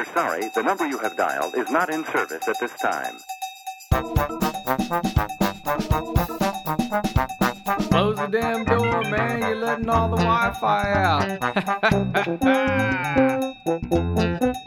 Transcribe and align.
We're 0.00 0.14
sorry, 0.14 0.48
the 0.54 0.62
number 0.62 0.86
you 0.88 0.96
have 1.00 1.14
dialed 1.14 1.54
is 1.56 1.70
not 1.70 1.90
in 1.90 2.06
service 2.06 2.48
at 2.48 2.58
this 2.58 2.72
time. 2.80 3.18
Close 7.90 8.16
the 8.16 8.28
damn 8.32 8.64
door, 8.64 9.02
man. 9.02 9.42
You're 9.42 9.56
letting 9.56 9.90
all 9.90 10.08
the 10.08 10.16
Wi 10.16 10.56
Fi 10.58 10.92
out. 10.94 11.28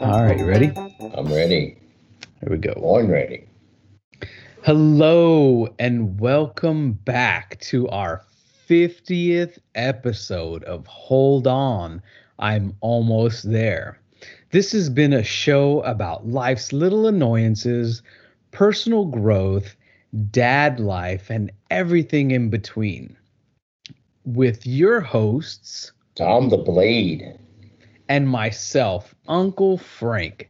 All 0.00 0.22
right, 0.22 0.38
you 0.38 0.46
ready? 0.46 0.70
I'm 1.16 1.26
ready. 1.26 1.78
Here 2.38 2.48
we 2.48 2.58
go. 2.58 2.74
Born 2.74 3.08
ready. 3.08 3.44
Hello, 4.62 5.66
and 5.80 6.20
welcome 6.20 6.92
back 6.92 7.58
to 7.62 7.88
our 7.88 8.22
50th 8.68 9.58
episode 9.74 10.62
of 10.62 10.86
Hold 10.86 11.48
On. 11.48 12.00
I'm 12.38 12.76
almost 12.80 13.50
there. 13.50 13.98
This 14.54 14.70
has 14.70 14.88
been 14.88 15.12
a 15.12 15.24
show 15.24 15.80
about 15.80 16.28
life's 16.28 16.72
little 16.72 17.08
annoyances, 17.08 18.02
personal 18.52 19.04
growth, 19.04 19.74
dad 20.30 20.78
life, 20.78 21.28
and 21.28 21.50
everything 21.72 22.30
in 22.30 22.50
between. 22.50 23.16
With 24.24 24.64
your 24.64 25.00
hosts 25.00 25.90
Tom 26.14 26.50
the 26.50 26.56
Blade. 26.56 27.36
and 28.08 28.28
myself, 28.28 29.12
Uncle 29.26 29.76
Frank. 29.76 30.48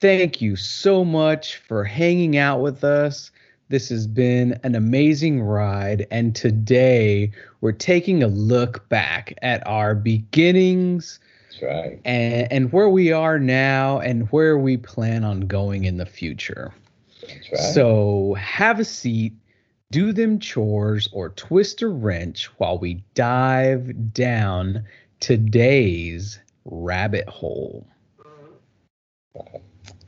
Thank 0.00 0.42
you 0.42 0.56
so 0.56 1.04
much 1.04 1.58
for 1.58 1.84
hanging 1.84 2.36
out 2.36 2.62
with 2.62 2.82
us. 2.82 3.30
This 3.68 3.90
has 3.90 4.08
been 4.08 4.58
an 4.64 4.74
amazing 4.74 5.40
ride, 5.40 6.08
and 6.10 6.34
today 6.34 7.30
we're 7.60 7.70
taking 7.70 8.24
a 8.24 8.26
look 8.26 8.88
back 8.88 9.38
at 9.40 9.64
our 9.68 9.94
beginnings 9.94 11.20
That's 11.60 11.62
right. 11.62 12.00
and, 12.04 12.52
and 12.52 12.72
where 12.72 12.88
we 12.88 13.12
are 13.12 13.38
now 13.38 14.00
and 14.00 14.28
where 14.28 14.58
we 14.58 14.76
plan 14.76 15.24
on 15.24 15.42
going 15.42 15.84
in 15.84 15.96
the 15.96 16.06
future. 16.06 16.72
That's 17.20 17.52
right. 17.52 17.60
So 17.74 18.34
have 18.34 18.80
a 18.80 18.84
seat, 18.84 19.34
do 19.90 20.12
them 20.12 20.38
chores, 20.38 21.08
or 21.12 21.30
twist 21.30 21.82
a 21.82 21.88
wrench 21.88 22.46
while 22.58 22.78
we 22.78 23.02
dive 23.14 24.12
down 24.12 24.84
today's 25.20 26.38
rabbit 26.64 27.28
hole. 27.28 27.86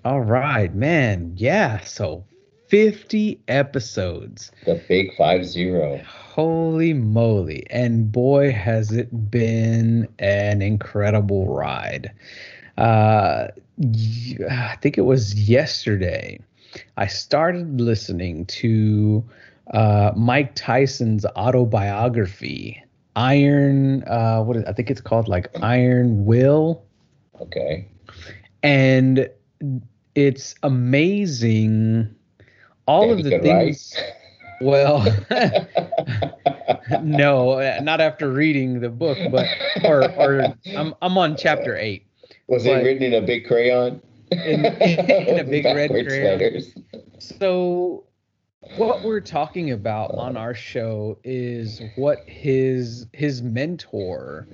All 0.05 0.21
right, 0.21 0.75
man. 0.75 1.33
Yeah. 1.37 1.81
So 1.81 2.25
50 2.69 3.41
episodes. 3.49 4.51
the 4.65 4.83
big 4.89 5.15
five 5.17 5.45
zero. 5.47 6.01
Holy 6.07 6.93
moly. 6.93 7.65
And 7.71 8.11
boy, 8.13 8.53
has 8.53 8.93
it 8.93 9.31
been 9.31 10.09
an 10.19 10.63
incredible 10.63 11.55
ride. 11.55 12.13
Uh, 12.77 13.49
I 14.51 14.77
think 14.81 14.99
it 14.99 15.03
was 15.05 15.35
yesterday. 15.49 16.39
I 16.97 17.07
started 17.07 17.81
listening 17.81 18.45
to 18.47 19.25
uh, 19.73 20.13
Mike 20.17 20.55
Tyson's 20.55 21.25
autobiography, 21.37 22.83
Iron. 23.17 24.03
Uh, 24.05 24.43
what 24.43 24.57
is, 24.57 24.65
I 24.65 24.73
think 24.73 24.91
it's 24.91 25.01
called 25.01 25.29
like 25.29 25.49
Iron 25.63 26.25
Will 26.27 26.83
Okay. 27.41 27.87
and 28.63 29.29
it's 30.15 30.55
amazing 30.63 32.15
all 32.87 33.11
of 33.13 33.23
the 33.23 33.39
things 33.39 33.95
write? 33.97 34.13
well 34.61 35.05
no 37.03 37.81
not 37.83 38.01
after 38.01 38.31
reading 38.31 38.81
the 38.81 38.89
book 38.89 39.19
but 39.31 39.47
or 39.85 40.11
or 40.13 40.55
i'm, 40.77 40.95
I'm 41.03 41.19
on 41.19 41.37
chapter 41.37 41.77
8 41.77 42.07
Was 42.49 42.65
it 42.65 42.73
written 42.73 43.03
in 43.03 43.15
a 43.15 43.27
big 43.27 43.47
crayon? 43.47 44.01
In- 44.31 44.65
in 44.65 45.39
a 45.39 45.45
big 45.45 45.65
red 45.67 45.91
crayon. 45.91 46.39
letters. 46.39 46.75
so 47.19 48.05
what 48.77 49.03
we're 49.03 49.21
talking 49.21 49.71
about 49.71 50.11
on 50.13 50.37
our 50.37 50.55
show 50.55 51.19
is 51.23 51.81
what 51.97 52.29
his 52.29 53.07
his 53.13 53.43
mentor 53.43 54.49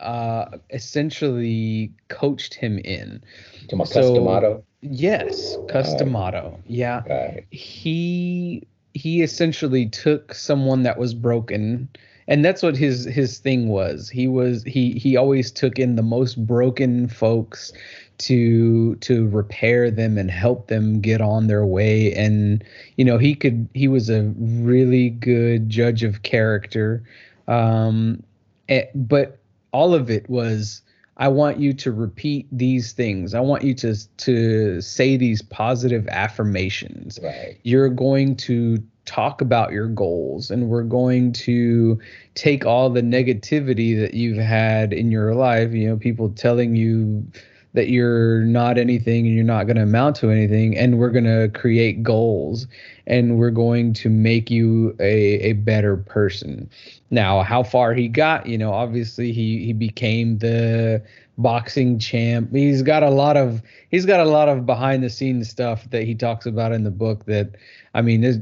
uh 0.00 0.46
essentially 0.70 1.92
coached 2.08 2.54
him 2.54 2.78
in. 2.78 3.22
To 3.68 3.76
my 3.76 3.84
So- 3.84 4.00
Cus 4.00 4.10
D'Amato. 4.12 4.64
yes 4.82 5.56
Cus 5.68 5.94
D'Amato 5.94 6.58
yeah. 6.66 7.02
Right. 7.08 7.44
he 7.50 8.62
he 8.94 9.22
essentially 9.22 9.86
took 9.86 10.34
someone 10.34 10.82
that 10.84 10.98
was 10.98 11.14
broken 11.14 11.88
and 12.28 12.44
that's 12.44 12.62
what 12.62 12.76
his 12.76 13.04
his 13.06 13.38
thing 13.38 13.68
was. 13.68 14.10
He 14.10 14.28
was 14.28 14.62
he 14.64 14.92
he 14.92 15.16
always 15.16 15.50
took 15.50 15.78
in 15.78 15.96
the 15.96 16.02
most 16.02 16.46
broken 16.46 17.08
folks 17.08 17.72
to 18.18 18.96
to 18.96 19.28
repair 19.28 19.90
them 19.90 20.18
and 20.18 20.30
help 20.30 20.66
them 20.68 21.00
get 21.00 21.20
on 21.22 21.46
their 21.46 21.64
way. 21.64 22.12
And 22.14 22.62
you 22.96 23.04
know 23.04 23.16
he 23.16 23.34
could 23.34 23.66
he 23.74 23.88
was 23.88 24.10
a 24.10 24.24
really 24.38 25.08
good 25.10 25.70
judge 25.70 26.02
of 26.02 26.22
character. 26.22 27.02
Um 27.46 28.22
eh, 28.68 28.84
but 28.94 29.38
all 29.72 29.94
of 29.94 30.10
it 30.10 30.28
was 30.28 30.82
I 31.16 31.28
want 31.28 31.58
you 31.58 31.72
to 31.74 31.90
repeat 31.90 32.46
these 32.52 32.92
things. 32.92 33.34
I 33.34 33.40
want 33.40 33.64
you 33.64 33.74
to 33.74 33.96
to 34.18 34.80
say 34.80 35.16
these 35.16 35.42
positive 35.42 36.06
affirmations. 36.08 37.18
Right. 37.22 37.58
You're 37.64 37.88
going 37.88 38.36
to 38.36 38.78
talk 39.04 39.40
about 39.40 39.72
your 39.72 39.88
goals 39.88 40.50
and 40.50 40.68
we're 40.68 40.82
going 40.82 41.32
to 41.32 41.98
take 42.34 42.66
all 42.66 42.90
the 42.90 43.00
negativity 43.00 43.98
that 43.98 44.12
you've 44.14 44.36
had 44.36 44.92
in 44.92 45.10
your 45.10 45.34
life, 45.34 45.72
you 45.72 45.88
know, 45.88 45.96
people 45.96 46.28
telling 46.28 46.76
you 46.76 47.26
that 47.72 47.88
you're 47.88 48.42
not 48.42 48.76
anything 48.76 49.26
and 49.26 49.34
you're 49.34 49.44
not 49.44 49.64
going 49.64 49.76
to 49.76 49.82
amount 49.82 50.16
to 50.16 50.30
anything 50.30 50.76
and 50.76 50.98
we're 50.98 51.10
going 51.10 51.24
to 51.24 51.48
create 51.58 52.02
goals 52.02 52.66
and 53.08 53.38
we're 53.38 53.50
going 53.50 53.92
to 53.94 54.08
make 54.08 54.50
you 54.50 54.94
a, 55.00 55.40
a 55.40 55.52
better 55.54 55.96
person. 55.96 56.70
Now 57.10 57.42
how 57.42 57.64
far 57.64 57.94
he 57.94 58.06
got 58.06 58.46
you 58.46 58.56
know 58.58 58.72
obviously 58.72 59.32
he 59.32 59.64
he 59.64 59.72
became 59.72 60.38
the 60.38 61.02
boxing 61.38 61.98
champ. 61.98 62.50
He's 62.52 62.82
got 62.82 63.02
a 63.02 63.10
lot 63.10 63.36
of 63.36 63.62
he's 63.90 64.06
got 64.06 64.20
a 64.20 64.24
lot 64.30 64.48
of 64.48 64.66
behind 64.66 65.02
the 65.02 65.10
scenes 65.10 65.48
stuff 65.48 65.88
that 65.90 66.04
he 66.04 66.14
talks 66.14 66.46
about 66.46 66.72
in 66.72 66.84
the 66.84 66.90
book 66.90 67.24
that 67.26 67.54
i 67.94 68.02
mean 68.02 68.20
this 68.20 68.38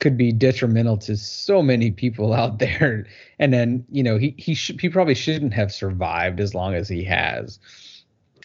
could 0.00 0.16
be 0.16 0.32
detrimental 0.32 0.96
to 0.98 1.16
so 1.16 1.62
many 1.62 1.90
people 1.90 2.32
out 2.32 2.58
there. 2.64 3.06
And 3.38 3.52
then 3.52 3.84
you 3.90 4.02
know 4.02 4.18
he 4.18 4.34
he 4.36 4.54
should 4.54 4.80
he 4.80 4.88
probably 4.90 5.14
shouldn't 5.14 5.54
have 5.54 5.72
survived 5.72 6.40
as 6.40 6.54
long 6.54 6.74
as 6.74 6.88
he 6.88 7.02
has. 7.04 7.58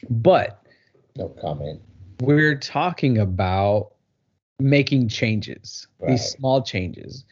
But 0.09 0.62
No 1.18 1.30
comment. 1.30 1.81
we're 2.22 2.57
talking 2.59 3.18
about 3.18 3.92
making 4.59 5.09
changes 5.09 5.88
Right. 5.99 6.11
these 6.11 6.23
small 6.31 6.61
changes 6.61 7.25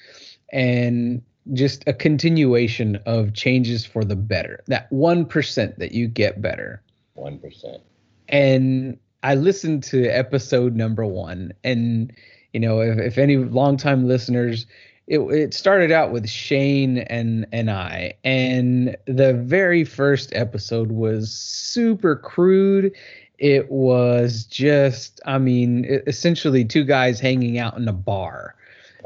and 0.51 1.21
just 1.53 1.83
a 1.87 1.93
continuation 1.93 2.97
of 3.05 3.33
changes 3.33 3.85
for 3.85 4.03
the 4.03 4.15
better 4.15 4.63
that 4.67 4.89
1% 4.91 5.75
that 5.77 5.91
you 5.91 6.07
get 6.07 6.41
better 6.41 6.81
One 7.15 7.37
percent. 7.39 7.81
and 8.29 8.97
i 9.23 9.35
listened 9.35 9.83
to 9.83 10.05
episode 10.07 10.75
number 10.75 11.05
one 11.05 11.53
and 11.63 12.11
you 12.53 12.59
know 12.59 12.79
if, 12.81 12.97
if 12.97 13.17
any 13.17 13.37
longtime 13.37 14.07
listeners 14.07 14.65
it, 15.07 15.19
it 15.19 15.53
started 15.53 15.91
out 15.91 16.11
with 16.13 16.29
shane 16.29 16.99
and 16.99 17.45
and 17.51 17.69
i 17.69 18.13
and 18.23 18.95
the 19.05 19.33
very 19.33 19.83
first 19.83 20.31
episode 20.33 20.91
was 20.91 21.31
super 21.31 22.15
crude 22.15 22.91
it 23.37 23.69
was 23.71 24.45
just 24.45 25.19
i 25.25 25.37
mean 25.37 25.85
essentially 26.07 26.63
two 26.63 26.83
guys 26.83 27.19
hanging 27.19 27.57
out 27.57 27.77
in 27.77 27.87
a 27.87 27.93
bar 27.93 28.55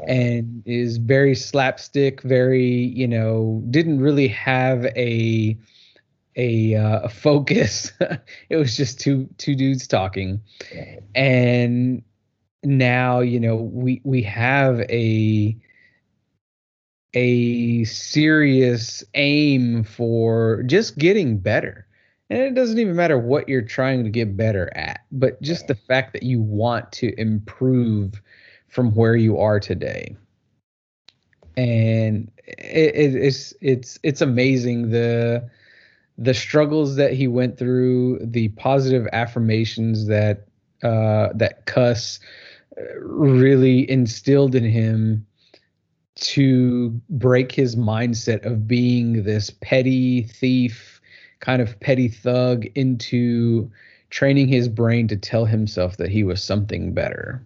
and 0.06 0.62
is 0.64 0.98
very 0.98 1.34
slapstick 1.34 2.22
very 2.22 2.64
you 2.64 3.08
know 3.08 3.62
didn't 3.70 4.00
really 4.00 4.28
have 4.28 4.84
a 4.96 5.56
a, 6.38 6.76
uh, 6.76 7.00
a 7.00 7.08
focus. 7.08 7.92
It 8.48 8.56
was 8.56 8.76
just 8.76 8.98
two 9.00 9.28
two 9.36 9.54
dudes 9.54 9.86
talking. 9.86 10.40
And 11.14 12.02
now 12.62 13.20
you 13.20 13.40
know 13.40 13.56
we 13.56 14.00
we 14.04 14.22
have 14.22 14.80
a 14.80 15.56
a 17.14 17.84
serious 17.84 19.04
aim 19.14 19.84
for 19.84 20.62
just 20.64 20.96
getting 20.96 21.38
better 21.38 21.87
and 22.30 22.40
it 22.40 22.54
doesn't 22.54 22.78
even 22.78 22.96
matter 22.96 23.18
what 23.18 23.48
you're 23.48 23.62
trying 23.62 24.04
to 24.04 24.10
get 24.10 24.36
better 24.36 24.70
at 24.76 25.00
but 25.10 25.40
just 25.42 25.66
the 25.66 25.74
fact 25.74 26.12
that 26.12 26.22
you 26.22 26.40
want 26.40 26.90
to 26.92 27.18
improve 27.20 28.20
from 28.68 28.94
where 28.94 29.16
you 29.16 29.38
are 29.38 29.58
today. 29.58 30.16
And 31.56 32.30
it, 32.46 32.94
it, 32.94 33.14
it's 33.16 33.52
it's 33.60 33.98
it's 34.02 34.20
amazing 34.20 34.90
the 34.90 35.48
the 36.16 36.34
struggles 36.34 36.96
that 36.96 37.12
he 37.12 37.26
went 37.26 37.58
through 37.58 38.20
the 38.22 38.48
positive 38.50 39.08
affirmations 39.12 40.06
that 40.06 40.46
uh 40.84 41.30
that 41.34 41.66
Cus 41.66 42.20
uh, 42.78 43.00
really 43.00 43.90
instilled 43.90 44.54
in 44.54 44.64
him 44.64 45.26
to 46.14 46.90
break 47.10 47.50
his 47.50 47.74
mindset 47.74 48.44
of 48.44 48.68
being 48.68 49.24
this 49.24 49.50
petty 49.50 50.22
thief 50.22 50.97
kind 51.40 51.62
of 51.62 51.78
petty 51.80 52.08
thug 52.08 52.66
into 52.74 53.70
training 54.10 54.48
his 54.48 54.68
brain 54.68 55.06
to 55.08 55.16
tell 55.16 55.44
himself 55.44 55.96
that 55.98 56.10
he 56.10 56.24
was 56.24 56.42
something 56.42 56.92
better. 56.92 57.42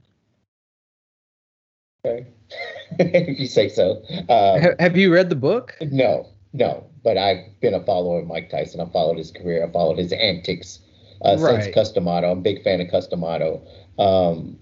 Okay. 2.06 2.26
if 2.98 3.38
you 3.38 3.46
say 3.46 3.68
so. 3.68 4.02
Um, 4.28 4.60
Ha- 4.62 4.74
have 4.78 4.96
you 4.96 5.12
read 5.12 5.30
the 5.30 5.36
book? 5.36 5.76
no, 5.80 6.26
no. 6.52 6.86
But 7.04 7.16
I've 7.18 7.58
been 7.60 7.74
a 7.74 7.84
follower 7.84 8.20
of 8.20 8.26
Mike 8.26 8.50
Tyson. 8.50 8.80
I 8.80 8.86
followed 8.86 9.18
his 9.18 9.30
career. 9.32 9.66
I 9.66 9.70
followed 9.72 9.98
his 9.98 10.12
antics 10.12 10.80
uh, 11.24 11.36
Right. 11.38 11.62
since 11.64 11.74
Cus 11.74 11.92
D'Amato. 11.92 12.30
I'm 12.30 12.38
a 12.38 12.42
big 12.42 12.62
fan 12.62 12.80
of 12.80 12.88
Cus 12.90 13.08
D'Amato. 13.08 13.60
Um, 13.98 14.58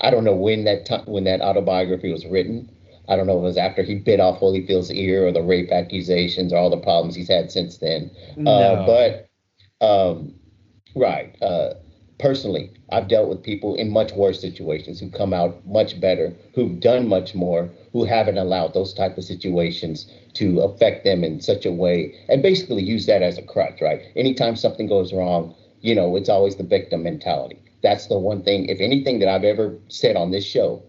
I 0.00 0.10
don't 0.10 0.24
know 0.24 0.34
when 0.34 0.64
that 0.64 0.86
ti 0.86 0.96
when 1.06 1.24
that 1.24 1.40
autobiography 1.40 2.10
was 2.10 2.24
written. 2.26 2.73
I 3.08 3.16
don't 3.16 3.26
know 3.26 3.34
if 3.34 3.42
it 3.42 3.42
was 3.42 3.56
after 3.58 3.82
he 3.82 3.96
bit 3.96 4.20
off 4.20 4.40
Holyfield's 4.40 4.90
ear 4.90 5.26
or 5.26 5.32
the 5.32 5.42
rape 5.42 5.70
accusations 5.70 6.52
or 6.52 6.56
all 6.56 6.70
the 6.70 6.76
problems 6.76 7.14
he's 7.14 7.28
had 7.28 7.50
since 7.50 7.78
then. 7.78 8.10
Uh, 8.46 8.86
but 8.86 9.28
um, 9.80 10.34
right, 10.96 11.36
uh, 11.42 11.74
personally, 12.18 12.70
I've 12.90 13.08
dealt 13.08 13.28
with 13.28 13.42
people 13.42 13.74
in 13.74 13.90
much 13.90 14.12
worse 14.12 14.40
situations 14.40 15.00
who 15.00 15.10
come 15.10 15.34
out 15.34 15.66
much 15.66 16.00
better, 16.00 16.32
who've 16.54 16.80
done 16.80 17.08
much 17.08 17.34
more, 17.34 17.68
who 17.92 18.04
haven't 18.04 18.38
allowed 18.38 18.72
those 18.74 18.94
type 18.94 19.18
of 19.18 19.24
situations 19.24 20.10
to 20.34 20.60
affect 20.60 21.04
them 21.04 21.22
in 21.24 21.40
such 21.40 21.66
a 21.66 21.72
way, 21.72 22.14
and 22.28 22.42
basically 22.42 22.82
use 22.82 23.06
that 23.06 23.22
as 23.22 23.38
a 23.38 23.42
crutch. 23.42 23.80
Right, 23.80 24.00
anytime 24.16 24.56
something 24.56 24.86
goes 24.86 25.12
wrong, 25.12 25.54
you 25.80 25.94
know, 25.94 26.16
it's 26.16 26.28
always 26.28 26.56
the 26.56 26.64
victim 26.64 27.02
mentality. 27.02 27.60
That's 27.82 28.06
the 28.06 28.18
one 28.18 28.42
thing, 28.42 28.66
if 28.66 28.80
anything 28.80 29.18
that 29.18 29.28
I've 29.28 29.44
ever 29.44 29.76
said 29.88 30.16
on 30.16 30.30
this 30.30 30.44
show, 30.44 30.82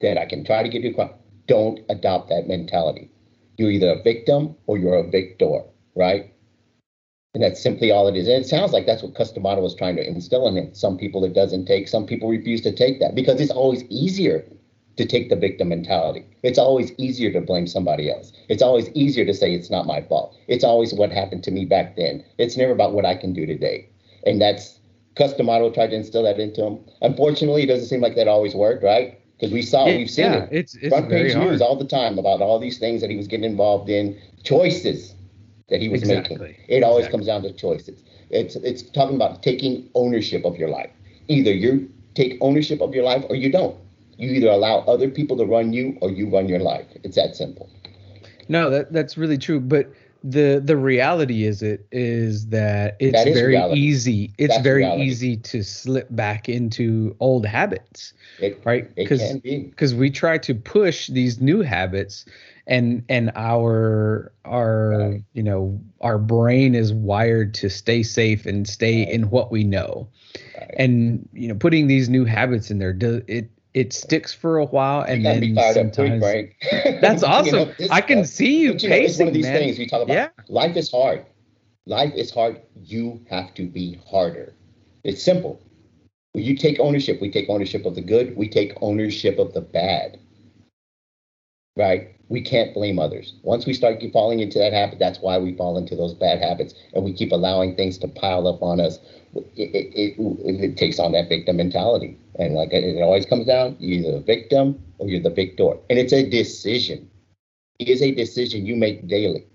that 0.00 0.16
I 0.16 0.26
can 0.26 0.44
try 0.44 0.62
to 0.62 0.68
get 0.68 0.82
you 0.82 0.90
across. 0.90 1.10
Don't 1.48 1.80
adopt 1.88 2.28
that 2.28 2.46
mentality. 2.46 3.10
You're 3.56 3.70
either 3.70 3.90
a 3.90 4.02
victim 4.02 4.54
or 4.66 4.78
you're 4.78 4.94
a 4.94 5.10
victor, 5.10 5.62
right? 5.96 6.32
And 7.34 7.42
that's 7.42 7.60
simply 7.60 7.90
all 7.90 8.06
it 8.08 8.16
is. 8.16 8.28
And 8.28 8.42
it 8.42 8.48
sounds 8.48 8.72
like 8.72 8.86
that's 8.86 9.02
what 9.02 9.14
Cus 9.14 9.32
D'Amato 9.32 9.60
was 9.60 9.74
trying 9.74 9.96
to 9.96 10.06
instill 10.06 10.46
in 10.48 10.56
it. 10.56 10.76
Some 10.76 10.96
people 10.96 11.24
it 11.24 11.34
doesn't 11.34 11.66
take, 11.66 11.88
some 11.88 12.06
people 12.06 12.28
refuse 12.28 12.60
to 12.62 12.72
take 12.72 13.00
that 13.00 13.14
because 13.14 13.40
it's 13.40 13.50
always 13.50 13.84
easier 13.84 14.44
to 14.96 15.06
take 15.06 15.28
the 15.28 15.36
victim 15.36 15.68
mentality. 15.68 16.24
It's 16.42 16.58
always 16.58 16.92
easier 16.98 17.32
to 17.32 17.40
blame 17.40 17.66
somebody 17.66 18.10
else. 18.10 18.32
It's 18.48 18.62
always 18.62 18.90
easier 18.90 19.24
to 19.24 19.34
say 19.34 19.54
it's 19.54 19.70
not 19.70 19.86
my 19.86 20.02
fault. 20.02 20.36
It's 20.48 20.64
always 20.64 20.92
what 20.92 21.12
happened 21.12 21.44
to 21.44 21.50
me 21.50 21.64
back 21.64 21.96
then. 21.96 22.24
It's 22.38 22.56
never 22.56 22.72
about 22.72 22.92
what 22.92 23.04
I 23.04 23.14
can 23.14 23.32
do 23.32 23.46
today. 23.46 23.88
And 24.26 24.40
that's 24.40 24.80
Cus 25.14 25.34
D'Amato 25.34 25.70
tried 25.70 25.88
to 25.88 25.96
instill 25.96 26.24
that 26.24 26.40
into 26.40 26.64
him. 26.64 26.80
Unfortunately, 27.02 27.62
it 27.62 27.66
doesn't 27.66 27.86
seem 27.86 28.00
like 28.00 28.16
that 28.16 28.28
always 28.28 28.54
worked, 28.54 28.82
right? 28.82 29.20
Because 29.38 29.52
we 29.52 29.62
saw, 29.62 29.86
Yeah, 29.86 29.96
we've 29.98 30.10
seen 30.10 30.24
yeah, 30.24 30.42
it 30.44 30.48
it's 30.52 30.74
it's 30.74 30.88
front 30.88 31.08
page 31.10 31.34
news 31.36 31.60
all 31.60 31.76
the 31.76 31.84
time 31.84 32.18
about 32.18 32.40
all 32.42 32.58
these 32.58 32.78
things 32.78 33.00
that 33.02 33.10
he 33.10 33.16
was 33.16 33.28
getting 33.28 33.44
involved 33.50 33.88
in, 33.88 34.18
choices 34.42 35.14
that 35.68 35.80
he 35.80 35.88
was 35.88 36.02
Exactly. 36.02 36.36
making. 36.36 36.56
It 36.68 36.82
always 36.82 37.06
Exactly. 37.06 37.18
comes 37.18 37.26
down 37.26 37.42
to 37.42 37.52
choices. 37.52 38.02
It's 38.30 38.56
it's 38.56 38.82
talking 38.82 39.16
about 39.16 39.42
taking 39.42 39.88
ownership 39.94 40.44
of 40.44 40.56
your 40.56 40.68
life. 40.68 40.90
Either 41.28 41.52
you 41.52 41.88
take 42.14 42.36
ownership 42.40 42.80
of 42.80 42.94
your 42.94 43.04
life 43.04 43.24
or 43.28 43.36
you 43.36 43.50
don't. 43.52 43.76
You 44.16 44.30
either 44.32 44.48
allow 44.48 44.80
other 44.80 45.08
people 45.08 45.36
to 45.36 45.44
run 45.44 45.72
you 45.72 45.96
or 46.00 46.10
you 46.10 46.28
run 46.28 46.48
your 46.48 46.58
life. 46.58 46.86
It's 47.04 47.14
that 47.16 47.36
simple. 47.36 47.68
No, 48.48 48.70
that 48.70 48.92
that's 48.92 49.16
really 49.16 49.38
true. 49.38 49.60
But 49.60 49.92
the 50.22 50.60
the 50.64 50.76
reality 50.76 51.44
is 51.44 51.62
it 51.62 51.86
is 51.92 52.48
that 52.48 52.96
it's 53.00 53.12
That 53.12 53.28
is 53.28 53.34
very 53.34 53.48
reality. 53.48 53.80
easy. 53.80 54.34
It's 54.38 54.54
That's 54.54 54.62
very 54.62 54.82
reality. 54.82 55.04
easy 55.04 55.36
to 55.36 55.62
slip 55.62 56.08
back 56.10 56.48
into 56.48 57.16
old 57.20 57.46
habits, 57.46 58.14
It 58.38 58.64
right? 58.64 58.94
Because 58.94 59.20
be. 59.38 59.58
because 59.70 59.94
we 59.94 60.10
try 60.10 60.38
to 60.38 60.54
push 60.54 61.08
these 61.08 61.40
new 61.40 61.62
habits 61.62 62.24
and 62.66 63.04
and 63.08 63.30
our 63.36 64.32
our 64.44 64.90
Right. 64.98 65.22
you 65.34 65.42
know 65.42 65.80
our 66.00 66.18
brain 66.18 66.74
is 66.74 66.92
wired 66.92 67.54
to 67.54 67.68
stay 67.70 68.02
safe 68.02 68.46
and 68.46 68.66
stay 68.68 69.04
Right. 69.04 69.08
in 69.08 69.30
what 69.30 69.50
we 69.50 69.64
know 69.64 70.08
Right. 70.56 70.74
and 70.76 71.28
you 71.32 71.48
know 71.48 71.54
putting 71.54 71.86
these 71.86 72.08
new 72.08 72.24
habits 72.24 72.70
in 72.70 72.78
there 72.78 72.92
do 72.92 73.22
it 73.28 73.50
it 73.74 73.92
sticks 73.92 74.32
for 74.32 74.58
a 74.58 74.64
while 74.64 75.02
and 75.02 75.24
then 75.24 75.40
be 75.40 75.54
fired 75.54 75.76
up 75.78 75.94
quick, 75.94 76.20
sometimes 76.20 76.22
right? 76.22 76.54
That's 77.00 77.22
You 77.22 77.28
awesome. 77.28 77.58
know, 77.58 77.74
this 77.78 77.90
I 77.90 78.00
can 78.00 78.24
see 78.24 78.60
you 78.60 78.72
you 78.74 78.88
know, 78.88 78.96
it's 78.96 79.18
one 79.18 79.28
of 79.28 79.34
these 79.34 79.44
man. 79.44 79.58
things 79.58 79.78
we 79.78 79.86
talk 79.86 80.02
about. 80.02 80.14
Yeah. 80.14 80.28
Life 80.48 80.76
is 80.76 80.90
hard. 80.90 81.26
Life 81.86 82.14
is 82.14 82.30
hard. 82.30 82.60
You 82.84 83.24
have 83.30 83.54
to 83.54 83.66
be 83.66 84.00
harder. 84.10 84.54
It's 85.04 85.22
simple. 85.22 85.60
You 86.34 86.56
take 86.56 86.78
ownership, 86.78 87.20
we 87.20 87.30
take 87.30 87.48
ownership 87.48 87.86
of 87.86 87.94
the 87.94 88.02
good, 88.02 88.36
we 88.36 88.48
take 88.48 88.74
ownership 88.80 89.38
of 89.38 89.54
the 89.54 89.60
bad. 89.60 90.18
Right? 91.76 92.17
We 92.28 92.42
can't 92.42 92.74
blame 92.74 92.98
others. 92.98 93.34
Once 93.42 93.64
we 93.64 93.72
start 93.72 94.02
falling 94.12 94.40
into 94.40 94.58
that 94.58 94.72
habit, 94.72 94.98
that's 94.98 95.20
why 95.20 95.38
we 95.38 95.54
fall 95.54 95.78
into 95.78 95.96
those 95.96 96.12
bad 96.14 96.40
habits 96.40 96.74
and 96.92 97.04
we 97.04 97.12
keep 97.12 97.32
allowing 97.32 97.74
things 97.74 97.96
to 97.98 98.08
pile 98.08 98.46
up 98.46 98.62
on 98.62 98.80
us. 98.80 98.98
It, 99.34 99.70
it, 99.74 100.18
it, 100.18 100.64
it 100.64 100.76
takes 100.76 100.98
on 100.98 101.12
that 101.12 101.28
victim 101.28 101.56
mentality. 101.56 102.18
And 102.38 102.54
like 102.54 102.72
it, 102.72 103.00
always 103.02 103.26
comes 103.26 103.46
down, 103.46 103.76
you're 103.78 104.00
either 104.00 104.18
the 104.18 104.24
victim 104.24 104.82
or 104.98 105.08
you're 105.08 105.22
the 105.22 105.30
victor. 105.30 105.72
And 105.88 105.98
it's 105.98 106.12
a 106.12 106.28
decision. 106.28 107.08
It 107.78 107.88
is 107.88 108.02
a 108.02 108.12
decision 108.12 108.66
you 108.66 108.76
make 108.76 109.06
daily. 109.08 109.46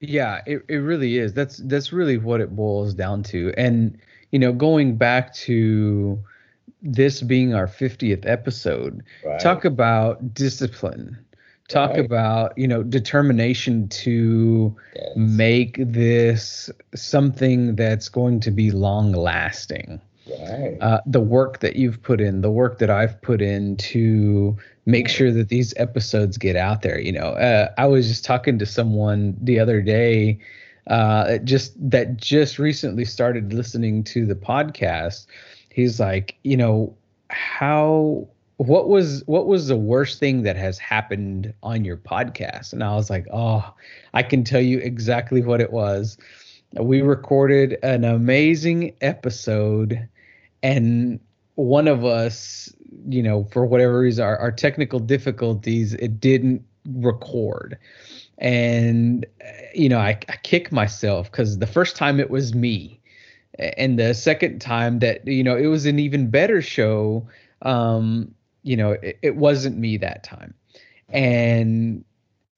Yeah, 0.00 0.42
it, 0.46 0.64
it 0.68 0.76
really 0.76 1.18
is. 1.18 1.32
That's 1.32 1.58
that's 1.58 1.92
really 1.92 2.18
what 2.18 2.40
it 2.40 2.54
boils 2.54 2.94
down 2.94 3.22
to. 3.24 3.52
And 3.56 3.98
you 4.32 4.38
know, 4.38 4.52
going 4.52 4.96
back 4.96 5.32
to 5.34 6.22
this 6.82 7.22
being 7.22 7.54
our 7.54 7.66
50th 7.66 8.28
episode, 8.28 9.02
Right? 9.24 9.40
talk 9.40 9.64
about 9.64 10.34
discipline. 10.34 11.16
Talk 11.68 11.90
Right. 11.92 12.04
about, 12.04 12.56
you 12.58 12.68
know, 12.68 12.82
determination 12.82 13.88
to 13.88 14.74
Yes. 14.94 15.12
make 15.16 15.76
this 15.80 16.70
something 16.94 17.74
that's 17.76 18.08
going 18.08 18.40
to 18.40 18.50
be 18.50 18.70
long 18.70 19.12
lasting. 19.12 20.00
Right. 20.26 20.78
uh, 20.80 21.00
the 21.04 21.20
work 21.20 21.60
that 21.60 21.76
you've 21.76 22.02
put 22.02 22.18
in, 22.18 22.40
the 22.40 22.50
work 22.50 22.78
that 22.78 22.88
I've 22.88 23.20
put 23.20 23.42
in 23.42 23.76
to 23.76 24.56
make 24.86 25.06
sure 25.08 25.30
that 25.30 25.48
these 25.50 25.74
episodes 25.76 26.38
get 26.38 26.56
out 26.56 26.80
there. 26.80 26.98
You 26.98 27.12
know, 27.12 27.28
uh, 27.28 27.70
I 27.76 27.86
was 27.86 28.08
just 28.08 28.24
talking 28.24 28.58
to 28.58 28.64
someone 28.66 29.36
the 29.40 29.58
other 29.60 29.82
day, 29.82 30.38
uh, 30.86 31.38
just 31.38 31.74
that 31.90 32.16
just 32.16 32.58
recently 32.58 33.04
started 33.04 33.52
listening 33.52 34.02
to 34.04 34.24
the 34.24 34.34
podcast. 34.34 35.26
He's 35.70 36.00
like, 36.00 36.36
you 36.42 36.56
know, 36.56 36.94
how 37.28 38.26
what 38.56 38.88
was 38.88 39.22
what 39.26 39.46
was 39.46 39.68
the 39.68 39.76
worst 39.76 40.20
thing 40.20 40.42
that 40.42 40.56
has 40.56 40.78
happened 40.78 41.52
on 41.62 41.84
your 41.84 41.96
podcast? 41.96 42.72
And 42.72 42.84
I 42.84 42.94
was 42.94 43.10
like, 43.10 43.26
oh, 43.32 43.74
I 44.12 44.22
can 44.22 44.44
tell 44.44 44.60
you 44.60 44.78
exactly 44.78 45.42
what 45.42 45.60
it 45.60 45.72
was. 45.72 46.16
We 46.74 47.02
recorded 47.02 47.78
an 47.82 48.04
amazing 48.04 48.96
episode 49.00 50.08
and 50.62 51.20
one 51.56 51.86
of 51.88 52.04
us, 52.04 52.72
you 53.08 53.22
know, 53.22 53.44
for 53.44 53.64
whatever 53.64 54.00
reason, 54.00 54.24
our, 54.24 54.36
our 54.38 54.50
technical 54.50 54.98
difficulties, 54.98 55.94
it 55.94 56.18
didn't 56.20 56.64
record. 56.86 57.78
And, 58.38 59.24
you 59.74 59.88
know, 59.88 59.98
I, 59.98 60.18
I 60.28 60.36
kick 60.42 60.72
myself 60.72 61.30
because 61.30 61.58
the 61.58 61.66
first 61.66 61.96
time 61.96 62.18
it 62.18 62.30
was 62.30 62.54
me. 62.54 63.00
And 63.76 63.98
the 63.98 64.14
second 64.14 64.60
time 64.60 64.98
that, 64.98 65.26
you 65.28 65.44
know, 65.44 65.56
it 65.56 65.66
was 65.66 65.86
an 65.86 66.00
even 66.00 66.28
better 66.28 66.60
show, 66.60 67.28
um, 67.62 68.34
you 68.64 68.76
know, 68.76 68.92
it, 68.92 69.18
it 69.22 69.36
wasn't 69.36 69.78
me 69.78 69.98
that 69.98 70.24
time. 70.24 70.54
And, 71.10 72.04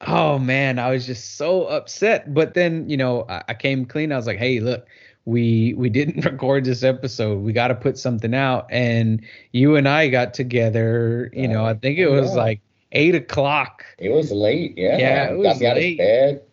oh 0.06 0.38
man, 0.38 0.78
I 0.78 0.90
was 0.90 1.06
just 1.06 1.36
so 1.36 1.64
upset. 1.66 2.34
But 2.34 2.54
then, 2.54 2.88
you 2.88 2.96
know, 2.96 3.26
I, 3.28 3.42
I 3.48 3.54
came 3.54 3.86
clean. 3.86 4.12
I 4.12 4.16
was 4.16 4.26
like, 4.26 4.38
hey, 4.38 4.60
look, 4.60 4.86
we 5.26 5.74
we 5.74 5.90
didn't 5.90 6.24
record 6.26 6.64
this 6.64 6.82
episode. 6.84 7.42
We 7.42 7.52
got 7.52 7.68
to 7.68 7.74
put 7.74 7.98
something 7.98 8.34
out. 8.34 8.66
And 8.70 9.24
you 9.52 9.76
and 9.76 9.88
I 9.88 10.08
got 10.08 10.34
together. 10.34 11.30
You 11.34 11.48
know, 11.48 11.64
I 11.66 11.74
think 11.74 11.98
it 11.98 12.08
was 12.10 12.34
Yeah. 12.34 12.36
like 12.36 12.60
eight 12.92 13.14
o'clock. 13.14 13.84
It 13.98 14.10
was 14.10 14.30
late. 14.32 14.74
Yeah. 14.76 14.98
Yeah, 14.98 15.24
it 15.24 15.28
Got 15.28 15.36
was 15.36 15.62
out 15.62 15.76
late. 15.76 16.00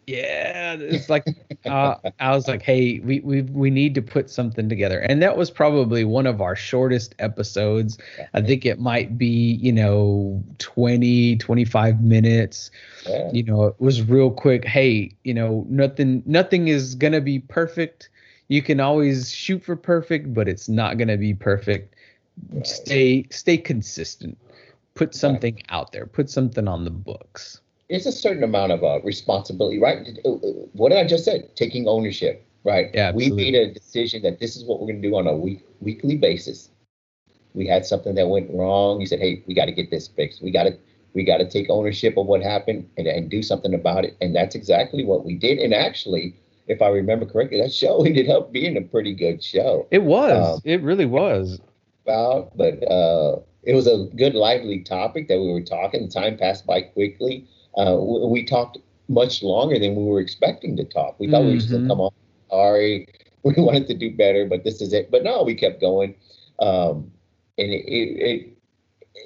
Yeah, 0.05 0.75
it's 0.79 1.09
like 1.09 1.25
uh, 1.65 1.95
I 2.19 2.35
was 2.35 2.47
like, 2.47 2.61
hey, 2.61 2.99
we 2.99 3.21
we 3.21 3.43
we 3.43 3.69
need 3.69 3.95
to 3.95 4.01
put 4.01 4.29
something 4.29 4.67
together, 4.67 4.99
and 4.99 5.21
that 5.21 5.37
was 5.37 5.49
probably 5.49 6.03
one 6.03 6.27
of 6.27 6.41
our 6.41 6.57
shortest 6.57 7.15
episodes. 7.19 7.97
I 8.33 8.41
think 8.41 8.65
it 8.65 8.79
might 8.79 9.17
be, 9.17 9.53
you 9.61 9.71
know, 9.71 10.43
20, 10.57 11.37
25 11.37 12.03
minutes. 12.03 12.69
Yeah. 13.07 13.31
You 13.31 13.43
know, 13.43 13.63
it 13.63 13.75
was 13.79 14.01
real 14.01 14.29
quick. 14.29 14.65
Hey, 14.65 15.15
you 15.23 15.33
know, 15.33 15.65
nothing 15.69 16.21
nothing 16.25 16.67
is 16.67 16.95
gonna 16.95 17.21
be 17.21 17.39
perfect. 17.39 18.09
You 18.49 18.61
can 18.61 18.81
always 18.81 19.31
shoot 19.31 19.63
for 19.63 19.77
perfect, 19.77 20.33
but 20.33 20.49
it's 20.49 20.67
not 20.67 20.97
gonna 20.97 21.17
be 21.17 21.33
perfect. 21.33 21.95
Right. 22.51 22.67
Stay 22.67 23.27
stay 23.29 23.57
consistent. 23.57 24.37
Put 24.95 25.15
something 25.15 25.61
out 25.69 25.91
there. 25.91 26.05
Put 26.05 26.29
something 26.29 26.67
on 26.67 26.83
the 26.83 26.91
books. 26.91 27.61
There's 27.89 28.05
a 28.05 28.11
certain 28.11 28.43
amount 28.43 28.71
of 28.71 28.83
uh, 28.83 29.01
responsibility, 29.03 29.79
right? 29.79 30.07
What 30.73 30.89
did 30.89 30.99
I 30.99 31.07
just 31.07 31.25
say? 31.25 31.49
Taking 31.55 31.87
ownership, 31.87 32.45
right? 32.63 32.89
Yeah, 32.93 33.11
we 33.11 33.29
made 33.31 33.55
a 33.55 33.73
decision 33.73 34.21
that 34.23 34.39
this 34.39 34.55
is 34.55 34.63
what 34.63 34.79
we're 34.79 34.87
going 34.87 35.01
to 35.01 35.07
do 35.07 35.15
on 35.15 35.27
a 35.27 35.35
week 35.35 35.65
weekly 35.81 36.15
basis. 36.15 36.69
We 37.53 37.67
had 37.67 37.85
something 37.85 38.15
that 38.15 38.27
went 38.27 38.51
wrong. 38.51 38.99
You 38.99 39.07
said, 39.07 39.19
"Hey, 39.19 39.43
we 39.47 39.53
got 39.53 39.65
to 39.65 39.71
get 39.71 39.89
this 39.89 40.07
fixed. 40.07 40.41
We 40.41 40.51
got 40.51 40.63
to 40.63 40.77
we 41.13 41.23
got 41.23 41.37
to 41.37 41.49
take 41.49 41.69
ownership 41.69 42.17
of 42.17 42.25
what 42.27 42.41
happened 42.41 42.89
and, 42.97 43.07
and 43.07 43.29
do 43.29 43.41
something 43.41 43.73
about 43.73 44.05
it." 44.05 44.15
And 44.21 44.35
that's 44.35 44.55
exactly 44.55 45.03
what 45.03 45.25
we 45.25 45.35
did. 45.35 45.57
And 45.57 45.73
actually, 45.73 46.35
if 46.67 46.81
I 46.81 46.87
remember 46.87 47.25
correctly, 47.25 47.59
that 47.61 47.73
show 47.73 48.03
ended 48.05 48.29
up 48.29 48.51
being 48.51 48.77
a 48.77 48.81
pretty 48.81 49.13
good 49.13 49.43
show. 49.43 49.87
It 49.91 50.03
was. 50.03 50.57
Um, 50.57 50.61
it 50.63 50.81
really 50.81 51.05
was. 51.05 51.59
About, 52.05 52.55
but 52.57 52.83
uh, 52.91 53.39
it 53.63 53.73
was 53.73 53.87
a 53.87 54.07
good, 54.15 54.35
lively 54.35 54.79
topic 54.79 55.27
that 55.29 55.39
we 55.39 55.51
were 55.51 55.61
talking. 55.61 56.03
The 56.03 56.09
time 56.11 56.37
passed 56.37 56.65
by 56.65 56.81
quickly. 56.81 57.47
Uh, 57.77 57.97
we, 57.99 58.27
we 58.27 58.45
talked 58.45 58.77
much 59.09 59.43
longer 59.43 59.79
than 59.79 59.95
we 59.95 60.03
were 60.03 60.19
expecting 60.21 60.75
to 60.77 60.83
talk. 60.85 61.19
We 61.19 61.27
thought 61.27 61.43
we 61.45 61.51
were 61.51 61.57
just 61.57 61.71
gonna 61.71 61.83
Mhm. 61.83 61.87
come 61.87 62.01
on. 62.01 62.11
Sorry, 62.51 63.07
we 63.43 63.53
wanted 63.57 63.87
to 63.87 63.93
do 63.95 64.15
better, 64.15 64.45
but 64.45 64.63
this 64.63 64.81
is 64.81 64.93
it. 64.93 65.11
But 65.11 65.23
no, 65.23 65.43
we 65.43 65.55
kept 65.55 65.81
going, 65.81 66.15
um, 66.59 67.11
and 67.57 67.71
it, 67.71 67.83
it 67.87 68.09
it 68.21 68.57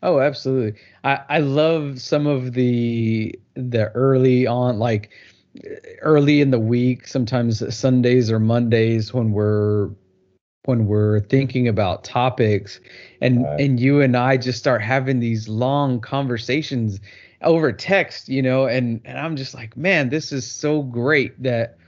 Oh, 0.03 0.21
absolutely. 0.21 0.79
I 1.05 1.21
I 1.29 1.39
love 1.39 2.01
some 2.01 2.27
of 2.27 2.53
the 2.53 3.39
the 3.55 3.91
early 3.93 4.47
on 4.47 4.79
like 4.79 5.11
early 6.03 6.41
in 6.41 6.51
the 6.51 6.59
week, 6.59 7.07
sometimes 7.07 7.75
Sundays 7.75 8.31
or 8.31 8.39
Mondays 8.39 9.13
when 9.15 9.33
we're 9.33 9.91
when 10.65 10.87
we're 10.87 11.21
thinking 11.21 11.69
about 11.69 12.05
topics 12.05 12.81
and 13.21 13.45
Right. 13.45 13.61
and 13.61 13.81
you 13.81 14.01
and 14.01 14.17
I 14.17 14.37
just 14.37 14.59
start 14.59 14.83
having 14.83 15.21
these 15.21 15.49
long 15.49 16.01
conversations 16.01 17.01
over 17.43 17.73
text, 17.73 18.29
you 18.29 18.43
know, 18.43 18.67
and 18.67 19.01
and 19.05 19.19
I'm 19.19 19.37
just 19.37 19.55
like, 19.55 19.77
man, 19.77 20.09
this 20.09 20.33
is 20.33 20.51
so 20.51 20.83
great 20.83 21.43
that 21.43 21.79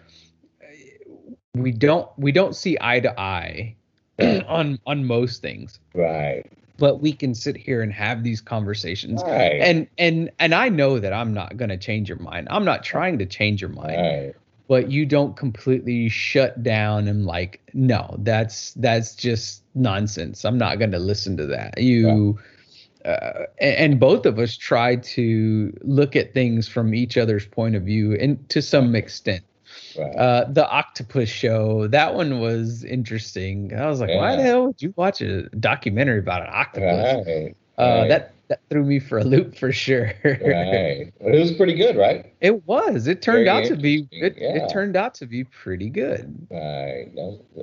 we 1.54 1.72
don't 1.72 2.08
we 2.16 2.32
don't 2.32 2.54
see 2.54 2.76
eye 2.80 3.00
to 3.00 3.20
eye 3.20 3.74
on 4.46 4.78
on 4.86 5.04
most 5.04 5.42
things. 5.42 5.78
Right. 5.94 6.44
but 6.78 7.00
we 7.00 7.12
can 7.12 7.34
sit 7.34 7.56
here 7.56 7.82
and 7.82 7.92
have 7.92 8.22
these 8.22 8.40
conversations. 8.40 9.22
Right. 9.24 9.60
and 9.60 9.88
and 9.98 10.30
and 10.38 10.54
i 10.54 10.68
know 10.68 10.98
that 11.00 11.12
i'm 11.12 11.34
not 11.34 11.56
going 11.56 11.70
to 11.70 11.76
change 11.76 12.08
your 12.08 12.18
mind. 12.18 12.46
I'm 12.50 12.64
not 12.64 12.84
trying 12.84 13.18
to 13.18 13.26
change 13.26 13.60
your 13.60 13.70
mind. 13.70 13.96
Right. 13.96 14.34
but 14.68 14.90
you 14.90 15.06
don't 15.06 15.36
completely 15.36 16.08
shut 16.08 16.62
down 16.62 17.08
and 17.08 17.26
like 17.26 17.60
no 17.74 18.14
that's 18.18 18.74
that's 18.74 19.14
just 19.14 19.62
nonsense. 19.74 20.44
I'm 20.44 20.58
not 20.58 20.78
going 20.78 20.92
to 20.92 20.98
listen 20.98 21.36
to 21.38 21.46
that. 21.46 21.78
You 21.80 22.38
uh, 23.08 23.46
and, 23.60 23.98
both 23.98 24.26
of 24.26 24.38
us 24.38 24.56
try 24.56 24.96
to 24.96 25.72
look 25.82 26.14
at 26.14 26.34
things 26.34 26.68
from 26.68 26.94
each 26.94 27.16
other's 27.16 27.46
point 27.46 27.74
of 27.74 27.82
view 27.82 28.14
and 28.14 28.48
to 28.50 28.62
some 28.62 28.94
extent 28.94 29.42
Right. 29.98 30.16
uh 30.16 30.44
the 30.48 30.68
octopus 30.68 31.28
show 31.28 31.88
that 31.88 32.14
one 32.14 32.40
was 32.40 32.84
interesting 32.84 33.72
i 33.76 33.86
was 33.86 34.00
like 34.00 34.10
why 34.10 34.36
the 34.36 34.42
hell 34.42 34.66
would 34.68 34.80
you 34.80 34.94
watch 34.96 35.20
a 35.20 35.42
documentary 35.50 36.18
about 36.20 36.42
an 36.42 36.48
octopus 36.50 37.26
right. 37.26 37.56
Uh, 37.78 38.00
right. 38.00 38.08
that 38.08 38.34
that 38.48 38.60
threw 38.70 38.84
me 38.84 38.98
for 38.98 39.18
a 39.18 39.24
loop 39.24 39.56
for 39.56 39.72
sure. 39.72 40.12
right. 40.24 41.12
But 41.20 41.34
it 41.34 41.38
was 41.38 41.52
pretty 41.52 41.74
good, 41.74 41.96
right? 41.96 42.32
it 42.40 42.66
was. 42.66 43.06
It 43.06 43.20
turned 43.20 43.44
Very 43.44 43.48
out 43.48 43.64
to 43.66 43.76
be. 43.76 44.08
It, 44.10 44.36
yeah. 44.38 44.64
it 44.64 44.70
turned 44.70 44.96
out 44.96 45.14
to 45.16 45.26
be 45.26 45.44
pretty 45.44 45.90
good. 45.90 46.46
Right. 46.50 47.10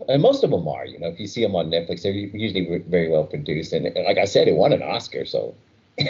And 0.07 0.21
most 0.21 0.43
of 0.43 0.51
them 0.51 0.67
are, 0.67 0.85
you 0.85 0.99
know, 0.99 1.07
if 1.07 1.19
you 1.19 1.25
see 1.25 1.41
them 1.41 1.55
on 1.55 1.71
Netflix, 1.71 2.03
they're 2.03 2.11
usually 2.11 2.83
very 2.87 3.09
well 3.09 3.25
produced. 3.25 3.73
And 3.73 3.85
like 4.05 4.19
I 4.19 4.25
said, 4.25 4.47
it 4.47 4.55
won 4.55 4.73
an 4.73 4.83
Oscar, 4.83 5.25
so. 5.25 5.55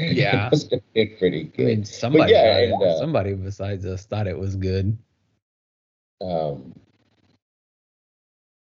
Yeah. 0.00 0.46
it 0.46 0.52
must 0.52 0.70
have 0.70 0.80
been 0.94 1.16
pretty 1.18 1.50
I 1.52 1.56
good. 1.56 1.66
mean, 1.66 1.84
somebody, 1.84 2.32
yeah, 2.32 2.58
and, 2.58 2.80
uh, 2.80 2.98
somebody 2.98 3.34
besides 3.34 3.84
us 3.84 4.06
thought 4.06 4.28
it 4.28 4.38
was 4.38 4.54
good. 4.54 4.96
Um, 6.20 6.72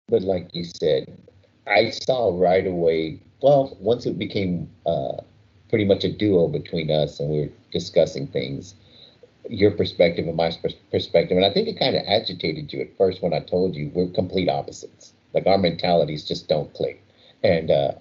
but 0.09 0.23
like 0.23 0.55
you 0.55 0.65
said, 0.65 1.15
I 1.67 1.91
saw 1.91 2.41
right 2.41 2.67
away. 2.67 3.21
Well, 3.41 3.77
once 3.81 4.07
it 4.07 4.19
became 4.19 4.71
uh, 4.87 5.19
pretty 5.69 5.85
much 5.85 6.05
a 6.05 6.13
duo 6.13 6.49
between 6.49 6.91
us, 6.91 7.21
and 7.21 7.31
we 7.31 7.41
were 7.41 7.53
discussing 7.73 8.27
things, 8.27 8.75
your 9.49 9.71
perspective 9.71 10.27
and 10.27 10.37
my 10.37 10.51
perspective, 10.91 11.37
and 11.37 11.47
I 11.47 11.53
think 11.53 11.69
it 11.69 11.79
kind 11.79 11.97
of 11.97 12.03
agitated 12.07 12.73
you 12.73 12.81
at 12.81 12.97
first 12.97 13.23
when 13.23 13.35
I 13.35 13.41
told 13.41 13.75
you 13.75 13.91
we're 13.95 14.09
complete 14.09 14.49
opposites. 14.49 15.13
Like 15.35 15.47
our 15.47 15.59
mentalities 15.59 16.25
just 16.27 16.49
don't 16.49 16.73
click, 16.75 17.03
and 17.45 17.71
uh, 17.71 17.93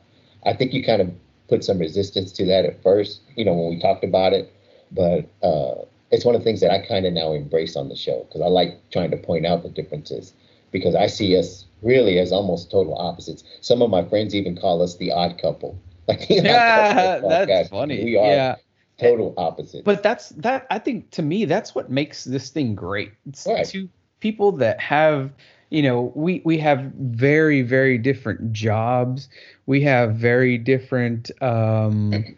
I 0.45 0.53
think 0.53 0.73
you 0.73 0.83
kind 0.83 1.01
of 1.01 1.11
put 1.49 1.63
some 1.63 1.79
resistance 1.79 2.31
to 2.33 2.45
that 2.45 2.65
at 2.65 2.81
first. 2.81 3.21
You 3.35 3.45
know, 3.45 3.53
when 3.53 3.69
we 3.69 3.79
talked 3.79 4.03
about 4.03 4.33
it, 4.33 4.51
but 4.91 5.27
uh, 5.43 5.83
it's 6.11 6.25
one 6.25 6.35
of 6.35 6.41
the 6.41 6.45
things 6.45 6.61
that 6.61 6.71
I 6.71 6.79
kind 6.85 7.05
of 7.05 7.13
now 7.13 7.33
embrace 7.33 7.75
on 7.75 7.89
the 7.89 7.95
show 7.95 8.23
because 8.23 8.41
I 8.41 8.47
like 8.47 8.79
trying 8.91 9.11
to 9.11 9.17
point 9.17 9.45
out 9.45 9.63
the 9.63 9.69
differences 9.69 10.33
because 10.71 10.95
I 10.95 11.07
see 11.07 11.37
us 11.37 11.64
really 11.81 12.19
as 12.19 12.31
almost 12.31 12.71
total 12.71 12.95
opposites. 12.97 13.43
Some 13.61 13.81
of 13.81 13.89
my 13.89 14.03
friends 14.03 14.35
even 14.35 14.55
call 14.55 14.81
us 14.81 14.97
the 14.97 15.11
odd 15.11 15.37
couple. 15.39 15.79
Like 16.07 16.29
Yeah, 16.29 17.19
Couple 17.19 17.29
that's 17.29 17.69
funny. 17.69 18.03
We 18.03 18.15
are 18.15 18.25
Yeah, 18.35 18.55
total 18.99 19.33
opposites. 19.37 19.83
but 19.83 20.03
that's 20.03 20.29
that. 20.29 20.67
I 20.69 20.77
think 20.79 21.09
to 21.11 21.21
me, 21.23 21.45
that's 21.45 21.73
what 21.73 21.89
makes 21.89 22.23
this 22.23 22.49
thing 22.49 22.75
great. 22.75 23.11
It's 23.27 23.47
Right. 23.47 23.67
two 23.67 23.89
people 24.19 24.51
that 24.53 24.79
have, 24.79 25.31
you 25.69 25.81
know, 25.81 26.11
we 26.15 26.41
we 26.45 26.57
have 26.59 26.91
very 26.99 27.61
very 27.63 27.97
different 27.97 28.51
jobs. 28.53 29.29
We 29.65 29.81
have 29.81 30.15
very 30.15 30.57
different 30.59 31.31
um, 31.41 32.35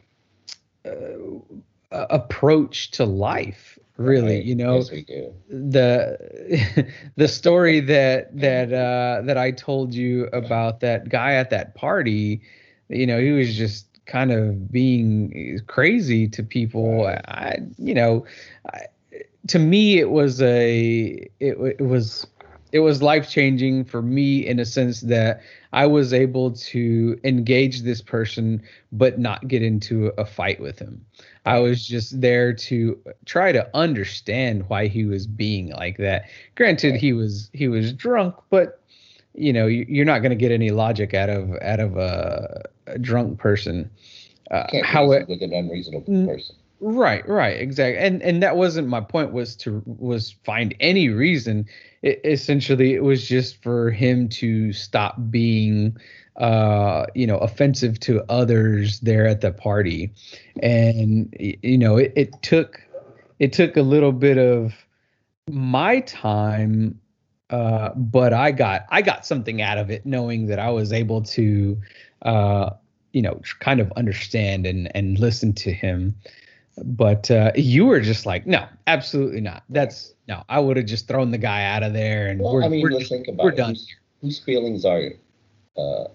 uh, 0.86 2.06
approach 2.10 2.91
to 2.91 3.06
life. 3.06 3.76
Really, 3.98 4.44
you 4.44 4.56
know, 4.56 4.75
yes, 4.75 4.89
the 5.50 6.88
the 7.16 7.27
story 7.27 7.80
that 7.80 8.38
that 8.38 8.72
uh 8.72 9.22
that 9.25 9.38
I 9.38 9.51
told 9.51 9.94
you 9.94 10.27
about 10.27 10.82
that 10.82 11.10
guy 11.10 11.34
at 11.34 11.50
that 11.50 11.74
party, 11.74 12.42
you 12.89 13.08
know, 13.08 13.20
he 13.20 13.32
was 13.32 13.58
just 13.58 13.88
kind 14.06 14.32
of 14.32 14.72
being 14.72 15.60
crazy 15.66 16.27
to 16.30 16.44
people. 16.44 17.08
I, 17.08 17.58
you 17.80 17.96
know, 17.96 18.25
I, 18.72 18.82
to 19.48 19.60
me 19.60 19.98
it 19.98 20.12
was 20.12 20.42
a 20.44 21.30
it, 21.39 21.58
it 21.80 21.82
was 21.82 22.27
it 22.71 22.79
was 22.79 23.01
life 23.01 23.29
changing 23.29 23.86
for 23.86 24.01
me 24.01 24.45
in 24.45 24.59
a 24.59 24.65
sense 24.65 25.01
that 25.01 25.41
I 25.74 25.86
was 25.88 26.13
able 26.13 26.51
to 26.51 27.19
engage 27.24 27.81
this 27.81 28.01
person 28.01 28.62
but 28.91 29.19
not 29.19 29.47
get 29.47 29.62
into 29.63 30.12
a 30.17 30.25
fight 30.25 30.59
with 30.59 30.79
him. 30.79 31.05
I 31.45 31.59
was 31.59 31.86
just 31.88 32.19
there 32.19 32.53
to 32.53 33.00
try 33.25 33.51
to 33.53 33.69
understand 33.74 34.67
why 34.69 34.88
he 34.88 35.05
was 35.05 35.27
being 35.27 35.69
like 35.71 35.97
that. 35.97 36.25
Granted, 36.55 36.95
he 36.95 37.13
was 37.13 37.50
he 37.53 37.67
was 37.67 37.93
drunk, 37.93 38.36
but 38.50 38.81
you 39.33 39.53
know 39.53 39.67
you, 39.67 39.86
you're 39.88 40.05
not 40.05 40.19
going 40.19 40.31
to 40.31 40.36
get 40.36 40.51
any 40.51 40.71
logic 40.71 41.13
out 41.13 41.29
of 41.29 41.51
out 41.62 41.79
of 41.79 41.95
a, 41.97 42.63
a 42.88 42.97
drunk 43.00 43.39
person. 43.39 43.89
Uh, 44.51 44.65
Can't 44.67 44.86
how 44.86 45.12
it, 45.12 45.27
with 45.27 45.41
an 45.41 45.53
unreasonable 45.53 46.12
Mm. 46.12 46.27
person. 46.27 46.55
Right, 46.79 47.27
right, 47.27 47.60
exactly. 47.60 47.98
And 47.98 48.22
and 48.22 48.43
that 48.43 48.55
wasn't 48.55 48.88
my 48.88 49.01
point 49.01 49.31
was 49.31 49.55
to 49.57 49.81
was 49.86 50.31
find 50.43 50.75
any 50.79 51.10
reason. 51.10 51.65
It, 52.03 52.22
essentially 52.24 52.93
it 52.93 53.03
was 53.03 53.27
just 53.27 53.63
for 53.63 53.89
him 53.89 54.29
to 54.29 54.72
stop 54.74 55.15
being 55.31 55.98
uh 56.36 57.07
you 57.15 57.25
know 57.25 57.38
offensive 57.39 58.00
to 58.01 58.24
others 58.29 59.00
there 59.00 59.25
at 59.27 59.41
the 59.41 59.51
party. 59.51 60.12
And 60.62 61.36
you 61.39 61.77
know, 61.79 61.98
it, 61.98 62.13
it 62.15 62.41
took 62.43 62.79
it 63.39 63.53
took 63.53 63.75
a 63.75 63.81
little 63.81 64.12
bit 64.12 64.38
of 64.38 64.74
my 65.50 66.01
time 66.01 67.00
uh 67.50 67.89
but 67.96 68.34
I 68.34 68.51
got 68.51 68.86
I 68.89 69.01
got 69.01 69.25
something 69.25 69.62
out 69.63 69.79
of 69.79 69.89
it 69.89 70.05
knowing 70.05 70.48
that 70.48 70.60
I 70.60 70.69
was 70.69 70.93
able 70.93 71.24
to 71.24 71.77
uh 72.22 72.69
you 73.13 73.22
know 73.24 73.41
kind 73.62 73.79
of 73.79 73.91
understand 73.93 74.67
and 74.67 74.96
and 74.96 75.17
listen 75.17 75.53
to 75.53 75.72
him 75.72 76.13
but 76.84 77.29
uh, 77.31 77.51
you 77.55 77.86
were 77.86 78.00
just 78.00 78.25
like, 78.25 78.46
no, 78.46 78.67
absolutely 78.88 79.41
not. 79.41 79.63
That's 79.69 80.13
no. 80.27 80.43
I 80.50 80.60
would 80.60 80.77
have 80.77 80.86
just 80.86 81.07
thrown 81.07 81.31
the 81.31 81.38
guy 81.38 81.65
out 81.65 81.84
of 81.84 81.93
there, 81.93 82.27
and 82.27 82.39
Well, 82.39 82.53
we're 82.53 82.63
I 82.63 82.67
mean, 82.67 82.81
we're, 82.81 83.01
think 83.03 83.27
about 83.27 83.43
we're 83.43 83.51
it. 83.51 83.57
done. 83.57 83.72
Whose, 83.72 83.96
whose 84.22 84.39
feelings 84.39 84.86
are? 84.86 85.10
Uh, 85.77 86.05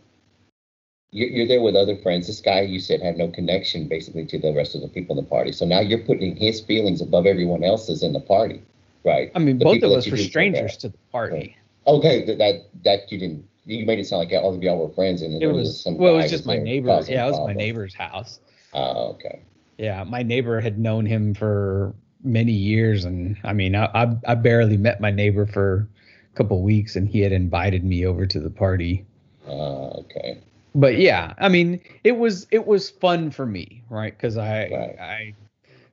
you're, 1.11 1.29
you're 1.29 1.49
there 1.49 1.61
with 1.61 1.77
other 1.77 1.97
friends. 1.97 2.27
This 2.27 2.41
guy 2.41 2.63
you 2.63 2.81
said 2.81 3.03
had 3.03 3.17
no 3.17 3.29
connection 3.29 3.87
basically 3.89 4.25
to 4.27 4.39
the 4.39 4.53
rest 4.53 4.75
of 4.75 4.81
the 4.81 4.89
people 4.89 5.19
in 5.19 5.25
the 5.25 5.29
party. 5.29 5.53
So 5.53 5.67
now 5.67 5.81
you're 5.81 5.99
putting 6.05 6.37
his 6.37 6.61
feelings 6.61 7.01
above 7.01 7.27
everyone 7.27 7.63
else's 7.65 8.03
in 8.03 8.13
the 8.13 8.21
party, 8.21 8.63
right? 9.05 9.31
I 9.35 9.39
mean, 9.39 9.59
The 9.59 9.65
both 9.65 9.83
of 9.83 9.93
us 9.93 10.11
were 10.11 10.17
strangers 10.17 10.77
to 10.79 10.89
the 10.89 10.99
party. 11.11 11.57
Okay, 11.87 12.25
that 12.27 12.39
that, 12.39 12.67
that 12.85 13.13
you 13.13 13.19
didn't. 13.19 13.49
You 13.65 13.87
made 13.87 14.01
it 14.01 14.07
sound 14.07 14.29
like 14.29 14.43
all 14.43 14.55
of 14.55 14.63
y'all 14.63 14.79
were 14.79 14.93
friends, 14.93 15.23
and 15.23 15.35
It 15.35 15.41
there 15.41 15.55
was 15.55 15.81
some 15.83 15.97
well, 15.97 16.15
it 16.15 16.23
was 16.23 16.31
just 16.31 16.47
my 16.47 16.57
neighbor's. 16.57 17.09
Yeah, 17.09 17.27
it 17.27 17.31
was 17.31 17.41
my 17.47 17.53
neighbor's 17.53 17.95
house. 17.95 18.41
Oh, 18.73 19.11
okay. 19.13 19.41
Yeah, 19.79 20.05
my 20.05 20.23
neighbor 20.23 20.61
had 20.61 20.79
known 20.79 21.07
him 21.07 21.35
for 21.35 21.95
many 22.23 22.53
years, 22.53 23.05
and 23.05 23.37
I 23.45 23.53
mean, 23.53 23.75
I 23.75 23.87
I, 23.95 24.17
I 24.27 24.35
barely 24.35 24.77
met 24.77 25.01
my 25.01 25.11
neighbor 25.11 25.47
for 25.47 25.89
a 26.33 26.37
couple 26.37 26.63
weeks, 26.63 26.97
and 26.97 27.09
he 27.09 27.21
had 27.21 27.33
invited 27.33 27.85
me 27.85 28.07
over 28.07 28.27
to 28.27 28.41
the 28.41 28.51
party. 28.51 29.05
Uh, 29.47 29.89
okay. 29.99 30.39
but 30.75 30.97
yeah, 30.99 31.35
I 31.39 31.49
mean, 31.49 31.81
it 32.05 32.17
was 32.17 32.47
it 32.51 32.67
was 32.67 32.91
fun 32.91 33.31
for 33.31 33.47
me, 33.47 33.83
right? 33.91 34.17
Because 34.17 34.37
I 34.37 34.69
Right. 34.69 34.97
I, 35.01 35.35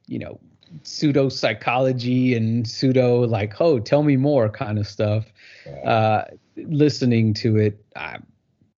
you 0.07 0.19
know, 0.19 0.39
pseudo 0.83 1.29
psychology 1.29 2.35
and 2.35 2.67
pseudo 2.67 3.21
like, 3.21 3.59
oh, 3.59 3.79
tell 3.79 4.03
me 4.03 4.17
more 4.17 4.49
kind 4.49 4.77
of 4.77 4.87
stuff. 4.87 5.25
Right. 5.65 5.85
Uh, 5.85 6.25
listening 6.57 7.33
to 7.35 7.57
it, 7.57 7.83
I 7.95 8.17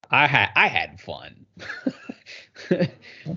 I 0.09 0.27
had 0.27 0.49
I 0.55 0.67
had 0.67 0.99
fun. 0.99 1.45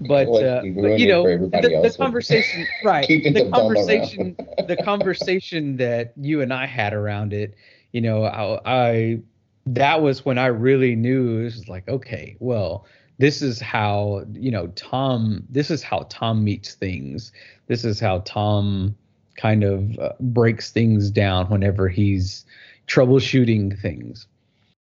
but 0.08 0.28
uh, 0.28 0.62
you 0.62 0.74
but, 0.74 0.98
you 0.98 1.08
know 1.08 1.24
the, 1.38 1.80
the 1.82 1.94
conversation 1.98 2.66
right 2.84 3.06
the 3.06 3.30
the 3.30 3.50
conversation 3.50 4.36
the 4.66 4.76
conversation 4.84 5.76
that 5.76 6.12
you 6.16 6.40
and 6.40 6.52
I 6.52 6.66
had 6.66 6.92
around 6.92 7.32
it 7.32 7.54
you 7.92 8.00
know 8.00 8.24
I, 8.24 8.60
I 8.64 9.18
that 9.66 10.02
was 10.02 10.24
when 10.24 10.38
I 10.38 10.46
really 10.46 10.94
knew 10.94 11.40
it 11.40 11.44
was 11.44 11.68
like 11.68 11.88
okay 11.88 12.36
well 12.38 12.86
this 13.18 13.42
is 13.42 13.60
how 13.60 14.24
you 14.32 14.50
know 14.50 14.66
Tom 14.68 15.44
this 15.48 15.70
is 15.70 15.82
how 15.82 16.06
Tom 16.08 16.42
meets 16.42 16.74
things. 16.74 17.32
This 17.66 17.84
is 17.84 18.00
how 18.00 18.20
Tom 18.20 18.96
kind 19.36 19.64
of 19.64 19.98
uh, 19.98 20.12
breaks 20.20 20.70
things 20.70 21.10
down 21.10 21.48
whenever 21.48 21.88
he's 21.88 22.44
troubleshooting 22.86 23.80
things. 23.80 24.26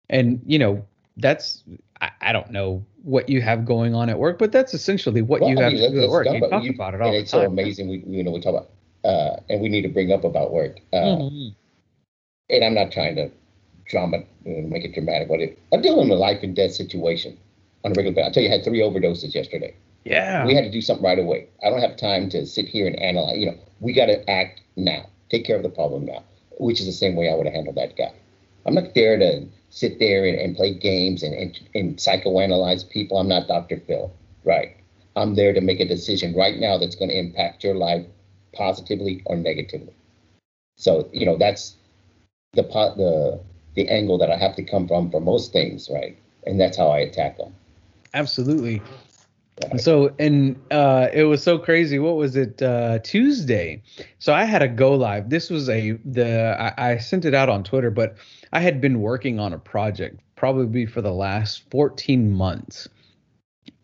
And 0.09 0.41
you 0.45 0.59
know 0.59 0.85
that's 1.17 1.63
I, 2.01 2.11
I 2.21 2.33
don't 2.33 2.51
know 2.51 2.83
what 3.03 3.27
you 3.29 3.41
have 3.41 3.65
going 3.65 3.93
on 3.93 4.09
at 4.09 4.17
work 4.17 4.39
but 4.39 4.51
that's 4.51 4.73
essentially 4.73 5.21
what 5.21 5.41
Well, 5.41 5.49
you 5.51 5.59
I 5.59 5.63
have 5.63 5.73
mean, 5.73 5.81
to 5.81 5.89
do 5.91 6.03
at 6.03 6.09
work 6.09 6.25
you 6.25 6.39
talk 6.39 6.49
talk 6.49 6.63
you- 6.63 6.71
about 6.71 6.93
it 6.95 7.01
all 7.01 7.07
and 7.07 7.15
the 7.15 7.19
it's 7.19 7.31
time 7.31 7.41
so 7.41 7.47
amazing. 7.47 7.89
We 7.89 8.03
you 8.07 8.23
know 8.23 8.31
we 8.31 8.39
talk 8.41 8.55
about 8.55 8.69
uh, 9.05 9.35
and 9.49 9.61
we 9.61 9.67
need 9.69 9.81
to 9.83 9.89
bring 9.89 10.11
up 10.11 10.23
about 10.23 10.51
work. 10.53 10.79
Uh, 10.93 10.97
Mhm. 11.17 11.55
And 12.49 12.63
I'm 12.63 12.73
not 12.73 12.91
trying 12.91 13.15
to 13.15 13.29
drama 13.85 14.19
you 14.45 14.61
know, 14.61 14.67
make 14.67 14.85
it 14.85 14.93
dramatic, 14.93 15.27
but 15.27 15.39
it, 15.41 15.59
I'm 15.73 15.81
dealing 15.81 16.07
with 16.09 16.17
a 16.17 16.21
life 16.21 16.41
and 16.43 16.55
death 16.55 16.71
situation 16.73 17.37
on 17.83 17.91
a 17.91 17.95
regular 17.95 18.15
basis. 18.15 18.29
I 18.29 18.33
tell 18.33 18.43
you, 18.43 18.49
I 18.49 18.53
had 18.53 18.63
three 18.63 18.79
overdoses 18.79 19.33
yesterday. 19.35 19.73
yeah 20.05 20.45
We 20.45 20.55
had 20.55 20.63
to 20.63 20.71
do 20.71 20.81
something 20.81 21.03
right 21.03 21.19
away. 21.19 21.47
I 21.65 21.69
don't 21.69 21.81
have 21.81 21.97
time 21.97 22.29
to 22.29 22.45
sit 22.45 22.67
here 22.67 22.87
and 22.87 22.97
analyze. 22.97 23.37
You 23.37 23.47
know, 23.47 23.57
we 23.81 23.91
got 23.93 24.05
to 24.07 24.29
act 24.29 24.61
now. 24.77 25.05
Take 25.29 25.45
care 25.45 25.55
of 25.57 25.63
the 25.63 25.69
problem 25.69 26.05
now, 26.05 26.23
which 26.59 26.79
is 26.79 26.85
the 26.85 26.91
same 26.93 27.15
way 27.17 27.29
I 27.29 27.33
would 27.35 27.45
have 27.45 27.55
handled 27.55 27.75
that 27.75 27.97
guy. 27.97 28.13
I'm 28.65 28.75
not 28.75 28.93
there 28.95 29.17
to 29.17 29.47
sit 29.69 29.99
there 29.99 30.25
and, 30.25 30.39
and 30.39 30.55
play 30.55 30.73
games 30.73 31.23
and, 31.23 31.33
and, 31.33 31.59
and 31.75 31.97
psychoanalyze 31.97 32.89
people. 32.89 33.17
I'm 33.17 33.27
not 33.27 33.47
Dr. 33.47 33.81
Phil, 33.87 34.13
right? 34.43 34.75
I'm 35.15 35.35
there 35.35 35.53
to 35.53 35.61
make 35.61 35.79
a 35.79 35.87
decision 35.87 36.35
right 36.35 36.57
now 36.57 36.77
that's 36.77 36.95
going 36.95 37.09
to 37.09 37.17
impact 37.17 37.63
your 37.63 37.75
life 37.75 38.05
positively 38.53 39.21
or 39.25 39.35
negatively. 39.35 39.93
So, 40.77 41.09
you 41.11 41.25
know, 41.25 41.37
that's 41.37 41.75
the 42.53 42.63
po- 42.63 42.95
the 42.95 43.39
the 43.75 43.89
angle 43.89 44.19
that 44.19 44.29
I 44.29 44.37
have 44.37 44.55
to 44.55 44.63
come 44.63 44.87
from 44.87 45.09
for 45.09 45.19
most 45.19 45.51
things, 45.51 45.89
right? 45.91 46.17
And 46.45 46.59
that's 46.59 46.77
how 46.77 46.89
I 46.89 46.99
attack 46.99 47.37
them. 47.37 47.55
absolutely. 48.13 48.81
So 49.77 50.13
and 50.19 50.59
uh 50.71 51.09
it 51.13 51.23
was 51.23 51.43
so 51.43 51.57
crazy. 51.57 51.99
What 51.99 52.15
was 52.15 52.35
it? 52.35 52.61
Uh 52.61 52.99
Tuesday. 52.99 53.83
So 54.19 54.33
I 54.33 54.45
had 54.45 54.61
a 54.61 54.67
go 54.67 54.95
live. 54.95 55.29
This 55.29 55.49
was 55.49 55.69
a 55.69 55.91
the 56.05 56.55
I, 56.59 56.91
I 56.91 56.97
sent 56.97 57.25
it 57.25 57.33
out 57.33 57.49
on 57.49 57.63
Twitter, 57.63 57.91
but 57.91 58.17
I 58.51 58.59
had 58.61 58.81
been 58.81 58.99
working 59.01 59.39
on 59.39 59.53
a 59.53 59.59
project 59.59 60.19
probably 60.35 60.85
for 60.85 61.01
the 61.01 61.13
last 61.13 61.69
14 61.71 62.31
months 62.31 62.87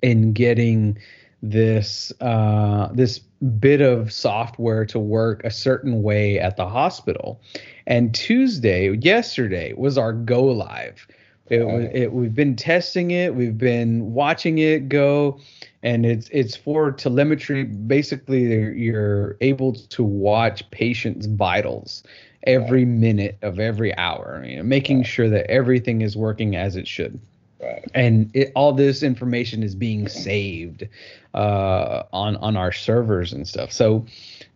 in 0.02 0.34
getting 0.34 0.98
this 1.42 2.12
uh 2.20 2.90
this 2.94 3.20
bit 3.60 3.80
of 3.80 4.12
software 4.12 4.86
to 4.86 5.00
work 5.00 5.44
a 5.46 5.52
certain 5.52 6.04
way 6.04 6.40
at 6.40 6.58
the 6.58 6.68
hospital. 6.68 7.42
And 7.88 8.14
Tuesday, 8.14 8.92
yesterday 8.98 9.74
was 9.74 9.98
our 9.98 10.14
go 10.14 10.44
live. 10.44 11.08
It 11.50 11.66
was 11.66 11.88
it 11.94 12.14
we've 12.14 12.36
been 12.36 12.56
testing 12.56 13.12
it, 13.12 13.36
we've 13.36 13.58
been 13.58 14.14
watching 14.14 14.60
it 14.60 14.90
go 14.90 15.40
and 15.84 16.06
it's 16.06 16.30
it's 16.30 16.56
for 16.56 16.92
telemetry 16.92 17.64
basically 17.64 18.44
you're, 18.78 19.38
able 19.42 19.74
to 19.74 20.04
watch 20.04 20.70
patients 20.72 21.26
vitals 21.26 22.04
every 22.44 22.86
minute 22.86 23.38
of 23.42 23.60
every 23.60 23.96
hour 23.98 24.44
you 24.46 24.58
know 24.58 24.64
making 24.64 25.00
Right. 25.00 25.08
sure 25.08 25.30
that 25.30 25.50
everything 25.50 26.02
is 26.02 26.16
working 26.16 26.56
as 26.56 26.76
it 26.76 26.88
should 26.88 27.20
Right. 27.62 27.86
and 27.94 28.32
it, 28.34 28.52
all 28.56 28.72
this 28.72 29.04
information 29.04 29.64
is 29.64 29.76
being 29.76 30.08
saved 30.08 30.88
uh, 31.34 32.04
on 32.14 32.38
on 32.38 32.56
our 32.56 32.72
servers 32.72 33.34
and 33.34 33.46
stuff. 33.48 33.72
So 33.74 34.06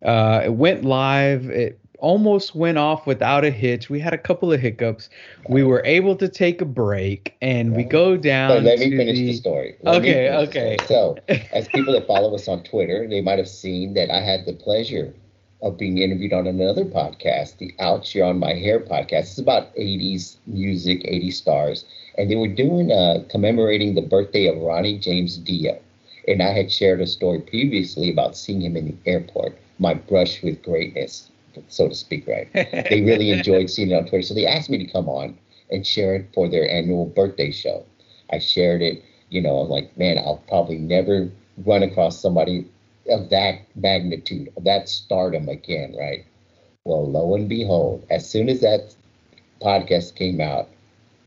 uh, 0.06 0.42
it 0.46 0.54
went 0.54 0.86
live. 0.86 1.50
It 1.50 1.80
almost 2.04 2.54
went 2.54 2.78
off 2.78 3.08
without 3.08 3.44
a 3.46 3.50
hitch. 3.50 3.90
We 3.90 4.00
had 4.00 4.14
a 4.14 4.18
couple 4.18 4.52
of 4.52 4.60
hiccups. 4.60 5.10
We 5.48 5.64
were 5.64 5.82
able 5.86 6.16
to 6.18 6.28
take 6.28 6.62
a 6.62 6.66
break, 6.66 7.36
and 7.42 7.76
we 7.76 7.84
go 7.84 8.18
down. 8.18 8.50
But 8.50 8.64
let 8.64 8.80
me 8.80 8.92
finish 8.92 9.18
the, 9.18 9.28
the 9.28 9.34
story. 9.34 9.76
Let 9.82 10.02
Okay, 10.02 10.30
okay. 10.30 10.78
So, 10.86 11.18
as 11.54 11.68
people 11.70 11.94
that 11.94 12.06
follow 12.06 12.36
us 12.36 12.48
on 12.48 12.64
Twitter, 12.64 13.08
they 13.08 13.22
might 13.22 13.40
have 13.40 13.48
seen 13.50 13.94
that 13.96 14.12
I 14.12 14.20
had 14.20 14.46
the 14.46 14.54
pleasure 14.54 15.14
of 15.64 15.78
being 15.78 15.98
interviewed 15.98 16.34
on 16.34 16.46
another 16.46 16.84
podcast, 16.84 17.58
the 17.58 17.74
Out 17.80 18.14
You're 18.14 18.26
on 18.26 18.38
My 18.38 18.54
Hair 18.54 18.82
podcast. 18.82 19.32
It's 19.32 19.38
about 19.38 19.74
80s 19.76 20.36
music, 20.46 21.04
80s 21.04 21.34
stars. 21.34 21.86
And 22.18 22.30
they 22.30 22.36
were 22.36 22.50
doing, 22.50 22.92
uh, 22.92 23.24
commemorating 23.30 23.96
the 23.96 24.02
birthday 24.02 24.48
of 24.48 24.58
Ronnie 24.58 25.00
James 25.00 25.38
Dio. 25.38 25.80
And 26.28 26.44
I 26.44 26.52
had 26.52 26.70
shared 26.70 27.00
a 27.00 27.08
story 27.08 27.40
previously 27.40 28.12
about 28.12 28.36
seeing 28.36 28.62
him 28.62 28.76
in 28.76 28.88
the 28.88 29.10
airport, 29.10 29.58
my 29.80 29.94
brush 29.94 30.44
with 30.44 30.62
greatness, 30.62 31.32
so 31.68 31.88
to 31.88 31.96
speak, 31.96 32.28
right? 32.28 32.52
they 32.54 33.02
really 33.02 33.32
enjoyed 33.38 33.70
seeing 33.70 33.92
it 33.92 33.96
on 33.96 34.06
Twitter. 34.06 34.22
So 34.24 34.34
they 34.34 34.46
asked 34.48 34.70
me 34.70 34.78
to 34.78 34.92
come 34.92 35.08
on 35.10 35.38
and 35.70 35.86
share 35.86 36.16
it 36.16 36.30
for 36.34 36.50
their 36.50 36.70
annual 36.70 37.06
birthday 37.06 37.52
show. 37.52 37.86
I 38.32 38.40
shared 38.40 38.82
it, 38.82 39.04
you 39.30 39.42
know, 39.42 39.58
I'm 39.58 39.70
like, 39.70 39.96
man, 39.98 40.18
I'll 40.18 40.44
probably 40.48 40.78
never 40.78 41.30
run 41.66 41.84
across 41.84 42.20
somebody 42.20 42.68
of 43.10 43.30
that 43.30 43.60
magnitude, 43.76 44.52
of 44.56 44.64
that 44.64 44.90
stardom 44.90 45.50
again, 45.50 45.96
right? 45.98 46.26
Well, 46.86 47.10
lo 47.10 47.36
and 47.36 47.48
behold, 47.48 48.06
as 48.10 48.30
soon 48.30 48.50
as 48.50 48.62
that 48.62 48.96
podcast 49.62 50.16
came 50.16 50.42
out, 50.42 50.70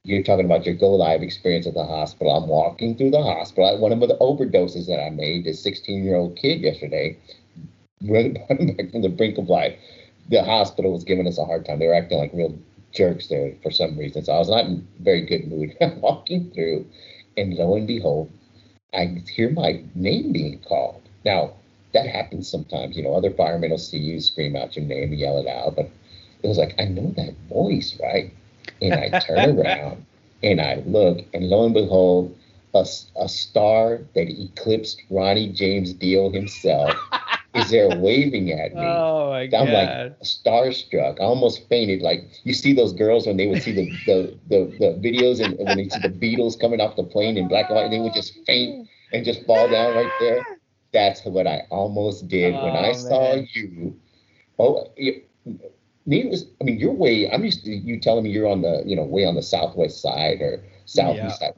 you're 0.04 0.22
talking 0.22 0.44
about 0.44 0.64
your 0.64 0.74
go 0.74 0.90
live 0.90 1.22
experience 1.22 1.66
at 1.66 1.74
the 1.74 1.84
hospital. 1.84 2.36
I'm 2.36 2.48
walking 2.48 2.96
through 2.96 3.10
the 3.10 3.22
hospital. 3.22 3.78
One 3.78 3.92
of 3.92 4.00
the 4.00 4.16
overdoses 4.20 4.86
that 4.86 5.02
I 5.02 5.10
made, 5.10 5.44
this 5.44 5.60
16 5.62 6.04
year 6.04 6.14
old 6.14 6.36
kid 6.36 6.60
yesterday, 6.60 7.16
running 8.02 8.34
back 8.34 8.90
from 8.92 9.02
the 9.02 9.08
brink 9.08 9.38
of 9.38 9.48
life. 9.48 9.76
The 10.28 10.42
hospital 10.42 10.92
was 10.92 11.04
giving 11.04 11.26
us 11.26 11.38
a 11.38 11.44
hard 11.44 11.64
time. 11.64 11.78
They 11.78 11.86
were 11.86 11.94
acting 11.94 12.18
like 12.18 12.32
real 12.32 12.58
jerks 12.92 13.28
there 13.28 13.54
for 13.62 13.70
some 13.70 13.96
reason. 13.98 14.24
So 14.24 14.32
I 14.32 14.38
was 14.38 14.48
not 14.48 14.66
in 14.66 14.86
a 14.98 15.02
very 15.02 15.22
good 15.22 15.46
mood. 15.48 15.76
I'm 15.80 16.00
walking 16.00 16.50
through, 16.50 16.86
and 17.36 17.54
lo 17.54 17.76
and 17.76 17.86
behold, 17.86 18.30
I 18.94 19.22
hear 19.28 19.50
my 19.50 19.82
name 19.94 20.32
being 20.32 20.58
called. 20.60 21.02
Now, 21.24 21.52
that 21.92 22.06
happens 22.06 22.48
sometimes. 22.48 22.96
You 22.96 23.04
know, 23.04 23.14
other 23.14 23.30
firemen 23.30 23.70
will 23.70 23.78
see 23.78 23.98
you 23.98 24.20
scream 24.20 24.56
out 24.56 24.76
your 24.76 24.84
name 24.84 25.10
and 25.10 25.18
yell 25.18 25.38
it 25.38 25.46
out. 25.46 25.76
But 25.76 25.90
it 26.42 26.48
was 26.48 26.58
like, 26.58 26.74
I 26.78 26.84
know 26.84 27.12
that 27.16 27.34
voice, 27.48 27.98
right? 28.00 28.32
And 28.80 28.94
I 28.94 29.18
turn 29.18 29.58
around 29.58 30.04
and 30.42 30.60
I 30.60 30.82
look, 30.86 31.24
and 31.34 31.48
lo 31.48 31.64
and 31.64 31.74
behold, 31.74 32.36
a, 32.74 32.86
a 33.16 33.28
star 33.28 34.00
that 34.14 34.28
eclipsed 34.28 35.02
Ronnie 35.10 35.48
James 35.48 35.92
Dio 35.94 36.30
himself 36.30 36.94
is 37.56 37.70
there 37.70 37.88
waving 37.98 38.52
at 38.52 38.74
me. 38.74 38.80
oh 38.80 39.30
my 39.30 39.46
god! 39.46 39.68
I'm 39.68 39.72
like 39.72 40.20
starstruck. 40.20 41.20
I 41.20 41.24
almost 41.24 41.68
fainted. 41.68 42.02
Like 42.02 42.20
you 42.44 42.52
see 42.54 42.72
those 42.72 42.92
girls 42.92 43.26
when 43.26 43.36
they 43.36 43.46
would 43.46 43.62
see 43.62 43.72
the 43.72 43.90
the, 44.06 44.38
the, 44.48 44.76
the 44.78 45.08
videos 45.08 45.40
and 45.44 45.56
when 45.58 45.76
they 45.76 45.88
see 45.88 46.00
the 46.00 46.08
Beatles 46.08 46.58
coming 46.60 46.80
off 46.80 46.96
the 46.96 47.04
plane 47.04 47.36
in 47.36 47.48
black 47.48 47.66
and 47.68 47.76
white, 47.76 47.90
they 47.90 47.98
would 48.00 48.14
just 48.14 48.34
faint 48.46 48.88
and 49.12 49.24
just 49.24 49.44
fall 49.46 49.68
down 49.68 49.94
right 49.94 50.12
there. 50.20 50.44
That's 50.92 51.24
what 51.24 51.46
I 51.46 51.62
almost 51.70 52.28
did 52.28 52.54
when 52.54 52.76
I 52.76 52.90
Oh, 52.90 52.92
saw 52.92 53.34
you. 53.54 53.96
Oh, 54.58 54.86
needless. 56.06 56.44
I 56.60 56.64
mean, 56.64 56.78
you're 56.78 56.92
way. 56.92 57.30
I'm 57.30 57.44
used 57.44 57.64
to 57.64 57.70
you 57.70 58.00
telling 58.00 58.24
me 58.24 58.30
you're 58.30 58.48
on 58.48 58.62
the 58.62 58.82
you 58.86 58.96
know 58.96 59.04
way 59.04 59.24
on 59.24 59.34
the 59.34 59.42
southwest 59.42 60.00
side 60.00 60.40
or 60.40 60.62
southeast 60.86 61.40
side. 61.40 61.54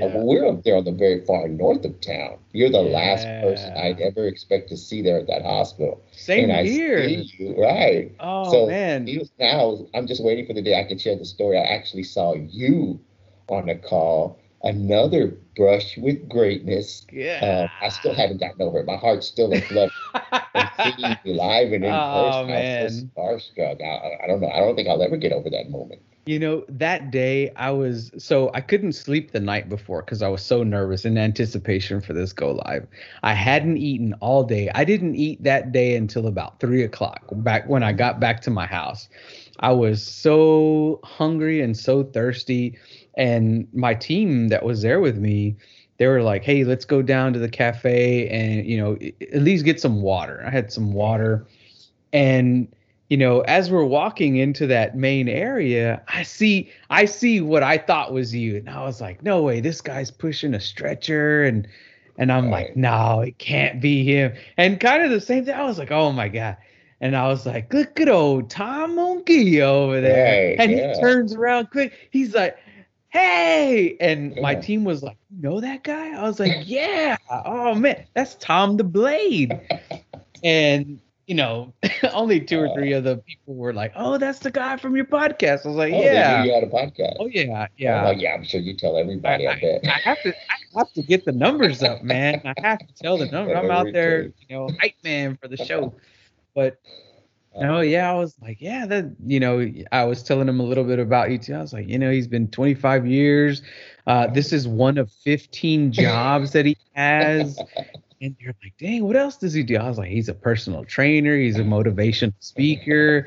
Uh, 0.00 0.06
Yeah. 0.06 0.14
Well, 0.16 0.26
we're 0.26 0.46
up 0.48 0.62
there 0.64 0.76
on 0.76 0.84
the 0.84 0.92
very 0.92 1.24
far 1.24 1.48
north 1.48 1.84
of 1.84 2.00
town. 2.00 2.38
You're 2.52 2.70
the 2.70 2.80
last 2.82 3.26
person 3.42 3.72
I'd 3.76 4.00
ever 4.00 4.26
expect 4.26 4.68
to 4.70 4.76
see 4.76 5.02
there 5.02 5.18
at 5.18 5.26
that 5.26 5.42
hospital. 5.42 6.02
Same 6.12 6.50
and 6.50 6.66
here. 6.66 6.98
you, 7.02 7.54
right? 7.60 8.12
Oh 8.20 8.50
so 8.50 8.66
man! 8.66 9.06
Now, 9.38 9.86
I'm 9.94 10.06
just 10.06 10.22
waiting 10.22 10.46
for 10.46 10.54
the 10.54 10.62
day 10.62 10.78
I 10.80 10.84
can 10.84 10.98
share 10.98 11.16
the 11.16 11.24
story. 11.24 11.58
I 11.58 11.64
actually 11.64 12.04
saw 12.04 12.34
you 12.34 13.00
on 13.48 13.68
a 13.68 13.76
call, 13.76 14.38
another 14.62 15.36
brush 15.56 15.98
with 15.98 16.28
greatness. 16.28 17.06
yeah. 17.12 17.64
Um, 17.64 17.70
I 17.82 17.88
still 17.90 18.14
haven't 18.14 18.40
gotten 18.40 18.62
over 18.62 18.78
it. 18.80 18.86
My 18.86 18.96
heart's 18.96 19.26
still 19.26 19.52
in 19.52 19.62
blood. 19.68 19.90
seeing 20.76 21.16
you 21.24 21.34
live 21.34 21.72
and 21.72 21.84
in 21.84 21.90
Oh, 21.92 22.44
person, 22.46 22.50
I 22.50 22.60
was 22.84 22.94
so 22.94 23.06
man. 23.06 23.10
starstruck. 23.16 23.82
I, 23.82 24.24
I 24.24 24.26
don't 24.26 24.40
know. 24.40 24.48
I 24.48 24.60
don't 24.60 24.74
think 24.76 24.88
I'll 24.88 25.02
ever 25.02 25.16
get 25.16 25.32
over 25.32 25.50
that 25.50 25.70
moment. 25.70 26.00
You 26.24 26.38
know, 26.38 26.64
that 26.68 27.10
day 27.10 27.50
I 27.56 27.72
was 27.72 28.12
so 28.16 28.52
I 28.54 28.60
couldn't 28.60 28.92
sleep 28.92 29.32
the 29.32 29.40
night 29.40 29.68
before 29.68 30.02
because 30.02 30.22
I 30.22 30.28
was 30.28 30.40
so 30.40 30.62
nervous 30.62 31.04
in 31.04 31.18
anticipation 31.18 32.00
for 32.00 32.12
this 32.12 32.32
go 32.32 32.52
live. 32.52 32.86
I 33.24 33.34
hadn't 33.34 33.78
eaten 33.78 34.14
all 34.20 34.44
day. 34.44 34.70
I 34.72 34.84
didn't 34.84 35.16
eat 35.16 35.42
that 35.42 35.72
day 35.72 35.96
until 35.96 36.28
about 36.28 36.60
three 36.60 36.84
o'clock 36.84 37.24
back 37.32 37.68
when 37.68 37.82
I 37.82 37.92
got 37.92 38.20
back 38.20 38.40
to 38.42 38.50
my 38.50 38.66
house. 38.66 39.08
I 39.58 39.72
was 39.72 40.00
so 40.00 41.00
hungry 41.02 41.60
and 41.60 41.76
so 41.76 42.04
thirsty. 42.04 42.78
And 43.14 43.66
my 43.72 43.92
team 43.94 44.48
that 44.48 44.64
was 44.64 44.82
there 44.82 45.00
with 45.00 45.18
me, 45.18 45.56
they 45.98 46.06
were 46.06 46.22
like, 46.22 46.44
"Hey, 46.44 46.62
let's 46.62 46.84
go 46.84 47.02
down 47.02 47.32
to 47.32 47.40
the 47.40 47.48
cafe 47.48 48.28
and 48.28 48.64
you 48.64 48.76
know 48.76 48.96
at 49.32 49.42
least 49.42 49.64
get 49.64 49.80
some 49.80 50.02
water." 50.02 50.40
I 50.46 50.50
had 50.50 50.72
some 50.72 50.92
water, 50.92 51.48
and 52.12 52.68
you 53.12 53.18
know 53.18 53.40
as 53.42 53.70
we're 53.70 53.84
walking 53.84 54.36
into 54.36 54.66
that 54.68 54.96
main 54.96 55.28
area, 55.28 56.00
I 56.08 56.22
see 56.22 56.70
I 56.88 57.04
see 57.04 57.42
what 57.42 57.62
I 57.62 57.76
thought 57.76 58.10
was 58.14 58.34
you, 58.34 58.56
and 58.56 58.70
I 58.70 58.82
was 58.84 59.02
like, 59.02 59.22
"No 59.22 59.42
way, 59.42 59.60
this 59.60 59.82
guy's 59.82 60.10
pushing 60.10 60.54
a 60.54 60.60
stretcher," 60.60 61.44
and 61.44 61.68
and 62.16 62.32
I'm 62.32 62.44
Right. 62.44 62.68
like, 62.68 62.76
"No, 62.76 63.20
it 63.20 63.36
can't 63.36 63.82
be 63.82 64.02
him." 64.02 64.32
And 64.56 64.80
kind 64.80 65.02
of 65.02 65.10
the 65.10 65.20
same 65.20 65.44
thing. 65.44 65.54
I 65.54 65.64
was 65.64 65.78
like, 65.78 65.90
"Oh 65.90 66.10
my 66.10 66.28
god." 66.28 66.56
And 67.02 67.14
I 67.14 67.26
was 67.28 67.44
like, 67.44 67.74
look 67.74 68.00
at 68.00 68.08
old 68.08 68.48
Tom 68.48 68.94
Monkey 68.94 69.60
over 69.60 70.00
there. 70.00 70.50
Right, 70.50 70.56
and 70.58 70.70
yeah. 70.70 70.94
he 70.94 71.00
turns 71.00 71.34
around 71.34 71.70
quick. 71.70 71.92
He's 72.12 72.32
like, 72.32 72.56
hey. 73.08 73.96
And 74.00 74.36
my 74.40 74.54
team 74.54 74.84
was 74.84 75.02
like, 75.02 75.18
you 75.30 75.42
know 75.42 75.60
that 75.60 75.82
guy? 75.82 76.16
I 76.16 76.22
was 76.22 76.38
like, 76.38 76.52
yeah. 76.64 77.16
Oh, 77.44 77.74
man. 77.74 78.04
That's 78.14 78.36
Tom 78.36 78.76
the 78.76 78.84
Blade. 78.84 79.60
and, 80.44 81.00
you 81.32 81.36
know, 81.36 81.72
only 82.12 82.40
two 82.40 82.60
or 82.60 82.68
three 82.74 82.92
of 82.92 83.04
the 83.04 83.16
people 83.16 83.54
were 83.54 83.72
like, 83.72 83.90
oh, 83.96 84.18
that's 84.18 84.40
the 84.40 84.50
guy 84.50 84.76
from 84.76 84.94
your 84.94 85.06
podcast. 85.06 85.64
I 85.64 85.68
was 85.68 85.78
like, 85.78 85.94
Oh, 85.94 86.02
yeah. 86.02 86.44
You 86.44 86.52
had 86.52 86.62
a 86.62 86.66
podcast. 86.66 87.16
Oh, 87.18 87.26
yeah. 87.26 87.68
Yeah. 87.78 88.10
yeah, 88.10 88.34
I'm 88.34 88.44
sure 88.44 88.60
you 88.60 88.76
tell 88.76 88.98
everybody. 88.98 89.48
I, 89.48 89.58
bet. 89.58 89.80
I 89.86 89.98
have 90.00 90.20
to 90.24 90.34
I 90.34 90.78
have 90.78 90.92
to 90.92 91.02
get 91.02 91.24
the 91.24 91.32
numbers 91.32 91.82
up, 91.82 92.02
man. 92.02 92.42
I 92.44 92.52
have 92.60 92.80
to 92.80 92.94
tell 93.02 93.16
the 93.16 93.24
number. 93.32 93.56
I'm 93.56 93.70
out 93.70 93.86
there, 93.94 94.24
you 94.24 94.32
know, 94.50 94.68
hype 94.78 94.96
man 95.02 95.38
for 95.40 95.48
the 95.48 95.56
show. 95.56 95.94
But 96.54 96.78
no, 97.58 97.80
yeah, 97.80 98.10
I 98.10 98.14
was 98.14 98.34
like, 98.42 98.58
yeah, 98.60 98.84
that 98.84 99.16
you 99.24 99.40
know, 99.40 99.66
I 99.90 100.04
was 100.04 100.22
telling 100.22 100.50
him 100.50 100.60
a 100.60 100.64
little 100.64 100.84
bit 100.84 100.98
about 100.98 101.30
you 101.30 101.38
too. 101.38 101.54
I 101.54 101.62
was 101.62 101.72
like, 101.72 101.88
you 101.88 101.98
know, 101.98 102.10
he's 102.10 102.28
been 102.28 102.48
25 102.48 103.06
years. 103.06 103.62
Uh, 104.06 104.26
this 104.26 104.52
is 104.52 104.68
one 104.68 104.98
of 104.98 105.10
15 105.24 105.92
jobs 105.92 106.52
that 106.52 106.66
he 106.66 106.76
has. 106.92 107.58
And 108.22 108.36
you're 108.38 108.54
like, 108.62 108.74
dang, 108.78 109.04
what 109.04 109.16
else 109.16 109.36
does 109.36 109.52
he 109.52 109.64
do? 109.64 109.76
I 109.76 109.88
was 109.88 109.98
like, 109.98 110.08
he's 110.08 110.28
a 110.28 110.34
personal 110.34 110.84
trainer, 110.84 111.36
he's 111.36 111.58
a 111.58 111.64
motivational 111.64 112.34
speaker, 112.38 113.26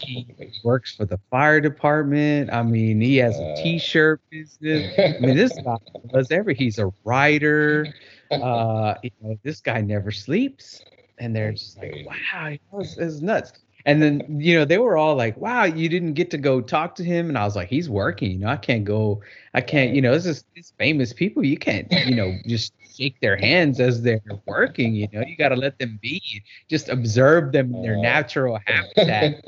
he 0.00 0.34
works 0.64 0.96
for 0.96 1.04
the 1.04 1.18
fire 1.30 1.60
department. 1.60 2.50
I 2.50 2.62
mean, 2.62 3.02
he 3.02 3.18
has 3.18 3.38
a 3.38 3.54
t-shirt 3.62 4.22
business. 4.30 4.98
I 4.98 5.20
mean, 5.20 5.36
this 5.36 5.52
guy 5.62 5.76
does 6.10 6.30
every. 6.30 6.54
He's 6.54 6.78
a 6.78 6.90
writer. 7.04 7.92
Uh, 8.30 8.94
you 9.02 9.10
know, 9.20 9.38
this 9.42 9.60
guy 9.60 9.82
never 9.82 10.10
sleeps, 10.10 10.80
and 11.18 11.36
they're 11.36 11.52
just 11.52 11.76
like, 11.76 12.06
wow, 12.06 12.56
it's, 12.80 12.96
it's 12.96 13.20
nuts. 13.20 13.52
And 13.86 14.02
then 14.02 14.40
you 14.40 14.58
know 14.58 14.64
they 14.64 14.78
were 14.78 14.96
all 14.96 15.16
like, 15.16 15.36
wow, 15.36 15.64
you 15.64 15.88
didn't 15.88 16.14
get 16.14 16.30
to 16.30 16.38
go 16.38 16.60
talk 16.60 16.94
to 16.96 17.04
him, 17.04 17.28
and 17.28 17.36
I 17.36 17.44
was 17.44 17.56
like, 17.56 17.68
he's 17.68 17.88
working. 17.88 18.30
You 18.32 18.38
know, 18.38 18.48
I 18.48 18.56
can't 18.56 18.84
go. 18.84 19.22
I 19.54 19.60
can't. 19.60 19.94
You 19.94 20.02
know, 20.02 20.12
this 20.12 20.26
is 20.26 20.44
these 20.54 20.72
famous 20.78 21.12
people. 21.12 21.44
You 21.44 21.56
can't. 21.58 21.90
You 21.90 22.14
know, 22.14 22.38
just 22.46 22.72
shake 22.96 23.20
their 23.20 23.36
hands 23.36 23.80
as 23.80 24.02
they're 24.02 24.20
working. 24.46 24.94
You 24.94 25.08
know, 25.12 25.22
you 25.26 25.36
got 25.36 25.50
to 25.50 25.56
let 25.56 25.78
them 25.78 25.98
be. 26.02 26.42
Just 26.68 26.88
observe 26.88 27.52
them 27.52 27.74
in 27.74 27.82
their 27.82 27.96
natural 27.96 28.58
habitat 28.66 29.44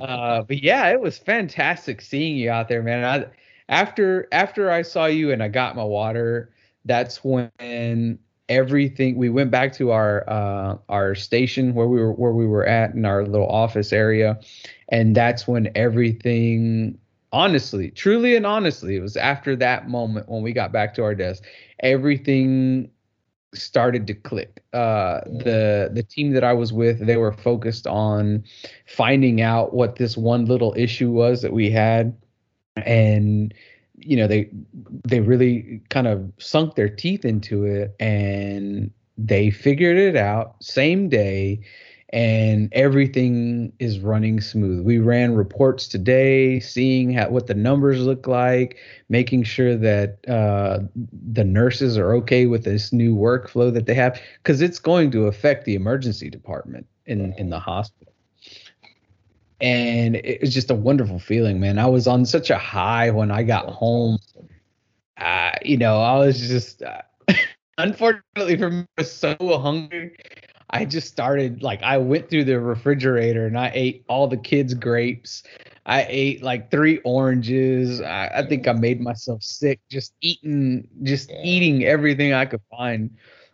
uh, 0.00 0.42
but 0.42 0.62
yeah, 0.62 0.88
it 0.88 1.00
was 1.00 1.18
fantastic 1.18 2.00
seeing 2.00 2.36
you 2.36 2.50
out 2.50 2.68
there, 2.68 2.82
man. 2.82 3.04
I, 3.04 3.26
after 3.68 4.28
after 4.32 4.70
I 4.70 4.82
saw 4.82 5.06
you 5.06 5.32
and 5.32 5.42
I 5.42 5.48
got 5.48 5.76
my 5.76 5.84
water, 5.84 6.52
that's 6.84 7.22
when 7.24 8.18
everything. 8.48 9.16
We 9.16 9.28
went 9.28 9.50
back 9.50 9.72
to 9.74 9.92
our 9.92 10.28
uh, 10.28 10.78
our 10.88 11.14
station 11.14 11.74
where 11.74 11.86
we 11.86 12.00
were 12.00 12.12
where 12.12 12.32
we 12.32 12.46
were 12.46 12.66
at 12.66 12.94
in 12.94 13.04
our 13.04 13.24
little 13.24 13.48
office 13.48 13.92
area, 13.92 14.38
and 14.88 15.14
that's 15.14 15.46
when 15.46 15.70
everything. 15.74 16.98
Honestly, 17.32 17.90
truly 17.92 18.34
and 18.34 18.44
honestly, 18.44 18.96
it 18.96 19.00
was 19.00 19.16
after 19.16 19.54
that 19.56 19.88
moment 19.88 20.28
when 20.28 20.42
we 20.42 20.52
got 20.52 20.72
back 20.72 20.94
to 20.94 21.04
our 21.04 21.14
desk, 21.14 21.44
everything 21.80 22.90
started 23.54 24.06
to 24.06 24.14
click. 24.14 24.62
Uh, 24.72 25.20
the 25.24 25.90
the 25.92 26.02
team 26.02 26.32
that 26.32 26.44
I 26.44 26.52
was 26.52 26.72
with, 26.72 27.06
they 27.06 27.16
were 27.16 27.32
focused 27.32 27.86
on 27.86 28.44
finding 28.86 29.40
out 29.40 29.74
what 29.74 29.96
this 29.96 30.16
one 30.16 30.44
little 30.46 30.74
issue 30.76 31.10
was 31.10 31.42
that 31.42 31.52
we 31.52 31.70
had, 31.70 32.16
and 32.76 33.54
you 33.96 34.16
know 34.16 34.26
they 34.26 34.48
they 35.04 35.20
really 35.20 35.80
kind 35.88 36.06
of 36.06 36.32
sunk 36.38 36.74
their 36.74 36.88
teeth 36.88 37.24
into 37.24 37.64
it, 37.64 37.94
and 38.00 38.90
they 39.18 39.50
figured 39.50 39.98
it 39.98 40.16
out 40.16 40.56
same 40.62 41.08
day. 41.08 41.60
And 42.12 42.68
everything 42.72 43.72
is 43.78 44.00
running 44.00 44.40
smooth. 44.40 44.84
We 44.84 44.98
ran 44.98 45.34
reports 45.34 45.86
today, 45.86 46.58
seeing 46.58 47.12
how, 47.12 47.28
what 47.30 47.46
the 47.46 47.54
numbers 47.54 48.00
look 48.00 48.26
like, 48.26 48.78
making 49.08 49.44
sure 49.44 49.76
that 49.76 50.18
uh, 50.28 50.80
the 51.32 51.44
nurses 51.44 51.96
are 51.96 52.12
okay 52.16 52.46
with 52.46 52.64
this 52.64 52.92
new 52.92 53.14
workflow 53.14 53.72
that 53.72 53.86
they 53.86 53.94
have 53.94 54.20
because 54.42 54.60
it's 54.60 54.80
going 54.80 55.12
to 55.12 55.26
affect 55.26 55.64
the 55.66 55.76
emergency 55.76 56.28
department 56.28 56.86
in 57.06 57.32
in 57.38 57.50
the 57.50 57.60
hospital. 57.60 58.12
And 59.60 60.16
it 60.16 60.40
was 60.40 60.52
just 60.52 60.70
a 60.70 60.74
wonderful 60.74 61.20
feeling 61.20 61.60
man. 61.60 61.78
I 61.78 61.86
was 61.86 62.08
on 62.08 62.26
such 62.26 62.50
a 62.50 62.58
high 62.58 63.10
when 63.10 63.30
i 63.30 63.44
got 63.44 63.66
home. 63.66 64.18
Uh, 65.16 65.50
you 65.62 65.76
know 65.76 66.00
i 66.00 66.16
was 66.18 66.48
just 66.48 66.82
uh, 66.82 67.02
unfortunately 67.78 68.56
for 68.56 68.70
me 68.70 68.84
i 68.96 69.00
was 69.02 69.12
so 69.12 69.36
hungry 69.58 70.16
i 70.70 70.84
just 70.84 71.08
started 71.08 71.62
like 71.62 71.82
i 71.82 71.96
went 71.98 72.28
through 72.30 72.44
the 72.44 72.58
refrigerator 72.58 73.46
and 73.46 73.58
i 73.58 73.70
ate 73.74 74.04
all 74.08 74.26
the 74.28 74.36
kids 74.36 74.74
grapes 74.74 75.42
I 75.86 76.06
ate 76.08 76.42
like 76.42 76.70
three 76.70 76.98
oranges. 77.04 78.00
I, 78.00 78.30
I 78.36 78.46
think 78.46 78.68
I 78.68 78.72
made 78.72 79.00
myself 79.00 79.42
sick 79.42 79.80
just 79.90 80.14
eating, 80.20 80.86
just 81.02 81.30
Yeah. 81.30 81.40
eating 81.42 81.84
everything 81.84 82.32
I 82.32 82.44
could 82.44 82.60
find. 82.70 83.10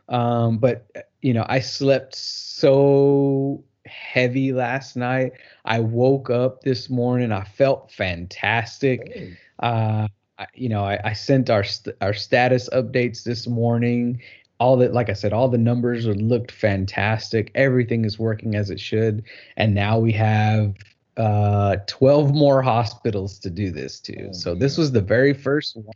Um, 0.08 0.58
but 0.58 0.86
you 1.22 1.32
know, 1.32 1.46
I 1.48 1.60
slept 1.60 2.14
so 2.14 3.64
heavy 3.86 4.52
last 4.52 4.96
night. 4.96 5.32
I 5.64 5.80
woke 5.80 6.30
up 6.30 6.62
this 6.62 6.90
morning. 6.90 7.32
I 7.32 7.44
felt 7.44 7.90
fantastic. 7.92 9.16
Uh, 9.60 10.08
I, 10.38 10.46
you 10.54 10.68
know, 10.68 10.84
I, 10.84 10.98
I 11.04 11.12
sent 11.14 11.48
our 11.48 11.64
st- 11.64 11.96
our 12.00 12.12
status 12.12 12.68
updates 12.70 13.22
this 13.24 13.46
morning. 13.46 14.20
All 14.58 14.76
that, 14.78 14.92
like 14.92 15.10
I 15.10 15.12
said, 15.12 15.32
all 15.32 15.48
the 15.48 15.58
numbers 15.58 16.06
looked 16.06 16.50
fantastic. 16.50 17.50
Everything 17.54 18.04
is 18.04 18.18
working 18.18 18.54
as 18.54 18.70
it 18.70 18.80
should, 18.80 19.22
and 19.56 19.74
now 19.74 19.98
we 19.98 20.12
have 20.12 20.74
uh 21.16 21.76
12 21.86 22.34
more 22.34 22.60
hospitals 22.62 23.38
to 23.40 23.50
do 23.50 23.70
this 23.70 24.00
to. 24.00 24.28
Oh, 24.28 24.32
So 24.32 24.54
this 24.54 24.76
was 24.76 24.92
the 24.92 25.00
very 25.00 25.32
first 25.32 25.76
one, 25.76 25.94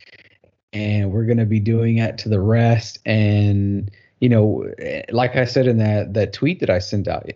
and 0.73 1.11
we're 1.11 1.25
gonna 1.25 1.45
be 1.45 1.59
doing 1.59 1.97
it 1.97 2.17
to 2.19 2.29
the 2.29 2.39
rest. 2.41 2.99
And 3.05 3.91
you 4.19 4.29
know, 4.29 4.71
like 5.11 5.35
I 5.35 5.45
said 5.45 5.67
in 5.67 5.77
that 5.79 6.13
that 6.13 6.33
tweet 6.33 6.59
that 6.59 6.69
I 6.69 6.79
sent 6.79 7.07
out, 7.07 7.29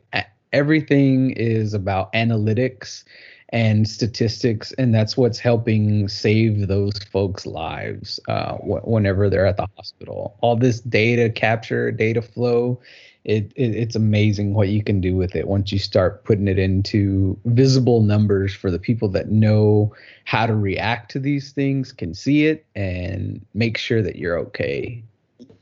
everything 0.53 1.31
is 1.31 1.73
about 1.73 2.13
analytics 2.13 3.03
and 3.49 3.87
statistics, 3.87 4.71
and 4.73 4.93
that's 4.93 5.15
what's 5.15 5.39
helping 5.39 6.07
save 6.07 6.67
those 6.67 6.97
folks' 7.11 7.45
lives 7.45 8.19
uh, 8.27 8.55
wh- 8.55 8.87
whenever 8.87 9.29
they're 9.29 9.45
at 9.45 9.57
the 9.57 9.67
hospital. 9.75 10.35
All 10.41 10.55
this 10.55 10.79
data 10.81 11.29
capture, 11.29 11.91
data 11.91 12.21
flow, 12.21 12.79
it, 13.23 13.51
it 13.55 13.75
it's 13.75 13.95
amazing 13.95 14.53
what 14.53 14.69
you 14.69 14.83
can 14.83 15.01
do 15.01 15.15
with 15.15 15.35
it 15.35 15.47
once 15.47 15.71
you 15.71 15.79
start 15.79 16.23
putting 16.25 16.47
it 16.47 16.59
into 16.59 17.37
visible 17.45 18.01
numbers 18.01 18.53
for 18.53 18.69
the 18.69 18.79
people 18.79 19.09
that 19.09 19.29
know 19.29 19.93
how 20.25 20.45
to 20.45 20.55
react 20.55 21.11
to 21.11 21.19
these 21.19 21.51
things, 21.51 21.91
can 21.91 22.13
see 22.13 22.45
it, 22.45 22.65
and 22.75 23.45
make 23.53 23.77
sure 23.77 24.01
that 24.01 24.15
you're 24.15 24.37
okay. 24.39 25.03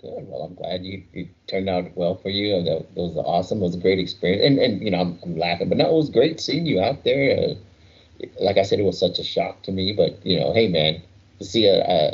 Good. 0.01 0.27
Well, 0.27 0.43
I'm 0.43 0.55
glad 0.55 0.83
you, 0.83 1.03
turned 1.47 1.69
out 1.69 1.95
well 1.95 2.15
for 2.15 2.29
you. 2.29 2.61
That, 2.63 2.93
that 2.95 3.01
was 3.01 3.17
awesome. 3.17 3.59
It 3.59 3.63
was 3.63 3.75
a 3.75 3.79
great 3.79 3.99
experience. 3.99 4.43
And, 4.45 4.59
and 4.59 4.81
you 4.83 4.91
know, 4.91 4.99
I'm, 4.99 5.19
I'm 5.23 5.37
laughing, 5.37 5.69
but 5.69 5.77
no, 5.77 5.89
it 5.89 5.93
was 5.93 6.09
great 6.09 6.39
seeing 6.39 6.65
you 6.65 6.81
out 6.81 7.03
there. 7.03 7.37
Uh, 7.37 7.53
like 8.39 8.57
I 8.57 8.63
said, 8.63 8.79
it 8.79 8.83
was 8.83 8.99
such 8.99 9.19
a 9.19 9.23
shock 9.23 9.63
to 9.63 9.71
me, 9.71 9.93
but 9.93 10.25
you 10.25 10.39
know, 10.39 10.53
hey, 10.53 10.67
man, 10.67 11.01
to 11.39 11.45
see 11.45 11.65
a, 11.65 11.83
a 11.83 12.13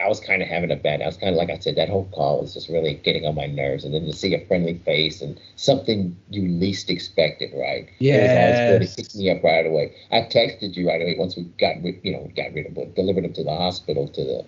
I 0.00 0.08
was 0.08 0.20
kind 0.20 0.42
of 0.42 0.48
having 0.48 0.70
a 0.70 0.76
bad. 0.76 1.02
I 1.02 1.06
was 1.06 1.16
kind 1.16 1.30
of 1.30 1.36
like 1.36 1.50
I 1.50 1.58
said, 1.58 1.76
that 1.76 1.88
whole 1.88 2.08
call 2.12 2.40
was 2.40 2.54
just 2.54 2.68
really 2.68 2.94
getting 2.94 3.26
on 3.26 3.34
my 3.34 3.46
nerves, 3.46 3.84
and 3.84 3.94
then 3.94 4.06
to 4.06 4.12
see 4.12 4.34
a 4.34 4.44
friendly 4.46 4.78
face 4.78 5.20
and 5.20 5.38
something 5.56 6.16
you 6.30 6.42
least 6.48 6.90
expected, 6.90 7.52
right? 7.54 7.88
Yeah, 7.98 8.16
was 8.50 8.80
good. 8.80 8.82
It 8.82 8.96
picked 8.96 9.14
me 9.16 9.30
up 9.30 9.44
right 9.44 9.66
away. 9.66 9.94
I 10.10 10.22
texted 10.22 10.76
you 10.76 10.88
right 10.88 11.00
away 11.00 11.16
once 11.18 11.36
we 11.36 11.44
got 11.60 11.82
rid, 11.82 12.00
you 12.02 12.12
know, 12.12 12.30
got 12.34 12.52
rid 12.54 12.66
of 12.66 12.76
it, 12.78 12.94
delivered 12.94 13.24
him 13.24 13.32
to 13.34 13.44
the 13.44 13.54
hospital 13.56 14.08
to 14.08 14.24
the 14.24 14.44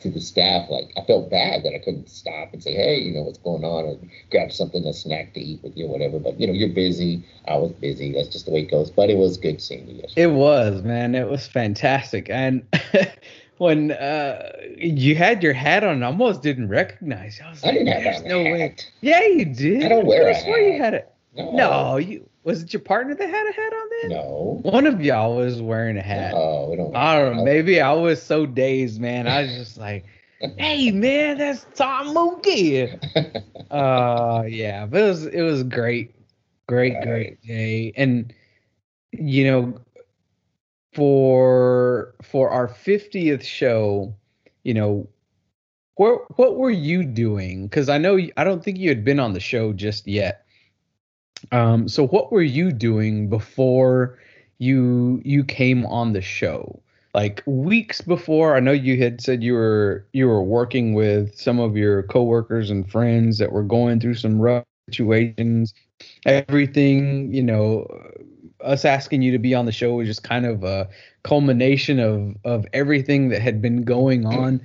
to 0.00 0.10
the 0.10 0.20
staff. 0.20 0.70
Like 0.70 0.92
I 0.96 1.04
felt 1.04 1.30
bad 1.30 1.62
that 1.64 1.74
I 1.74 1.78
couldn't 1.78 2.08
stop 2.08 2.52
and 2.52 2.62
say, 2.62 2.74
hey, 2.74 2.98
you 2.98 3.12
know, 3.12 3.22
what's 3.22 3.38
going 3.38 3.64
on, 3.64 3.84
or 3.84 3.98
grab 4.30 4.52
something, 4.52 4.84
a 4.86 4.92
snack 4.92 5.34
to 5.34 5.40
eat 5.40 5.62
with 5.62 5.76
you, 5.76 5.86
or 5.86 5.88
whatever. 5.88 6.18
But 6.18 6.40
you 6.40 6.46
know, 6.46 6.52
you're 6.52 6.68
busy. 6.68 7.24
I 7.46 7.56
was 7.56 7.72
busy. 7.72 8.12
That's 8.12 8.28
just 8.28 8.46
the 8.46 8.52
way 8.52 8.60
it 8.60 8.70
goes. 8.70 8.90
But 8.90 9.10
it 9.10 9.16
was 9.16 9.36
good 9.36 9.60
seeing 9.60 9.88
you. 9.88 9.96
Yesterday. 9.96 10.22
It 10.22 10.32
was, 10.32 10.82
man. 10.82 11.14
It 11.14 11.28
was 11.28 11.46
fantastic. 11.46 12.28
And 12.30 12.62
when 13.58 13.92
uh, 13.92 14.52
you 14.76 15.14
had 15.14 15.42
your 15.42 15.52
hat 15.52 15.84
on, 15.84 16.02
I 16.02 16.06
almost 16.06 16.42
didn't 16.42 16.68
recognize 16.68 17.38
you. 17.38 17.44
I 17.44 17.50
was 17.50 17.64
I 17.64 17.72
didn't 17.72 17.88
have 17.88 18.02
"There's 18.02 18.22
no 18.22 18.42
way." 18.42 18.76
Yeah, 19.00 19.22
you 19.22 19.44
did. 19.44 19.84
I 19.84 19.88
don't 19.88 20.06
wear 20.06 20.28
a 20.28 20.36
I 20.36 20.40
swear 20.40 20.60
you 20.60 20.82
had 20.82 20.94
it. 20.94 21.12
No. 21.36 21.52
No, 21.52 21.96
you 21.96 22.28
was 22.48 22.62
it 22.62 22.72
your 22.72 22.80
partner 22.80 23.14
that 23.14 23.28
had 23.28 23.46
a 23.46 23.52
hat 23.52 23.72
on 23.74 23.88
then? 24.00 24.10
No. 24.10 24.60
One 24.62 24.86
of 24.86 25.02
y'all 25.02 25.36
was 25.36 25.60
wearing 25.60 25.98
a 25.98 26.02
hat. 26.02 26.32
Oh, 26.34 26.70
we 26.70 26.76
don't. 26.76 26.96
I 26.96 27.18
don't 27.18 27.36
know. 27.36 27.44
Maybe 27.44 27.78
I 27.78 27.92
was 27.92 28.22
so 28.22 28.46
dazed, 28.46 28.98
man. 28.98 29.28
I 29.28 29.42
was 29.42 29.52
just 29.54 29.76
like, 29.76 30.06
hey 30.56 30.90
man, 30.90 31.36
that's 31.36 31.66
Tom 31.74 32.14
Mookie. 32.14 32.88
uh 33.70 34.44
yeah, 34.48 34.86
but 34.86 35.02
it 35.02 35.04
was 35.04 35.26
it 35.26 35.42
was 35.42 35.62
great. 35.62 36.14
Great, 36.66 36.94
Right. 36.94 37.06
great 37.06 37.42
day. 37.42 37.92
And 37.96 38.32
you 39.12 39.44
know, 39.44 39.78
for 40.94 42.14
for 42.22 42.48
our 42.48 42.68
50th 42.68 43.42
show, 43.44 44.14
you 44.64 44.72
know, 44.72 45.06
what 45.96 46.38
what 46.38 46.56
were 46.56 46.70
you 46.70 47.04
doing? 47.04 47.66
Because 47.66 47.90
I 47.90 47.98
know 47.98 48.18
I 48.38 48.44
don't 48.44 48.64
think 48.64 48.78
you 48.78 48.88
had 48.88 49.04
been 49.04 49.20
on 49.20 49.34
the 49.34 49.40
show 49.40 49.74
just 49.74 50.06
yet. 50.08 50.46
Um, 51.52 51.88
so 51.88 52.06
what 52.06 52.32
were 52.32 52.42
you 52.42 52.72
doing 52.72 53.28
before 53.28 54.18
you 54.58 55.20
you 55.24 55.44
came 55.44 55.86
on 55.86 56.12
the 56.12 56.22
show? 56.22 56.80
Like 57.14 57.42
weeks 57.46 58.00
before, 58.00 58.56
I 58.56 58.60
know 58.60 58.72
you 58.72 58.96
had 58.98 59.20
said 59.20 59.42
you 59.42 59.54
were 59.54 60.06
you 60.12 60.28
were 60.28 60.42
working 60.42 60.94
with 60.94 61.38
some 61.38 61.58
of 61.58 61.76
your 61.76 62.02
coworkers 62.04 62.70
and 62.70 62.90
friends 62.90 63.38
that 63.38 63.52
were 63.52 63.62
going 63.62 64.00
through 64.00 64.14
some 64.14 64.40
rough 64.40 64.64
situations. 64.88 65.74
Everything, 66.26 67.32
you 67.32 67.42
know, 67.42 67.86
us 68.62 68.84
asking 68.84 69.22
you 69.22 69.32
to 69.32 69.38
be 69.38 69.54
on 69.54 69.66
the 69.66 69.72
show 69.72 69.94
was 69.94 70.06
just 70.06 70.22
kind 70.22 70.46
of 70.46 70.64
a 70.64 70.88
culmination 71.22 71.98
of 71.98 72.36
of 72.44 72.66
everything 72.72 73.30
that 73.30 73.40
had 73.40 73.62
been 73.62 73.82
going 73.82 74.26
on. 74.26 74.60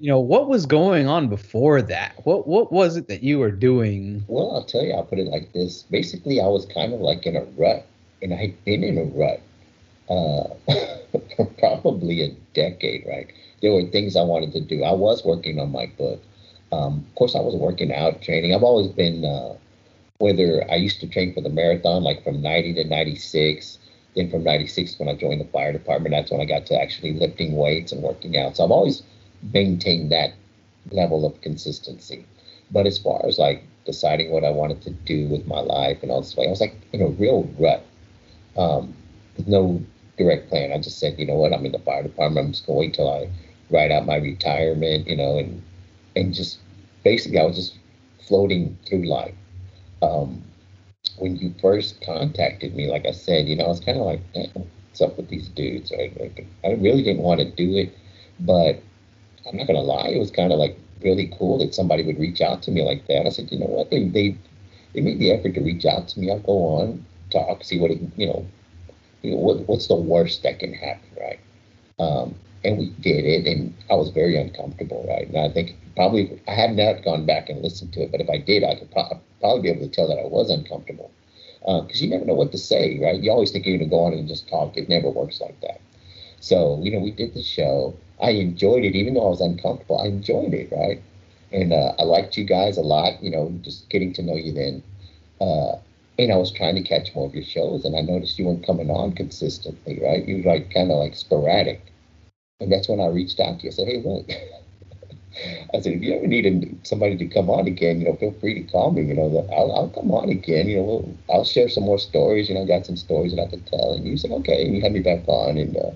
You 0.00 0.08
know, 0.08 0.20
what 0.20 0.48
was 0.48 0.64
going 0.64 1.08
on 1.08 1.28
before 1.28 1.82
that? 1.82 2.14
What 2.24 2.46
what 2.46 2.72
was 2.72 2.96
it 2.96 3.08
that 3.08 3.22
you 3.24 3.38
were 3.40 3.50
doing? 3.50 4.24
Well, 4.28 4.54
I'll 4.54 4.64
tell 4.64 4.82
you, 4.82 4.92
I'll 4.92 5.04
put 5.04 5.18
it 5.18 5.26
like 5.26 5.52
this. 5.52 5.82
Basically, 5.82 6.40
I 6.40 6.46
was 6.46 6.66
kind 6.66 6.92
of 6.92 7.00
like 7.00 7.26
in 7.26 7.34
a 7.34 7.42
rut, 7.56 7.84
and 8.22 8.32
I'd 8.32 8.64
been 8.64 8.84
in 8.84 8.98
a 8.98 9.04
rut 9.04 9.40
uh, 10.08 10.48
for 11.36 11.46
probably 11.58 12.22
a 12.22 12.30
decade, 12.54 13.06
right? 13.08 13.26
There 13.60 13.72
were 13.72 13.86
things 13.86 14.14
I 14.14 14.22
wanted 14.22 14.52
to 14.52 14.60
do. 14.60 14.84
I 14.84 14.92
was 14.92 15.24
working 15.24 15.58
on 15.58 15.72
my 15.72 15.86
book. 15.86 16.22
Um, 16.70 17.04
of 17.08 17.14
course, 17.16 17.34
I 17.34 17.40
was 17.40 17.56
working 17.56 17.92
out, 17.92 18.22
training. 18.22 18.54
I've 18.54 18.62
always 18.62 18.88
been, 18.88 19.24
uh, 19.24 19.56
whether 20.18 20.64
I 20.70 20.76
used 20.76 21.00
to 21.00 21.08
train 21.08 21.34
for 21.34 21.40
the 21.40 21.48
marathon, 21.48 22.04
like 22.04 22.22
from 22.22 22.42
90 22.42 22.74
to 22.74 22.84
96. 22.84 23.78
Then 24.14 24.30
from 24.30 24.44
96, 24.44 24.98
when 24.98 25.08
I 25.08 25.14
joined 25.14 25.40
the 25.40 25.46
fire 25.46 25.72
department, 25.72 26.14
that's 26.14 26.30
when 26.30 26.40
I 26.40 26.44
got 26.44 26.66
to 26.66 26.80
actually 26.80 27.14
lifting 27.14 27.56
weights 27.56 27.92
and 27.92 28.02
working 28.02 28.36
out. 28.36 28.56
So 28.56 28.64
I've 28.64 28.70
always 28.70 29.02
maintained 29.52 30.10
that 30.12 30.34
level 30.90 31.24
of 31.26 31.40
consistency. 31.42 32.24
But 32.70 32.86
as 32.86 32.98
far 32.98 33.24
as 33.26 33.38
like 33.38 33.62
deciding 33.84 34.30
what 34.30 34.44
I 34.44 34.50
wanted 34.50 34.82
to 34.82 34.90
do 34.90 35.26
with 35.28 35.46
my 35.46 35.60
life 35.60 36.02
and 36.02 36.10
all 36.10 36.20
this, 36.20 36.36
way, 36.36 36.46
I 36.46 36.50
was 36.50 36.60
like 36.60 36.76
in 36.92 37.02
a 37.02 37.08
real 37.08 37.48
rut. 37.58 37.82
Um, 38.56 38.94
with 39.36 39.46
no 39.48 39.82
direct 40.16 40.48
plan. 40.48 40.72
I 40.72 40.78
just 40.78 40.98
said, 40.98 41.18
you 41.18 41.26
know 41.26 41.34
what, 41.34 41.52
I'm 41.52 41.64
in 41.66 41.72
the 41.72 41.78
fire 41.78 42.02
department. 42.02 42.46
I'm 42.46 42.52
just 42.52 42.66
gonna 42.66 42.78
wait 42.78 42.94
till 42.94 43.08
I 43.10 43.28
write 43.70 43.90
out 43.90 44.06
my 44.06 44.16
retirement, 44.16 45.06
you 45.08 45.16
know, 45.16 45.38
and 45.38 45.62
and 46.16 46.34
just 46.34 46.58
basically 47.04 47.38
I 47.38 47.44
was 47.44 47.56
just 47.56 47.74
floating 48.26 48.76
through 48.86 49.06
life. 49.08 49.34
Um, 50.02 50.42
when 51.18 51.36
you 51.36 51.54
first 51.60 52.00
contacted 52.00 52.74
me, 52.74 52.88
like 52.90 53.06
I 53.06 53.12
said, 53.12 53.48
you 53.48 53.56
know, 53.56 53.64
I 53.66 53.68
was 53.68 53.80
kind 53.80 53.98
of 53.98 54.06
like, 54.06 54.20
what's 54.54 55.00
up 55.00 55.16
with 55.16 55.28
these 55.28 55.48
dudes? 55.48 55.90
Like, 55.92 56.46
I 56.64 56.70
really 56.72 57.02
didn't 57.02 57.22
want 57.22 57.40
to 57.40 57.46
do 57.50 57.76
it, 57.76 57.92
but 58.40 58.82
I'm 59.48 59.56
not 59.56 59.66
gonna 59.66 59.80
lie, 59.82 60.08
it 60.08 60.18
was 60.18 60.30
kind 60.30 60.52
of 60.52 60.58
like 60.58 60.76
really 61.02 61.32
cool 61.38 61.58
that 61.58 61.74
somebody 61.74 62.04
would 62.04 62.18
reach 62.18 62.40
out 62.40 62.62
to 62.62 62.70
me 62.70 62.82
like 62.82 63.06
that. 63.06 63.26
I 63.26 63.30
said, 63.30 63.50
you 63.52 63.58
know 63.58 63.66
what, 63.66 63.90
they 63.90 64.04
they 64.08 64.36
they 64.94 65.00
made 65.00 65.18
the 65.18 65.30
effort 65.32 65.54
to 65.54 65.60
reach 65.60 65.84
out 65.86 66.08
to 66.08 66.20
me. 66.20 66.30
I'll 66.30 66.40
go 66.40 66.52
on, 66.52 67.04
talk, 67.30 67.64
see 67.64 67.78
what 67.78 67.90
it, 67.90 68.00
you 68.16 68.26
know, 68.26 68.46
you 69.22 69.32
know 69.32 69.36
what, 69.38 69.68
what's 69.68 69.88
the 69.88 69.96
worst 69.96 70.42
that 70.42 70.58
can 70.58 70.72
happen, 70.72 71.08
right? 71.20 71.40
Um, 71.98 72.34
and 72.64 72.78
we 72.78 72.90
did 73.00 73.24
it, 73.24 73.46
and 73.46 73.74
I 73.90 73.94
was 73.94 74.10
very 74.10 74.36
uncomfortable, 74.36 75.04
right? 75.08 75.28
And 75.28 75.38
I 75.38 75.48
think 75.48 75.76
probably 75.96 76.40
I 76.48 76.54
have 76.54 76.70
not 76.70 77.04
gone 77.04 77.26
back 77.26 77.48
and 77.48 77.62
listened 77.62 77.92
to 77.94 78.02
it, 78.02 78.10
but 78.12 78.20
if 78.20 78.28
I 78.30 78.38
did, 78.38 78.64
I 78.64 78.74
could 78.74 78.90
pro- 78.90 79.20
probably 79.40 79.62
be 79.62 79.68
able 79.70 79.86
to 79.86 79.92
tell 79.92 80.08
that 80.08 80.18
I 80.18 80.26
was 80.26 80.50
uncomfortable 80.50 81.10
because 81.60 82.00
you 82.02 82.08
never 82.08 82.24
know 82.24 82.34
what 82.34 82.52
to 82.52 82.58
say, 82.58 82.98
right? 82.98 83.20
You 83.20 83.30
always 83.30 83.50
think 83.50 83.66
you're 83.66 83.76
going 83.76 83.90
to 83.90 83.94
go 83.94 84.04
on 84.04 84.12
and 84.12 84.28
just 84.28 84.48
talk. 84.48 84.76
It 84.76 84.88
never 84.88 85.10
works 85.10 85.40
like 85.40 85.60
that. 85.60 85.80
So 86.40 86.80
you 86.82 86.90
know, 86.92 87.00
we 87.00 87.10
did 87.10 87.34
the 87.34 87.42
show. 87.42 87.94
I 88.20 88.30
enjoyed 88.30 88.84
it, 88.84 88.94
even 88.94 89.14
though 89.14 89.26
I 89.26 89.30
was 89.30 89.40
uncomfortable. 89.40 90.00
I 90.00 90.06
enjoyed 90.06 90.52
it, 90.54 90.70
right? 90.72 91.00
And 91.52 91.72
uh, 91.72 91.94
I 91.98 92.02
liked 92.02 92.36
you 92.36 92.44
guys 92.44 92.76
a 92.76 92.82
lot. 92.82 93.22
You 93.22 93.30
know, 93.30 93.52
just 93.62 93.88
getting 93.88 94.12
to 94.14 94.22
know 94.22 94.34
you 94.36 94.52
then. 94.52 94.82
Uh, 95.40 95.76
and 96.18 96.32
I 96.32 96.36
was 96.36 96.50
trying 96.50 96.74
to 96.74 96.82
catch 96.82 97.14
more 97.14 97.26
of 97.26 97.34
your 97.34 97.44
shows, 97.44 97.84
and 97.84 97.96
I 97.96 98.00
noticed 98.00 98.38
you 98.38 98.46
weren't 98.46 98.66
coming 98.66 98.90
on 98.90 99.12
consistently, 99.12 100.00
right? 100.02 100.26
You 100.26 100.38
were 100.38 100.50
like 100.50 100.72
kind 100.74 100.90
of 100.90 100.98
like 100.98 101.14
sporadic. 101.14 101.80
And 102.60 102.72
that's 102.72 102.88
when 102.88 103.00
I 103.00 103.06
reached 103.06 103.38
out 103.38 103.60
to 103.60 103.64
you. 103.64 103.70
I 103.70 103.72
said, 103.72 103.86
hey, 103.86 104.02
look. 104.04 104.28
I 105.74 105.80
said, 105.80 105.92
if 105.92 106.02
you 106.02 106.14
ever 106.14 106.26
need 106.26 106.80
somebody 106.84 107.16
to 107.16 107.26
come 107.26 107.48
on 107.48 107.68
again, 107.68 108.00
you 108.00 108.06
know, 108.06 108.16
feel 108.16 108.32
free 108.40 108.54
to 108.54 108.62
call 108.72 108.90
me. 108.90 109.02
You 109.04 109.14
know, 109.14 109.46
I'll, 109.52 109.70
I'll 109.72 109.88
come 109.90 110.10
on 110.10 110.28
again. 110.28 110.66
You 110.68 110.78
know, 110.78 110.82
we'll, 110.82 111.14
I'll 111.30 111.44
share 111.44 111.68
some 111.68 111.84
more 111.84 111.98
stories. 111.98 112.48
You 112.48 112.56
know, 112.56 112.62
I 112.62 112.66
got 112.66 112.86
some 112.86 112.96
stories 112.96 113.34
that 113.34 113.42
I 113.42 113.46
could 113.46 113.64
tell. 113.66 113.92
And 113.92 114.04
you 114.04 114.16
said, 114.16 114.32
okay. 114.32 114.66
And 114.66 114.74
you 114.74 114.82
had 114.82 114.92
me 114.92 115.00
back 115.00 115.28
on. 115.28 115.56
And, 115.56 115.76
uh, 115.76 115.92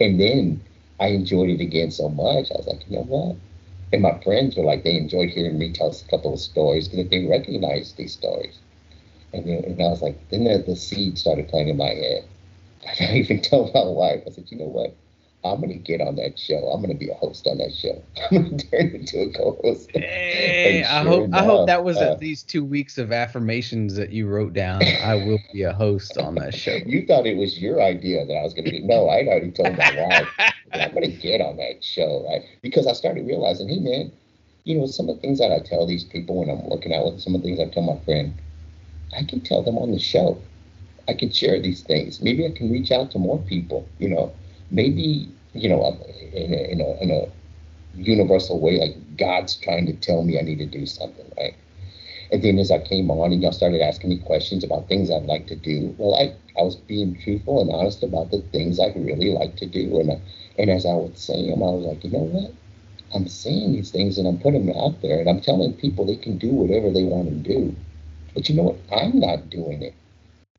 and 0.00 0.18
then 0.18 0.62
I 1.00 1.08
enjoyed 1.08 1.50
it 1.50 1.60
again 1.60 1.90
so 1.90 2.08
much. 2.08 2.52
I 2.52 2.56
was 2.58 2.66
like, 2.68 2.88
you 2.88 2.96
know 2.96 3.04
what? 3.04 3.36
And 3.92 4.02
my 4.02 4.18
friends 4.20 4.56
were 4.56 4.64
like, 4.64 4.84
they 4.84 4.96
enjoyed 4.96 5.30
hearing 5.30 5.58
me 5.58 5.72
tell 5.72 5.90
a 5.90 6.10
couple 6.10 6.34
of 6.34 6.40
stories 6.40 6.88
because 6.88 7.08
they 7.10 7.26
recognized 7.26 7.96
these 7.96 8.12
stories. 8.12 8.58
And, 9.32 9.46
then, 9.46 9.64
and 9.64 9.80
I 9.80 9.88
was 9.88 10.02
like, 10.02 10.28
then 10.30 10.44
the, 10.44 10.58
the 10.58 10.76
seed 10.76 11.18
started 11.18 11.48
playing 11.48 11.68
in 11.68 11.76
my 11.78 11.90
head. 11.94 12.24
I 13.00 13.16
even 13.16 13.40
told 13.42 13.74
my 13.74 13.84
wife, 13.84 14.22
I 14.26 14.30
said, 14.30 14.50
you 14.50 14.58
know 14.58 14.66
what? 14.66 14.96
I'm 15.44 15.60
going 15.60 15.70
to 15.70 15.78
get 15.78 16.00
on 16.00 16.16
that 16.16 16.38
show. 16.38 16.56
I'm 16.70 16.82
going 16.82 16.92
to 16.92 16.98
be 16.98 17.10
a 17.10 17.14
host 17.14 17.46
on 17.46 17.58
that 17.58 17.72
show. 17.74 18.02
I'm 18.30 18.42
going 18.42 18.58
to 18.58 18.66
turn 18.70 18.86
into 18.94 19.22
a 19.22 19.32
co-host. 19.32 19.90
Hey, 19.94 20.82
And 20.82 20.86
I 20.86 21.02
sure 21.02 21.10
hope 21.10 21.28
I 21.32 21.42
hope 21.42 21.66
that 21.66 21.82
was 21.84 22.00
uh, 22.00 22.12
at 22.12 22.20
least 22.20 22.48
two 22.48 22.64
weeks 22.64 22.98
of 22.98 23.12
affirmations 23.12 23.96
that 23.96 24.10
you 24.10 24.26
wrote 24.26 24.52
down. 24.52 24.82
I 24.82 25.14
will 25.14 25.38
be 25.52 25.62
a 25.62 25.72
host 25.72 26.18
on 26.18 26.36
that 26.36 26.54
show. 26.54 26.76
You 26.86 27.06
thought 27.06 27.26
it 27.26 27.36
was 27.36 27.58
your 27.60 27.80
idea 27.80 28.26
that 28.26 28.34
I 28.34 28.42
was 28.42 28.52
going 28.52 28.66
to 28.66 28.70
be. 28.70 28.80
No, 28.80 29.08
I'd 29.08 29.28
already 29.28 29.50
told 29.50 29.76
my 29.76 29.90
wife 29.90 30.28
I'm 30.72 30.92
to 30.94 31.08
get 31.22 31.40
on 31.40 31.56
that 31.56 31.82
show, 31.82 32.26
right? 32.28 32.42
Because 32.60 32.86
I 32.86 32.92
started 32.92 33.26
realizing, 33.26 33.68
hey, 33.68 33.78
man, 33.78 34.12
you 34.64 34.78
know, 34.78 34.86
some 34.86 35.08
of 35.08 35.16
the 35.16 35.22
things 35.22 35.38
that 35.38 35.50
I 35.52 35.60
tell 35.60 35.86
these 35.86 36.04
people 36.04 36.36
when 36.36 36.50
I'm 36.50 36.68
working 36.68 36.92
out 36.94 37.06
with, 37.06 37.20
some 37.20 37.34
of 37.34 37.42
the 37.42 37.48
things 37.48 37.60
I 37.60 37.66
tell 37.72 37.82
my 37.82 37.98
friend, 38.04 38.34
I 39.16 39.22
can 39.24 39.40
tell 39.40 39.62
them 39.62 39.78
on 39.78 39.92
the 39.92 39.98
show. 39.98 40.38
I 41.08 41.14
can 41.14 41.30
share 41.32 41.60
these 41.60 41.82
things. 41.82 42.20
Maybe 42.20 42.46
I 42.46 42.50
can 42.50 42.70
reach 42.70 42.90
out 42.92 43.10
to 43.12 43.18
more 43.18 43.38
people, 43.38 43.88
you 43.98 44.08
know. 44.08 44.32
Maybe, 44.70 45.28
you 45.52 45.68
know, 45.68 45.82
um, 45.84 45.98
in 46.32 46.54
a, 46.54 46.72
in 46.72 46.80
a, 46.80 47.02
in 47.02 47.10
a 47.10 47.28
universal 47.94 48.60
way, 48.60 48.78
like 48.78 49.16
God's 49.16 49.56
trying 49.56 49.86
to 49.86 49.92
tell 49.94 50.22
me 50.22 50.38
I 50.38 50.42
need 50.42 50.58
to 50.58 50.66
do 50.66 50.86
something, 50.86 51.30
right? 51.38 51.54
And 52.32 52.42
then 52.42 52.58
as 52.58 52.70
I 52.70 52.78
came 52.78 53.10
on 53.10 53.32
and 53.32 53.42
y'all 53.42 53.52
started 53.52 53.80
asking 53.80 54.10
me 54.10 54.18
questions 54.18 54.62
about 54.62 54.88
things 54.88 55.10
I'd 55.10 55.24
like 55.24 55.48
to 55.48 55.56
do, 55.56 55.94
well, 55.98 56.14
I, 56.14 56.32
I 56.58 56.62
was 56.62 56.76
being 56.76 57.18
truthful 57.20 57.60
and 57.60 57.70
honest 57.72 58.02
about 58.02 58.30
the 58.30 58.40
things 58.52 58.78
I'd 58.78 58.94
really 58.96 59.30
like 59.30 59.56
to 59.56 59.66
do. 59.66 59.98
And, 59.98 60.12
I, 60.12 60.20
and 60.58 60.70
as 60.70 60.86
I 60.86 60.94
would 60.94 61.18
say 61.18 61.50
them, 61.50 61.62
I 61.62 61.70
was 61.70 61.86
like, 61.86 62.04
you 62.04 62.10
know 62.10 62.18
what? 62.20 62.52
I'm 63.12 63.26
saying 63.26 63.72
these 63.72 63.90
things 63.90 64.18
and 64.18 64.28
I'm 64.28 64.38
putting 64.38 64.66
them 64.66 64.76
out 64.76 65.02
there 65.02 65.18
and 65.18 65.28
I'm 65.28 65.40
telling 65.40 65.72
people 65.74 66.06
they 66.06 66.16
can 66.16 66.38
do 66.38 66.50
whatever 66.50 66.90
they 66.90 67.02
want 67.02 67.28
to 67.28 67.34
do. 67.34 67.74
But 68.34 68.48
you 68.48 68.54
know 68.54 68.62
what? 68.62 68.78
I'm 68.92 69.18
not 69.18 69.50
doing 69.50 69.82
it, 69.82 69.94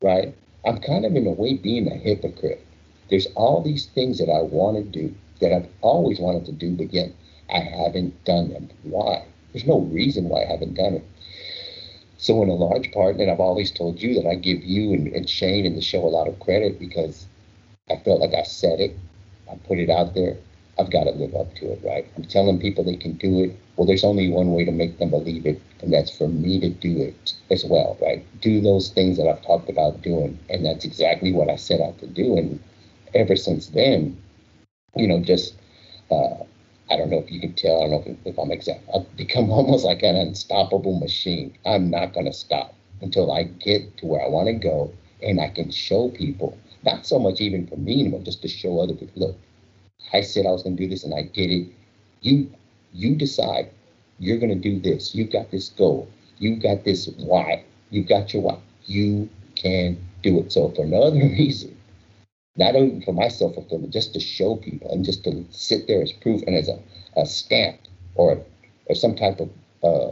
right? 0.02 0.36
I'm 0.66 0.80
kind 0.80 1.06
of 1.06 1.16
in 1.16 1.28
a 1.28 1.32
way 1.32 1.56
being 1.56 1.88
a 1.90 1.96
hypocrite. 1.96 2.66
There's 3.12 3.28
all 3.36 3.62
these 3.62 3.88
things 3.88 4.18
that 4.20 4.30
I 4.32 4.42
want 4.42 4.78
to 4.78 4.84
do 4.84 5.14
that 5.42 5.54
I've 5.54 5.70
always 5.82 6.20
wanted 6.20 6.46
to 6.46 6.54
do, 6.54 6.72
but 6.72 6.94
yet 6.94 7.12
I 7.54 7.60
haven't 7.60 8.24
done 8.26 8.50
them. 8.54 8.70
Why? 8.84 9.26
There's 9.54 9.68
no 9.68 9.82
reason 9.82 10.30
why 10.30 10.44
I 10.44 10.46
haven't 10.48 10.76
done 10.76 10.96
it. 10.96 11.06
So, 12.18 12.42
in 12.42 12.50
a 12.50 12.54
large 12.54 12.92
part, 12.94 13.18
and 13.18 13.30
I've 13.30 13.42
always 13.42 13.70
told 13.72 14.02
you 14.02 14.14
that 14.16 14.28
I 14.28 14.36
give 14.36 14.64
you 14.64 14.94
and, 14.94 15.08
and 15.10 15.30
Shane 15.30 15.66
and 15.66 15.76
the 15.76 15.82
show 15.82 16.06
a 16.06 16.08
lot 16.08 16.30
of 16.30 16.40
credit 16.40 16.80
because 16.80 17.26
I 17.90 17.98
felt 17.98 18.22
like 18.22 18.34
I 18.34 18.44
said 18.44 18.80
it, 18.80 18.96
I 19.52 19.56
put 19.68 19.80
it 19.80 19.90
out 19.90 20.14
there. 20.14 20.38
I've 20.80 20.92
got 20.92 21.04
to 21.06 21.12
live 21.12 21.36
up 21.36 21.54
to 21.56 21.74
it, 21.74 21.82
right? 21.84 22.08
I'm 22.16 22.24
telling 22.24 22.60
people 22.60 22.84
they 22.84 22.96
can 22.96 23.14
do 23.14 23.44
it. 23.44 23.56
Well, 23.76 23.86
there's 23.88 24.06
only 24.06 24.30
one 24.30 24.54
way 24.54 24.66
to 24.66 24.72
make 24.72 25.00
them 25.00 25.10
believe 25.10 25.46
it, 25.46 25.62
and 25.82 25.92
that's 25.92 26.16
for 26.16 26.30
me 26.30 26.60
to 26.62 26.70
do 26.70 27.02
it 27.02 27.34
as 27.50 27.66
well, 27.66 27.98
right? 28.02 28.26
Do 28.42 28.62
those 28.62 28.90
things 28.90 29.18
that 29.18 29.28
I've 29.28 29.42
talked 29.46 29.70
about 29.70 30.02
doing, 30.02 30.40
and 30.50 30.66
that's 30.66 30.86
exactly 30.86 31.34
what 31.34 31.50
I 31.50 31.58
set 31.58 31.82
out 31.82 32.00
to 32.00 32.08
do. 32.08 32.38
And 32.38 32.60
ever 33.14 33.36
since 33.36 33.68
then, 33.68 34.18
you 34.96 35.08
know, 35.08 35.22
just 35.22 35.56
uh, 36.10 36.44
I 36.90 36.98
don't 36.98 37.10
know 37.10 37.20
if 37.20 37.32
you 37.32 37.40
can 37.40 37.54
tell. 37.54 37.78
I 37.78 37.88
don't 37.88 37.92
know 37.92 38.04
if, 38.06 38.34
if 38.34 38.38
I'm 38.38 38.52
exact. 38.52 38.82
I've 38.94 39.16
become 39.16 39.50
almost 39.52 39.86
like 39.86 40.04
an 40.04 40.16
unstoppable 40.16 41.00
machine. 41.00 41.58
I'm 41.66 41.90
not 41.90 42.14
going 42.14 42.26
to 42.26 42.34
stop 42.34 42.76
until 43.02 43.32
I 43.32 43.44
get 43.44 43.98
to 43.98 44.06
where 44.06 44.24
I 44.24 44.28
want 44.28 44.48
to 44.48 44.54
go, 44.54 44.94
and 45.24 45.40
I 45.40 45.50
can 45.50 45.72
show 45.72 46.10
people. 46.10 46.58
Not 46.84 47.06
so 47.06 47.20
much 47.20 47.40
even 47.40 47.68
for 47.68 47.78
me 47.78 48.10
but 48.10 48.24
just 48.24 48.42
to 48.42 48.48
show 48.48 48.80
other 48.80 48.94
people. 48.94 49.28
Look, 49.28 49.38
I 50.14 50.22
said 50.22 50.46
I 50.46 50.52
was 50.52 50.64
going 50.64 50.76
to 50.76 50.84
do 50.84 50.90
this, 50.90 51.04
and 51.04 51.14
I 51.14 51.24
did 51.24 51.52
it. 51.52 51.68
You, 52.22 52.52
you 52.94 53.16
decide. 53.16 53.70
You're 54.20 54.38
going 54.38 54.54
to 54.54 54.70
do 54.70 54.80
this. 54.80 55.16
You've 55.16 55.32
got 55.32 55.50
this 55.50 55.70
goal. 55.70 56.08
You've 56.38 56.62
got 56.62 56.84
this 56.84 57.08
why. 57.18 57.64
You've 57.90 58.08
got 58.08 58.34
your 58.34 58.44
why. 58.44 58.60
You 58.86 59.30
can 59.56 59.98
do 60.22 60.40
it. 60.40 60.52
So 60.52 60.70
for 60.70 60.86
no 60.86 61.04
other 61.04 61.18
reason, 61.20 61.76
not 62.56 62.76
only 62.76 63.04
for 63.04 63.14
my 63.14 63.28
self 63.28 63.56
fulfillment, 63.56 63.94
just 63.94 64.14
to 64.14 64.20
show 64.20 64.56
people 64.56 64.92
and 64.92 65.06
just 65.06 65.24
to 65.24 65.46
sit 65.52 65.88
there 65.88 66.02
as 66.02 66.12
proof 66.12 66.42
and 66.48 66.56
as 66.56 66.70
a, 66.70 66.80
a 67.18 67.26
stamp 67.26 67.78
or 68.16 68.42
or 68.88 68.96
some 68.96 69.16
type 69.16 69.40
of 69.40 69.50
uh, 69.84 70.12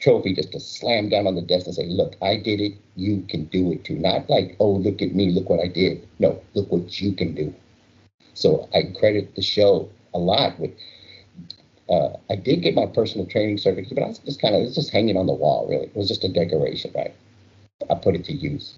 trophy 0.00 0.34
just 0.34 0.52
to 0.52 0.60
slam 0.60 1.08
down 1.08 1.26
on 1.26 1.34
the 1.34 1.42
desk 1.42 1.66
and 1.66 1.74
say, 1.74 1.86
look, 1.86 2.14
I 2.22 2.36
did 2.36 2.60
it, 2.60 2.74
you 2.96 3.24
can 3.28 3.44
do 3.46 3.72
it 3.72 3.84
too. 3.84 3.96
Not 3.96 4.28
like, 4.28 4.56
oh, 4.60 4.72
look 4.72 5.02
at 5.02 5.14
me, 5.14 5.30
look 5.30 5.48
what 5.48 5.60
I 5.60 5.68
did. 5.68 6.06
No, 6.18 6.40
look 6.54 6.70
what 6.70 7.00
you 7.00 7.12
can 7.12 7.34
do. 7.34 7.54
So 8.34 8.68
I 8.74 8.94
credit 8.98 9.34
the 9.34 9.42
show 9.42 9.88
a 10.12 10.18
lot 10.18 10.58
with 10.58 10.72
uh, 11.88 12.16
I 12.30 12.36
did 12.36 12.62
get 12.62 12.74
my 12.74 12.86
personal 12.86 13.26
training 13.26 13.58
certificate, 13.58 13.94
but 13.94 14.04
I 14.04 14.08
was 14.08 14.18
just 14.18 14.40
kind 14.40 14.54
of 14.54 14.62
it's 14.62 14.74
just 14.74 14.90
hanging 14.90 15.16
on 15.16 15.26
the 15.26 15.34
wall. 15.34 15.66
Really, 15.68 15.86
it 15.86 15.96
was 15.96 16.08
just 16.08 16.24
a 16.24 16.32
decoration, 16.32 16.90
right? 16.94 17.14
I 17.90 17.94
put 17.94 18.14
it 18.14 18.24
to 18.26 18.32
use. 18.32 18.74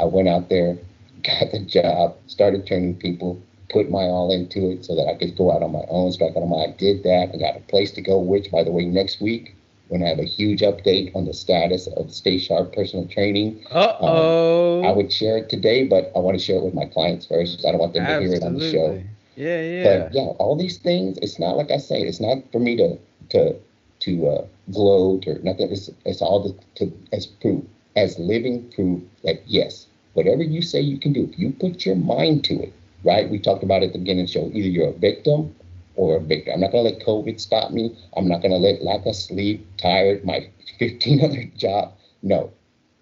I 0.00 0.04
went 0.04 0.28
out 0.28 0.48
there, 0.48 0.76
got 1.22 1.52
the 1.52 1.60
job, 1.60 2.16
started 2.26 2.66
training 2.66 2.96
people, 2.96 3.40
put 3.70 3.90
my 3.90 4.02
all 4.02 4.32
into 4.32 4.70
it 4.70 4.84
so 4.84 4.94
that 4.96 5.06
I 5.06 5.14
could 5.14 5.36
go 5.36 5.52
out 5.52 5.62
on 5.62 5.72
my 5.72 5.84
own. 5.88 6.12
Strike 6.12 6.36
out 6.36 6.42
on 6.42 6.50
my. 6.50 6.64
I 6.64 6.74
did 6.76 7.02
that. 7.04 7.30
I 7.34 7.38
got 7.38 7.56
a 7.56 7.60
place 7.60 7.92
to 7.92 8.00
go. 8.00 8.18
Which, 8.18 8.50
by 8.50 8.64
the 8.64 8.72
way, 8.72 8.84
next 8.86 9.20
week 9.20 9.54
when 9.90 10.04
I 10.04 10.08
have 10.08 10.20
a 10.20 10.24
huge 10.24 10.60
update 10.60 11.14
on 11.16 11.24
the 11.24 11.34
status 11.34 11.88
of 11.88 12.12
Stay 12.12 12.38
Sharp 12.38 12.72
personal 12.72 13.06
training. 13.08 13.64
Uh 13.70 13.96
oh. 14.00 14.78
Um, 14.80 14.86
I 14.86 14.92
would 14.92 15.12
share 15.12 15.36
it 15.38 15.48
today, 15.48 15.84
but 15.84 16.12
I 16.14 16.20
want 16.20 16.38
to 16.38 16.42
share 16.42 16.56
it 16.56 16.64
with 16.64 16.74
my 16.74 16.86
clients 16.86 17.26
first. 17.26 17.64
I 17.66 17.72
don't 17.72 17.80
want 17.80 17.94
them 17.94 18.04
Absolutely. 18.04 18.26
to 18.26 18.30
hear 18.30 18.40
it 18.40 18.46
on 18.46 18.58
the 18.58 18.70
show. 18.70 19.02
Yeah, 19.36 19.60
yeah. 19.60 19.84
But 19.84 20.14
yeah, 20.14 20.22
all 20.38 20.56
these 20.56 20.78
things. 20.78 21.18
It's 21.22 21.38
not 21.38 21.56
like 21.56 21.70
I 21.70 21.78
say. 21.78 22.02
It's 22.02 22.20
not 22.20 22.38
for 22.52 22.60
me 22.60 22.76
to 22.76 22.98
to 23.30 23.56
to 24.00 24.28
uh, 24.28 24.46
gloat 24.72 25.26
or 25.26 25.38
nothing. 25.42 25.70
It's 25.72 25.90
it's 26.04 26.22
all 26.22 26.40
the, 26.42 26.54
to 26.76 26.92
as 27.12 27.26
proof, 27.26 27.64
as 27.96 28.18
living 28.18 28.70
proof 28.70 29.02
that 29.24 29.42
yes, 29.46 29.86
whatever 30.14 30.42
you 30.42 30.62
say 30.62 30.80
you 30.80 30.98
can 30.98 31.12
do, 31.12 31.24
if 31.24 31.38
you 31.38 31.50
put 31.52 31.84
your 31.86 31.96
mind 31.96 32.44
to 32.44 32.54
it, 32.62 32.72
right? 33.04 33.28
We 33.30 33.38
talked 33.38 33.62
about 33.62 33.82
it 33.82 33.86
at 33.86 33.92
the 33.92 33.98
beginning 33.98 34.24
of 34.24 34.28
the 34.28 34.32
show. 34.32 34.46
Either 34.46 34.68
you're 34.68 34.88
a 34.88 34.92
victim 34.92 35.54
or 35.96 36.16
a 36.16 36.20
victor. 36.20 36.52
I'm 36.52 36.60
not 36.60 36.72
gonna 36.72 36.88
let 36.88 37.00
COVID 37.00 37.40
stop 37.40 37.72
me. 37.72 37.96
I'm 38.16 38.28
not 38.28 38.42
gonna 38.42 38.56
let 38.56 38.82
lack 38.82 39.06
of 39.06 39.16
sleep, 39.16 39.66
tired, 39.76 40.24
my 40.24 40.48
15 40.78 41.24
other 41.24 41.44
job. 41.56 41.92
No, 42.22 42.52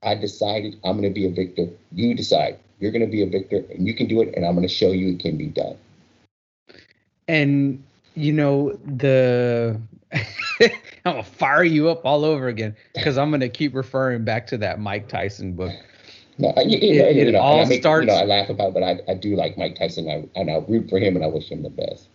I 0.03 0.15
decided 0.15 0.79
I'm 0.85 0.97
gonna 0.97 1.11
be 1.11 1.27
a 1.27 1.31
victor. 1.31 1.69
You 1.93 2.15
decide 2.15 2.59
you're 2.81 2.93
gonna 2.93 3.07
be 3.07 3.23
a 3.23 3.27
victor, 3.27 3.65
and 3.71 3.87
you 3.87 3.95
can 3.95 4.07
do 4.07 4.23
it, 4.23 4.35
and 4.35 4.45
I'm 4.45 4.55
gonna 4.55 4.69
show 4.69 4.93
you 4.93 5.13
it 5.13 5.21
can 5.21 5.37
be 5.37 5.47
done 5.47 5.77
and 7.29 7.83
you 8.15 8.33
know 8.33 8.73
the 8.85 9.81
I'm 10.61 10.71
gonna 11.05 11.23
fire 11.23 11.63
you 11.63 11.89
up 11.89 12.05
all 12.05 12.25
over 12.25 12.49
again 12.49 12.75
because 12.95 13.19
I'm 13.19 13.31
gonna 13.31 13.49
keep 13.49 13.75
referring 13.75 14.25
back 14.25 14.47
to 14.49 14.59
that 14.59 14.81
Mike 14.81 15.09
Tyson 15.09 15.53
book. 15.53 15.73
No, 16.39 16.55
you, 16.65 16.79
you, 16.79 17.03
it, 17.03 17.17
you 17.17 17.33
know, 17.33 17.41
all 17.41 17.67
make, 17.67 17.81
starts. 17.81 18.07
You 18.07 18.13
know, 18.13 18.19
I 18.19 18.25
laugh 18.25 18.49
about, 18.49 18.69
it, 18.69 18.75
but 18.75 18.83
I, 18.85 19.01
I 19.09 19.15
do 19.15 19.35
like 19.35 19.59
Mike 19.59 19.77
Tyson, 19.77 20.09
I, 20.09 20.25
and 20.39 20.51
I 20.51 20.59
root 20.69 20.89
for 20.89 20.99
him, 20.99 21.17
and 21.17 21.25
I 21.25 21.29
wish 21.29 21.51
him 21.51 21.63
the 21.63 21.71
best. 21.71 22.09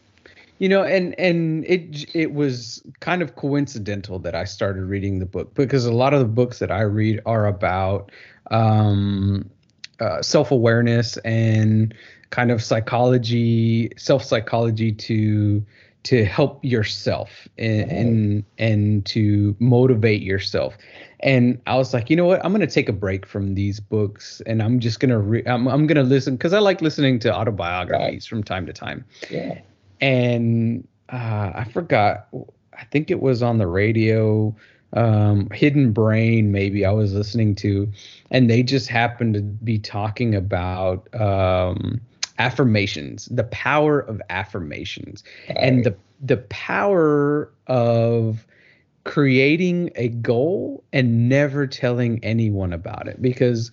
You 0.59 0.69
know, 0.69 0.83
and 0.83 1.17
and 1.19 1.65
it 1.65 2.15
it 2.15 2.33
was 2.33 2.81
kind 3.01 3.21
of 3.21 3.35
coincidental 3.35 4.19
that 4.19 4.33
I 4.33 4.45
started 4.45 4.83
reading 4.83 5.19
the 5.19 5.25
book 5.25 5.53
because 5.55 5.85
a 5.85 5.91
lot 5.91 6.13
of 6.13 6.19
the 6.19 6.25
books 6.25 6.59
that 6.59 6.71
I 6.71 6.81
read 6.81 7.19
are 7.25 7.47
about 7.47 8.11
um, 8.49 9.49
uh, 9.99 10.21
self 10.21 10.51
awareness 10.51 11.17
and 11.17 11.93
kind 12.29 12.49
of 12.49 12.63
psychology, 12.63 13.91
self 13.97 14.23
psychology 14.23 14.91
to 14.93 15.65
to 16.03 16.25
help 16.25 16.63
yourself 16.63 17.47
and, 17.57 17.91
and 17.91 18.43
and 18.57 19.05
to 19.07 19.55
motivate 19.59 20.21
yourself. 20.21 20.77
And 21.21 21.61
I 21.65 21.77
was 21.77 21.93
like, 21.93 22.09
you 22.09 22.15
know 22.15 22.25
what? 22.25 22.43
I'm 22.43 22.51
gonna 22.51 22.67
take 22.67 22.89
a 22.89 22.93
break 22.93 23.25
from 23.25 23.55
these 23.55 23.79
books, 23.79 24.41
and 24.45 24.61
I'm 24.61 24.79
just 24.79 24.99
gonna 24.99 25.19
re- 25.19 25.43
I'm 25.45 25.67
I'm 25.67 25.87
gonna 25.87 26.03
listen 26.03 26.35
because 26.35 26.53
I 26.53 26.59
like 26.59 26.81
listening 26.81 27.19
to 27.19 27.33
autobiographies 27.33 28.13
right. 28.13 28.23
from 28.29 28.43
time 28.43 28.65
to 28.65 28.73
time. 28.73 29.05
Yeah. 29.29 29.59
And 30.01 30.87
uh, 31.09 31.51
I 31.55 31.67
forgot. 31.71 32.27
I 32.77 32.85
think 32.85 33.11
it 33.11 33.21
was 33.21 33.43
on 33.43 33.59
the 33.59 33.67
radio 33.67 34.55
um, 34.93 35.49
Hidden 35.51 35.91
Brain, 35.91 36.51
maybe 36.51 36.85
I 36.85 36.91
was 36.91 37.13
listening 37.13 37.55
to, 37.55 37.91
and 38.31 38.49
they 38.49 38.63
just 38.63 38.87
happened 38.87 39.33
to 39.33 39.41
be 39.41 39.79
talking 39.79 40.35
about 40.35 41.07
um, 41.19 41.99
affirmations, 42.39 43.25
the 43.25 43.43
power 43.45 43.99
of 43.99 44.21
affirmations, 44.29 45.23
right. 45.49 45.57
and 45.57 45.83
the 45.83 45.95
the 46.21 46.37
power 46.37 47.51
of 47.67 48.45
creating 49.03 49.91
a 49.95 50.07
goal 50.07 50.83
and 50.93 51.27
never 51.27 51.67
telling 51.67 52.23
anyone 52.23 52.71
about 52.71 53.07
it 53.07 53.21
because 53.21 53.69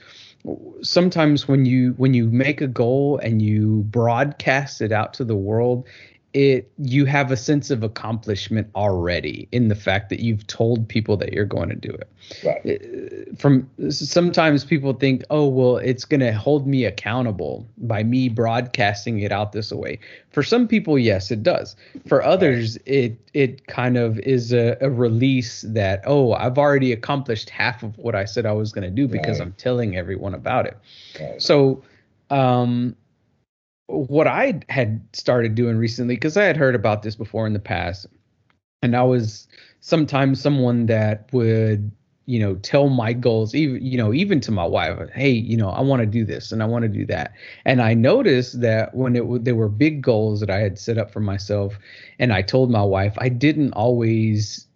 sometimes 0.83 1.47
when 1.47 1.67
you 1.67 1.95
when 1.99 2.15
you 2.15 2.27
make 2.29 2.61
a 2.61 2.67
goal 2.67 3.19
and 3.19 3.43
you 3.43 3.85
broadcast 3.89 4.81
it 4.81 4.91
out 4.91 5.15
to 5.15 5.25
the 5.25 5.37
world 5.37 5.87
it 6.33 6.71
you 6.79 7.07
have 7.07 7.33
a 7.33 7.37
sense 7.37 7.71
of 7.71 7.83
accomplishment 7.83 8.69
already 8.77 9.49
in 9.51 9.67
the 9.67 9.75
fact 9.75 10.11
that 10.11 10.21
you've 10.21 10.47
told 10.47 10.87
people 10.89 11.17
that 11.17 11.33
you're 11.33 11.45
going 11.45 11.69
to 11.69 11.75
do 11.75 11.91
it. 11.91 12.09
Right. 12.45 13.39
From 13.39 13.69
sometimes 13.91 14.65
people 14.65 14.93
think, 14.93 15.25
oh 15.31 15.49
well, 15.49 15.79
it's 15.79 16.05
going 16.05 16.21
to 16.21 16.33
hold 16.33 16.69
me 16.69 16.85
accountable 16.85 17.67
by 17.79 18.05
me 18.05 18.29
broadcasting 18.29 19.21
it 19.21 19.33
out 19.33 19.51
this 19.53 19.73
way. 19.73 19.99
For 20.31 20.45
some 20.45 20.69
people, 20.69 20.99
yes, 20.99 21.33
it 21.33 21.43
does. 21.43 21.75
For 22.07 22.23
others, 22.23 22.79
right. 22.87 22.95
it 22.95 23.19
it 23.35 23.67
kind 23.67 23.97
of 23.97 24.19
is 24.21 24.53
a, 24.53 24.77
a, 24.81 24.91
release 24.91 25.63
that 25.63 26.03
oh, 26.07 26.35
I've 26.35 26.59
already 26.59 26.93
accomplished 26.93 27.51
half 27.51 27.83
of 27.83 27.99
what 27.99 28.15
I 28.15 28.25
said 28.25 28.47
I 28.47 28.53
was 28.53 28.73
going 28.73 28.85
to 28.85 28.91
do 28.91 29.09
because 29.09 29.41
right. 29.41 29.47
I'm 29.47 29.53
telling 29.55 29.97
everyone 29.97 30.35
about 30.35 30.67
it. 30.67 30.79
So 31.43 31.83
um 32.31 32.95
what 33.91 34.27
I 34.27 34.61
had 34.69 35.03
started 35.13 35.55
doing 35.55 35.77
recently, 35.77 36.15
because 36.15 36.37
I 36.37 36.45
had 36.45 36.57
heard 36.57 36.75
about 36.75 37.03
this 37.03 37.17
before 37.17 37.47
in 37.47 37.53
the 37.53 37.59
past, 37.59 38.07
and 38.83 38.97
I 38.97 39.03
was 39.03 39.49
sometimes 39.81 40.41
someone 40.41 40.87
that 40.87 41.29
would, 41.33 41.91
you 42.27 42.39
know, 42.39 42.55
tell 42.57 42.89
my 42.89 43.13
goals, 43.13 43.55
even 43.55 43.85
you 43.85 43.99
know, 43.99 44.15
even 44.15 44.41
to 44.41 44.53
my 44.53 44.65
wife, 44.65 45.11
hey, 45.13 45.31
you 45.31 45.57
know, 45.57 45.71
I 45.71 45.81
want 45.81 46.01
to 46.01 46.07
do 46.07 46.25
this 46.25 46.53
and 46.53 46.63
I 46.63 46.67
want 46.67 46.85
to 46.85 46.89
do 46.89 47.05
that, 47.07 47.33
and 47.65 47.83
I 47.83 47.95
noticed 47.95 48.61
that 48.61 48.95
when 48.95 49.17
it 49.17 49.45
there 49.45 49.57
were 49.57 49.69
big 49.69 50.03
goals 50.03 50.41
that 50.41 50.51
I 50.51 50.59
had 50.59 50.79
set 50.79 50.97
up 50.97 51.11
for 51.11 51.21
myself, 51.21 51.79
and 52.19 52.33
I 52.33 52.43
told 52.43 52.71
my 52.71 52.85
wife, 52.85 53.15
I 53.19 53.29
didn't 53.29 53.73
always 53.73 54.67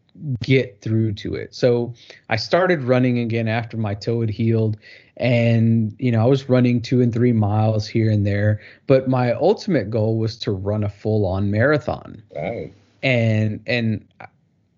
get 0.42 0.81
through 0.81 1.12
to 1.14 1.35
it. 1.35 1.55
So 1.55 1.94
I 2.29 2.37
started 2.37 2.83
running 2.83 3.18
again 3.18 3.48
after 3.48 3.77
my 3.77 3.94
toe 3.94 4.20
had 4.20 4.31
healed 4.31 4.77
and 5.16 5.94
you 5.98 6.11
know 6.11 6.20
i 6.20 6.24
was 6.24 6.48
running 6.48 6.81
two 6.83 7.00
and 7.00 7.12
three 7.12 7.33
miles 7.33 7.87
here 7.87 8.11
and 8.11 8.27
there 8.27 8.61
but 8.87 9.09
my 9.09 9.33
ultimate 9.35 9.88
goal 9.88 10.18
was 10.18 10.37
to 10.37 10.50
run 10.50 10.83
a 10.83 10.88
full 10.88 11.24
on 11.27 11.50
marathon. 11.50 12.22
Right. 12.35 12.72
And 13.03 13.61
and 13.66 14.07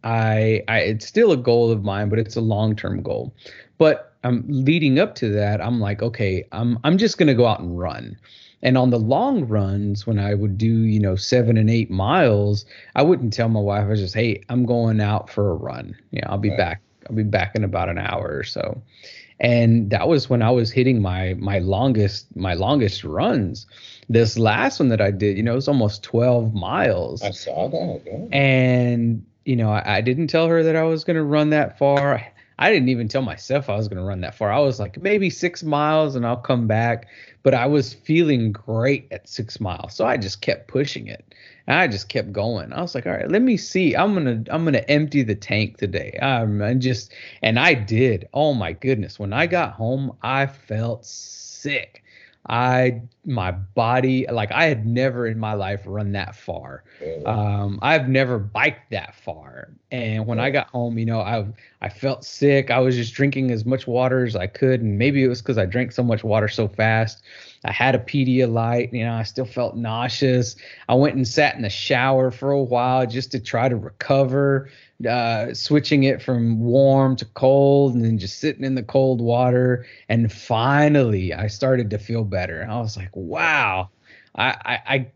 I, 0.05 0.63
I 0.69 0.81
it's 0.81 1.07
still 1.07 1.33
a 1.33 1.37
goal 1.37 1.71
of 1.71 1.85
mine 1.85 2.09
but 2.09 2.19
it's 2.19 2.37
a 2.37 2.41
long 2.41 2.77
term 2.77 3.03
goal. 3.03 3.35
But 3.79 4.13
i'm 4.25 4.45
leading 4.49 4.99
up 4.99 5.15
to 5.15 5.29
that 5.29 5.61
i'm 5.61 5.81
like 5.81 6.03
okay 6.03 6.45
i'm 6.53 6.79
i'm 6.85 6.99
just 6.99 7.17
going 7.19 7.29
to 7.29 7.35
go 7.35 7.47
out 7.47 7.61
and 7.61 7.79
run 7.79 8.17
and 8.63 8.79
on 8.79 8.91
the 8.91 8.99
long 8.99 9.45
runs 9.47 10.07
when 10.07 10.19
i 10.19 10.35
would 10.35 10.57
do 10.59 10.67
you 10.67 11.01
know 11.01 11.17
seven 11.17 11.57
and 11.57 11.71
eight 11.71 11.91
miles 11.91 12.65
i 12.95 13.03
wouldn't 13.03 13.33
tell 13.33 13.49
my 13.49 13.61
wife 13.61 13.85
i 13.85 13.89
was 13.89 14.01
just 14.01 14.15
hey 14.15 14.43
i'm 14.49 14.65
going 14.65 15.01
out 15.01 15.29
for 15.31 15.51
a 15.51 15.55
run 15.55 15.97
yeah 16.11 16.29
i'll 16.29 16.39
be 16.39 16.51
right. 16.51 16.59
back 16.59 16.83
i'll 17.09 17.17
be 17.17 17.23
back 17.23 17.55
in 17.55 17.65
about 17.65 17.89
an 17.89 17.99
hour 17.99 18.37
or 18.37 18.45
so 18.45 18.81
and 19.41 19.91
that 19.91 20.09
was 20.09 20.31
when 20.31 20.43
I 20.43 20.51
was 20.51 20.71
hitting 20.71 21.03
my 21.03 21.35
my 21.35 21.59
longest 21.59 22.35
my 22.37 22.55
longest 22.55 23.05
runs. 23.05 23.67
This 24.09 24.39
last 24.39 24.79
one 24.79 24.89
that 24.89 25.01
I 25.01 25.11
did, 25.11 25.37
you 25.37 25.43
know, 25.43 25.53
it 25.53 25.57
was 25.57 25.69
almost 25.69 26.03
12 26.05 26.55
miles. 26.55 27.23
I 27.23 27.33
saw 27.33 27.69
that. 27.69 28.03
Yeah. 28.07 28.37
And 28.37 29.25
you 29.45 29.57
know, 29.57 29.71
I, 29.71 29.97
I 29.97 30.01
didn't 30.01 30.29
tell 30.29 30.49
her 30.49 30.63
that 30.63 30.75
I 30.75 30.83
was 30.85 31.05
going 31.05 31.17
to 31.17 31.23
run 31.23 31.51
that 31.51 31.79
far. 31.79 32.27
I 32.59 32.73
didn't 32.73 32.89
even 32.89 33.09
tell 33.09 33.23
myself 33.23 33.69
I 33.69 33.77
was 33.77 33.89
going 33.89 33.99
to 33.99 34.05
run 34.05 34.23
that 34.23 34.35
far. 34.35 34.51
I 34.51 34.59
was 34.61 34.81
like 34.81 35.01
maybe 35.03 35.29
six 35.29 35.63
miles 35.63 36.17
and 36.17 36.27
I'll 36.27 36.39
come 36.39 36.67
back. 36.67 37.07
But 37.47 37.55
I 37.55 37.67
was 37.67 37.95
feeling 37.95 38.51
great 38.51 39.07
at 39.13 39.29
six 39.29 39.61
miles, 39.61 39.95
so 39.95 40.05
I 40.05 40.17
just 40.17 40.41
kept 40.41 40.67
pushing 40.67 41.07
it. 41.07 41.33
And 41.69 41.79
I 41.79 41.87
just 41.87 42.09
kept 42.09 42.33
going. 42.33 42.73
I 42.73 42.83
was 42.83 42.93
like, 42.93 43.07
all 43.07 43.13
right, 43.13 43.31
let 43.31 43.41
me 43.41 43.57
see. 43.57 43.95
I'm 43.95 44.15
gonna 44.15 44.43
I'm 44.51 44.65
gonna 44.65 44.83
empty 44.89 45.23
the 45.23 45.37
tank 45.37 45.77
today. 45.77 46.19
Um, 46.21 46.61
and 46.61 46.83
just 46.83 47.13
and 47.43 47.57
I 47.57 47.75
did. 47.75 48.29
Oh 48.35 48.53
my 48.53 48.73
goodness. 48.73 49.21
When 49.21 49.33
I 49.33 49.47
got 49.47 49.75
home, 49.75 50.17
I 50.23 50.47
felt 50.47 51.07
sick. 51.07 52.03
I 52.49 53.03
my 53.25 53.51
body 53.51 54.27
like 54.31 54.53
I 54.53 54.67
had 54.67 54.87
never 54.87 55.27
in 55.27 55.39
my 55.39 55.55
life 55.55 55.83
run 55.85 56.13
that 56.13 56.37
far. 56.37 56.85
Um, 57.25 57.79
I've 57.83 58.09
never 58.09 58.39
biked 58.39 58.91
that 58.91 59.15
far. 59.17 59.71
And 59.91 60.27
when 60.27 60.39
I 60.39 60.51
got 60.51 60.69
home, 60.69 60.99
you 60.99 61.07
know, 61.07 61.21
I 61.21 61.45
I 61.81 61.89
felt 61.89 62.25
sick. 62.25 62.71
I 62.71 62.79
was 62.79 62.95
just 62.95 63.15
drinking 63.15 63.51
as 63.51 63.65
much 63.65 63.87
water 63.87 64.25
as 64.25 64.37
I 64.37 64.47
could, 64.47 64.81
and 64.81 64.99
maybe 64.99 65.25
it 65.25 65.29
was 65.29 65.43
because 65.43 65.59
I 65.59 65.67
drank 65.67 65.93
so 65.93 66.03
much 66.03 66.23
water 66.23 66.49
so 66.49 66.69
fast. 66.69 67.23
I 67.65 67.73
had 67.73 67.95
a 67.95 67.99
Pedialyte, 67.99 68.93
you 68.93 69.05
know, 69.05 69.15
I 69.15 69.23
still 69.25 69.45
felt 69.45 69.77
nauseous. 69.77 70.57
I 70.89 70.95
went 70.95 71.17
and 71.17 71.27
sat 71.27 71.57
in 71.57 71.63
the 71.63 71.71
shower 71.71 72.31
for 72.31 72.51
a 72.53 72.63
while 72.63 73.07
just 73.07 73.33
to 73.33 73.41
try 73.41 73.69
to 73.69 73.77
recover, 73.77 74.71
uh, 75.09 75.53
switching 75.55 76.05
it 76.05 76.23
from 76.23 76.61
warm 76.61 77.17
to 77.17 77.25
cold 77.25 77.95
and 77.95 78.05
then 78.05 78.19
just 78.19 78.39
sitting 78.39 78.65
in 78.65 78.75
the 78.75 78.83
cold 78.83 79.21
water. 79.21 79.87
And 80.09 80.33
finally, 80.33 81.35
I 81.35 81.49
started 81.49 81.91
to 81.91 81.99
feel 81.99 82.25
better. 82.25 82.67
I 82.69 82.79
was 82.81 82.97
like, 82.97 83.11
wow. 83.15 83.89
I, 84.37 84.49
I, 84.65 84.95
I 84.95 85.07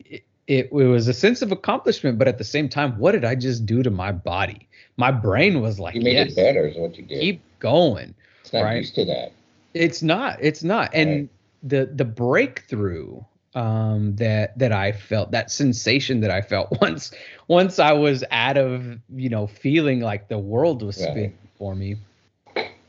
it, 0.00 0.24
it 0.46 0.72
was 0.72 1.06
a 1.06 1.14
sense 1.14 1.42
of 1.42 1.52
accomplishment, 1.52 2.18
but 2.18 2.26
at 2.28 2.38
the 2.38 2.44
same 2.44 2.68
time, 2.68 2.98
what 2.98 3.12
did 3.12 3.24
I 3.24 3.34
just 3.34 3.66
do 3.66 3.82
to 3.82 3.90
my 3.90 4.10
body? 4.10 4.68
My 4.96 5.12
brain 5.12 5.60
was 5.60 5.78
like, 5.78 5.94
You 5.94 6.00
made 6.02 6.14
yes, 6.14 6.32
it 6.32 6.36
better, 6.36 6.66
is 6.66 6.76
what 6.76 6.96
you 6.96 7.04
did. 7.04 7.20
keep 7.20 7.42
going. 7.60 8.14
it's 8.42 8.52
not 8.52 8.62
right. 8.62 8.78
used 8.78 8.94
to 8.96 9.04
that. 9.04 9.32
It's 9.74 10.02
not. 10.02 10.38
It's 10.40 10.64
not. 10.64 10.90
And 10.92 11.10
Right. 11.10 11.28
The 11.62 11.90
the 11.92 12.04
breakthrough 12.04 13.20
um 13.54 14.14
that 14.16 14.56
that 14.58 14.72
I 14.72 14.92
felt, 14.92 15.32
that 15.32 15.50
sensation 15.50 16.20
that 16.20 16.30
I 16.30 16.40
felt 16.40 16.68
once 16.80 17.12
once 17.48 17.78
I 17.78 17.92
was 17.92 18.24
out 18.30 18.56
of, 18.56 18.98
you 19.14 19.28
know, 19.28 19.46
feeling 19.46 20.00
like 20.00 20.28
the 20.28 20.38
world 20.38 20.82
was 20.82 20.96
spinning 20.96 21.36
for 21.58 21.74
me. 21.74 21.96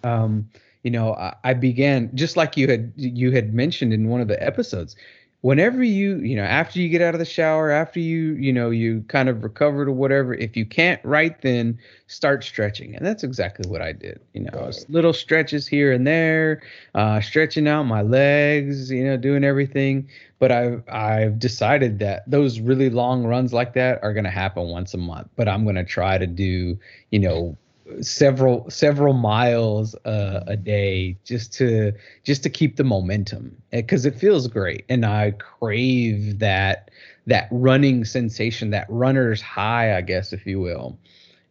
Um, 0.03 0.49
you 0.83 0.91
know, 0.91 1.13
I, 1.13 1.35
I 1.43 1.53
began 1.53 2.09
just 2.15 2.37
like 2.37 2.57
you 2.57 2.67
had 2.67 2.93
you 2.95 3.31
had 3.31 3.53
mentioned 3.53 3.93
in 3.93 4.07
one 4.07 4.21
of 4.21 4.27
the 4.27 4.41
episodes. 4.43 4.95
Whenever 5.41 5.83
you, 5.83 6.17
you 6.17 6.35
know, 6.35 6.43
after 6.43 6.79
you 6.79 6.87
get 6.87 7.01
out 7.01 7.15
of 7.15 7.19
the 7.19 7.25
shower, 7.25 7.71
after 7.71 7.99
you, 7.99 8.33
you 8.33 8.53
know, 8.53 8.69
you 8.69 9.03
kind 9.07 9.27
of 9.27 9.43
recovered 9.43 9.87
or 9.87 9.91
whatever, 9.91 10.35
if 10.35 10.55
you 10.55 10.65
can't 10.65 11.03
right 11.03 11.41
then, 11.41 11.79
start 12.05 12.43
stretching. 12.43 12.95
And 12.95 13.03
that's 13.03 13.23
exactly 13.23 13.67
what 13.67 13.81
I 13.81 13.91
did. 13.91 14.19
You 14.33 14.41
know, 14.41 14.71
little 14.87 15.13
stretches 15.13 15.65
here 15.65 15.91
and 15.91 16.05
there, 16.05 16.61
uh, 16.93 17.21
stretching 17.21 17.67
out 17.67 17.83
my 17.83 18.03
legs, 18.03 18.91
you 18.91 19.03
know, 19.03 19.17
doing 19.17 19.43
everything. 19.43 20.07
But 20.37 20.51
I've 20.51 20.83
I've 20.89 21.39
decided 21.39 21.97
that 21.99 22.29
those 22.29 22.59
really 22.59 22.89
long 22.91 23.23
runs 23.23 23.51
like 23.51 23.73
that 23.73 24.03
are 24.03 24.13
gonna 24.13 24.29
happen 24.29 24.67
once 24.69 24.93
a 24.93 24.97
month. 24.97 25.27
But 25.35 25.47
I'm 25.47 25.65
gonna 25.65 25.85
try 25.85 26.19
to 26.19 26.27
do, 26.27 26.77
you 27.09 27.19
know, 27.19 27.57
several 28.01 28.69
several 28.69 29.13
miles 29.13 29.95
uh, 30.05 30.43
a 30.47 30.55
day 30.55 31.17
just 31.23 31.53
to 31.53 31.91
just 32.23 32.43
to 32.43 32.49
keep 32.49 32.75
the 32.77 32.83
momentum 32.83 33.55
because 33.71 34.05
it 34.05 34.15
feels 34.15 34.47
great 34.47 34.85
and 34.89 35.05
I 35.05 35.31
crave 35.31 36.39
that 36.39 36.89
that 37.27 37.47
running 37.51 38.05
sensation 38.05 38.69
that 38.71 38.85
runner's 38.89 39.41
high 39.41 39.97
I 39.97 40.01
guess 40.01 40.33
if 40.33 40.45
you 40.45 40.59
will. 40.59 40.97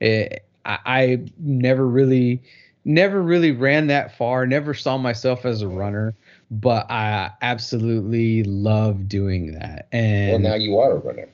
It, 0.01 0.45
I, 0.65 0.79
I 0.87 1.19
never 1.39 1.87
really 1.87 2.43
never 2.85 3.23
really 3.23 3.53
ran 3.53 3.87
that 3.89 4.17
far 4.17 4.47
never 4.47 4.75
saw 4.75 4.97
myself 4.97 5.45
as 5.45 5.63
a 5.63 5.69
runner 5.69 6.15
but 6.51 6.91
I 6.91 7.31
absolutely 7.43 8.43
love 8.45 9.09
doing 9.09 9.53
that 9.53 9.87
Well, 9.93 10.37
and 10.37 10.43
now 10.43 10.55
you 10.55 10.79
are 10.79 10.93
a 10.93 10.99
runner. 10.99 11.29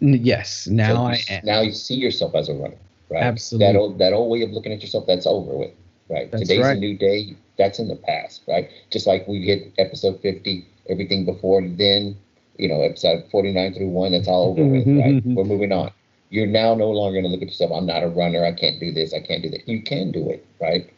yes 0.00 0.66
now 0.68 1.06
So 1.06 1.06
I 1.06 1.24
am 1.28 1.42
Now 1.44 1.60
you 1.60 1.72
see 1.72 1.94
yourself 1.94 2.34
as 2.34 2.48
a 2.48 2.54
runner, 2.54 2.76
right? 3.12 3.22
Absolutely. 3.22 3.66
That 3.66 3.78
old 3.78 3.98
that 3.98 4.12
old 4.12 4.30
way 4.30 4.42
of 4.42 4.50
looking 4.50 4.72
at 4.72 4.80
yourself, 4.80 5.06
that's 5.06 5.26
over 5.26 5.56
with, 5.56 5.72
right? 6.08 6.30
That's 6.30 6.42
Today's 6.48 6.64
right. 6.64 6.76
a 6.76 6.80
new 6.80 6.96
day. 6.96 7.36
That's 7.58 7.78
in 7.78 7.88
the 7.88 7.96
past, 7.96 8.42
right? 8.48 8.70
Just 8.90 9.06
like 9.06 9.28
we 9.28 9.42
hit 9.42 9.72
episode 9.78 10.20
fifty, 10.20 10.66
everything 10.88 11.24
before 11.24 11.60
then, 11.60 12.16
you 12.56 12.68
know, 12.68 12.80
episode 12.80 13.24
forty 13.30 13.52
nine 13.52 13.74
through 13.74 13.88
one, 13.88 14.12
that's 14.12 14.28
all 14.28 14.50
over 14.50 14.64
with, 14.64 14.86
mm-hmm. 14.86 15.00
right? 15.00 15.22
We're 15.24 15.44
moving 15.44 15.72
on. 15.72 15.90
You're 16.30 16.46
now 16.46 16.74
no 16.74 16.90
longer 16.90 17.20
going 17.20 17.24
to 17.24 17.30
look 17.30 17.42
at 17.42 17.48
yourself. 17.48 17.72
I'm 17.72 17.84
not 17.84 18.02
a 18.02 18.08
runner. 18.08 18.42
I 18.42 18.52
can't 18.52 18.80
do 18.80 18.90
this. 18.90 19.12
I 19.12 19.20
can't 19.20 19.42
do 19.42 19.50
that. 19.50 19.68
You 19.68 19.82
can 19.82 20.10
do 20.12 20.30
it, 20.30 20.46
right? 20.62 20.90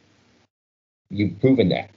You've 1.11 1.41
proven 1.41 1.71
that, 1.71 1.91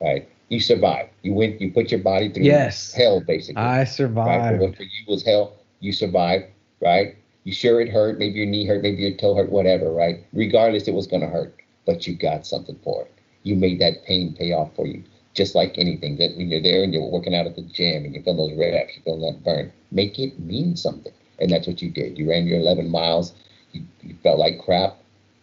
right? 0.00 0.26
You 0.48 0.58
survived. 0.58 1.10
You 1.22 1.34
went. 1.34 1.60
You 1.60 1.70
put 1.70 1.90
your 1.90 2.00
body 2.00 2.32
through 2.32 2.44
Yes. 2.44 2.94
hell, 2.94 3.20
basically. 3.20 3.60
I 3.60 3.80
right? 3.80 3.84
survived 3.84 4.60
What 4.60 4.76
for 4.76 4.84
you 4.84 5.04
was 5.06 5.22
hell, 5.22 5.52
you 5.80 5.92
survived, 5.92 6.46
right? 6.80 7.14
You 7.48 7.54
sure 7.54 7.80
it 7.80 7.88
hurt, 7.88 8.18
maybe 8.18 8.40
your 8.40 8.46
knee 8.46 8.66
hurt, 8.66 8.82
maybe 8.82 9.00
your 9.00 9.16
toe 9.16 9.34
hurt, 9.34 9.50
whatever, 9.50 9.90
right? 9.90 10.22
Regardless, 10.34 10.86
it 10.86 10.92
was 10.92 11.06
gonna 11.06 11.30
hurt, 11.30 11.54
but 11.86 12.06
you 12.06 12.12
got 12.12 12.44
something 12.44 12.78
for 12.84 13.04
it. 13.04 13.12
You 13.42 13.56
made 13.56 13.78
that 13.78 14.04
pain 14.04 14.34
pay 14.34 14.52
off 14.52 14.76
for 14.76 14.86
you, 14.86 15.02
just 15.32 15.54
like 15.54 15.78
anything. 15.78 16.18
That 16.18 16.36
when 16.36 16.50
you're 16.50 16.60
there 16.60 16.82
and 16.82 16.92
you're 16.92 17.08
working 17.08 17.34
out 17.34 17.46
at 17.46 17.56
the 17.56 17.62
gym 17.62 18.04
and 18.04 18.12
you're 18.12 18.22
feeling 18.22 18.50
those 18.50 18.58
reps, 18.58 18.96
you're 18.96 19.02
feeling 19.02 19.22
that 19.22 19.42
burn, 19.44 19.72
make 19.90 20.18
it 20.18 20.38
mean 20.38 20.76
something, 20.76 21.14
and 21.38 21.50
that's 21.50 21.66
what 21.66 21.80
you 21.80 21.88
did. 21.88 22.18
You 22.18 22.28
ran 22.28 22.46
your 22.46 22.60
11 22.60 22.90
miles. 22.90 23.32
You, 23.72 23.82
you 24.02 24.14
felt 24.22 24.38
like 24.38 24.58
crap. 24.58 24.98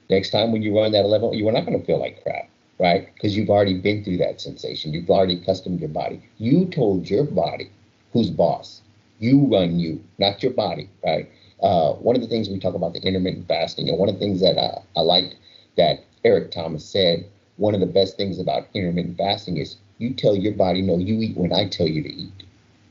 Next 0.08 0.30
time 0.30 0.52
when 0.52 0.62
you 0.62 0.78
run 0.78 0.92
that 0.92 1.06
11, 1.06 1.34
you 1.34 1.44
were 1.44 1.52
not 1.54 1.66
gonna 1.66 1.80
feel 1.80 2.00
like 2.00 2.22
crap 2.22 2.48
right? 2.78 3.12
Because 3.16 3.36
you've 3.36 3.50
already 3.50 3.74
been 3.80 4.04
through 4.04 4.18
that 4.18 4.42
sensation. 4.42 4.94
You've 4.94 5.10
already 5.10 5.36
accustomed 5.38 5.80
your 5.80 5.90
body. 5.90 6.22
You 6.38 6.66
told 6.66 7.10
your 7.10 7.24
body 7.24 7.72
who's 8.12 8.30
boss. 8.30 8.82
You 9.20 9.46
run 9.48 9.80
you, 9.80 10.04
not 10.20 10.44
your 10.44 10.52
body, 10.52 10.90
right? 11.04 11.30
Uh, 11.66 11.94
one 11.96 12.16
of 12.16 12.22
the 12.22 12.28
things 12.30 12.50
we 12.50 12.60
talk 12.60 12.76
about 12.76 12.94
the 12.94 13.02
intermittent 13.02 13.48
fasting, 13.48 13.90
and 13.90 13.98
one 13.98 14.10
of 14.10 14.16
the 14.16 14.20
things 14.20 14.40
that 14.42 14.58
uh, 14.58 14.80
I 14.96 15.02
liked 15.02 15.36
that 15.78 16.04
Eric 16.24 16.52
Thomas 16.52 16.86
said, 16.86 17.26
one 17.58 17.74
of 17.74 17.82
the 17.82 17.88
best 17.88 18.18
things 18.18 18.40
about 18.40 18.68
intermittent 18.76 19.18
fasting 19.18 19.58
is 19.58 19.78
you 19.98 20.14
tell 20.14 20.36
your 20.36 20.54
body, 20.54 20.82
no, 20.84 20.98
you 21.00 21.16
eat 21.22 21.36
when 21.38 21.54
I 21.54 21.68
tell 21.68 21.88
you 21.88 22.04
to 22.04 22.14
eat, 22.14 22.44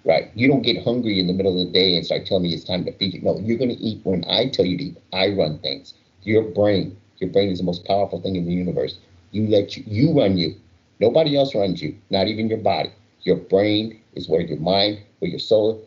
right? 0.05 0.31
You 0.35 0.49
don't 0.49 0.63
get 0.63 0.83
hungry 0.85 1.21
in 1.21 1.29
the 1.29 1.33
middle 1.33 1.61
of 1.61 1.67
the 1.67 1.73
day 1.73 1.97
and 1.97 2.05
start 2.05 2.27
telling 2.27 2.43
me 2.45 2.55
it's 2.55 2.65
time 2.65 2.85
to 2.87 2.93
feed 2.93 3.15
you. 3.15 3.23
No, 3.23 3.39
you're 3.39 3.59
going 3.59 3.71
to 3.77 3.83
eat 3.83 4.01
when 4.05 4.25
I 4.29 4.49
tell 4.49 4.67
you 4.67 4.77
to 4.79 4.85
eat. 4.85 4.97
I 5.13 5.29
run 5.29 5.59
things. 5.61 5.95
Your 6.25 6.43
brain, 6.43 6.97
your 7.19 7.31
brain 7.31 7.51
is 7.51 7.59
the 7.59 7.65
most 7.65 7.85
powerful 7.85 8.21
thing 8.21 8.37
in 8.37 8.47
the 8.47 8.53
universe. 8.53 8.99
You 9.33 9.47
let 9.49 9.77
you, 9.77 9.85
you 9.87 10.19
run 10.19 10.37
you. 10.37 10.57
Nobody 11.01 11.37
else 11.37 11.55
runs 11.55 11.83
you, 11.83 11.97
not 12.11 12.29
even 12.29 12.49
your 12.49 12.59
body. 12.59 12.91
Your 13.23 13.37
brain 13.37 14.01
is 14.15 14.29
where 14.29 14.41
your 14.43 14.59
mind, 14.59 15.01
where 15.21 15.31
your 15.31 15.41
soul, 15.41 15.85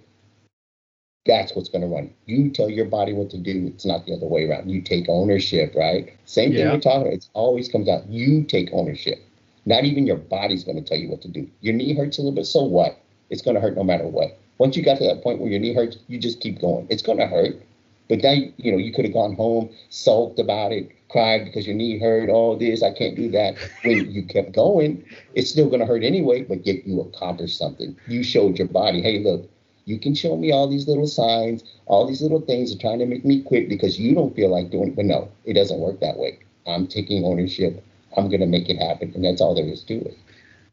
that's 1.28 1.54
what's 1.56 1.70
going 1.70 1.82
to 1.82 1.88
run. 1.88 2.12
You 2.26 2.50
tell 2.50 2.70
your 2.70 2.86
body 2.86 3.14
what 3.14 3.30
to 3.32 3.38
do. 3.38 3.68
It's 3.68 3.86
not 3.86 4.06
the 4.06 4.14
other 4.14 4.26
way 4.26 4.46
around. 4.50 4.70
You 4.70 4.82
take 4.82 5.06
ownership, 5.10 5.74
right? 5.76 6.14
Same 6.26 6.52
thing 6.52 6.60
Yeah. 6.60 6.74
we're 6.74 6.80
talking 6.80 7.02
about. 7.02 7.14
It 7.14 7.28
always 7.34 7.68
comes 7.70 7.88
out. 7.88 8.08
You 8.10 8.44
take 8.44 8.70
ownership. 8.74 9.20
Not 9.66 9.84
even 9.84 10.08
your 10.08 10.16
body's 10.18 10.64
going 10.64 10.82
to 10.82 10.88
tell 10.88 10.98
you 10.98 11.10
what 11.10 11.22
to 11.24 11.28
do. 11.28 11.48
Your 11.62 11.74
knee 11.74 11.94
hurts 11.94 12.18
a 12.18 12.22
little 12.22 12.34
bit. 12.36 12.46
So 12.46 12.64
what? 12.64 12.98
It's 13.30 13.42
going 13.42 13.56
to 13.56 13.62
hurt 13.62 13.76
no 13.76 13.84
matter 13.84 14.08
what. 14.08 14.38
Once 14.58 14.76
you 14.78 14.84
got 14.84 14.98
to 14.98 15.04
that 15.04 15.22
point 15.22 15.40
where 15.40 15.50
your 15.52 15.60
knee 15.60 15.74
hurts, 15.74 15.98
you 16.08 16.18
just 16.18 16.40
keep 16.40 16.60
going. 16.60 16.88
It's 16.90 17.04
going 17.04 17.18
to 17.20 17.28
hurt. 17.28 17.62
But 18.10 18.22
then, 18.22 18.54
you 18.56 18.72
know, 18.72 18.78
you 18.78 18.94
could 18.94 19.04
have 19.04 19.14
gone 19.14 19.36
home, 19.36 19.70
sulked 19.90 20.40
about 20.40 20.72
it, 20.72 20.90
cried 21.10 21.44
because 21.44 21.68
your 21.68 21.76
knee 21.76 22.00
hurt, 22.00 22.30
all 22.30 22.58
this, 22.58 22.82
I 22.82 22.94
can't 22.94 23.16
do 23.18 23.30
that. 23.32 23.56
When 23.84 24.10
you 24.10 24.24
kept 24.24 24.54
going, 24.54 25.04
it's 25.36 25.50
still 25.50 25.68
going 25.68 25.82
to 25.82 25.86
hurt 25.86 26.04
anyway, 26.04 26.44
but 26.44 26.66
yet 26.66 26.88
you 26.88 27.02
accomplished 27.02 27.58
something. 27.58 27.98
You 28.08 28.24
showed 28.24 28.58
your 28.58 28.68
body, 28.70 29.02
hey, 29.02 29.20
look, 29.20 29.50
you 29.88 29.98
can 29.98 30.14
show 30.14 30.36
me 30.36 30.52
all 30.52 30.68
these 30.68 30.86
little 30.86 31.08
signs, 31.08 31.64
all 31.86 32.06
these 32.06 32.22
little 32.22 32.42
things 32.42 32.76
are 32.76 32.78
trying 32.78 33.00
to 33.00 33.06
make 33.06 33.24
me 33.24 33.42
quit 33.42 33.70
because 33.70 33.98
you 33.98 34.14
don't 34.14 34.36
feel 34.36 34.50
like 34.50 34.70
doing 34.70 34.90
it. 34.90 34.96
But 34.98 35.06
no, 35.06 35.32
it 35.46 35.54
doesn't 35.54 35.80
work 35.80 36.02
that 36.02 36.18
way. 36.18 36.40
I'm 36.68 36.88
taking 36.88 37.24
ownership. 37.24 37.82
I'm 38.18 38.28
going 38.28 38.42
to 38.42 38.48
make 38.48 38.68
it 38.68 38.76
happen. 38.76 39.14
And 39.16 39.24
that's 39.24 39.40
all 39.40 39.56
there 39.56 39.66
is 39.66 39.84
to 39.84 39.94
it. 39.94 40.18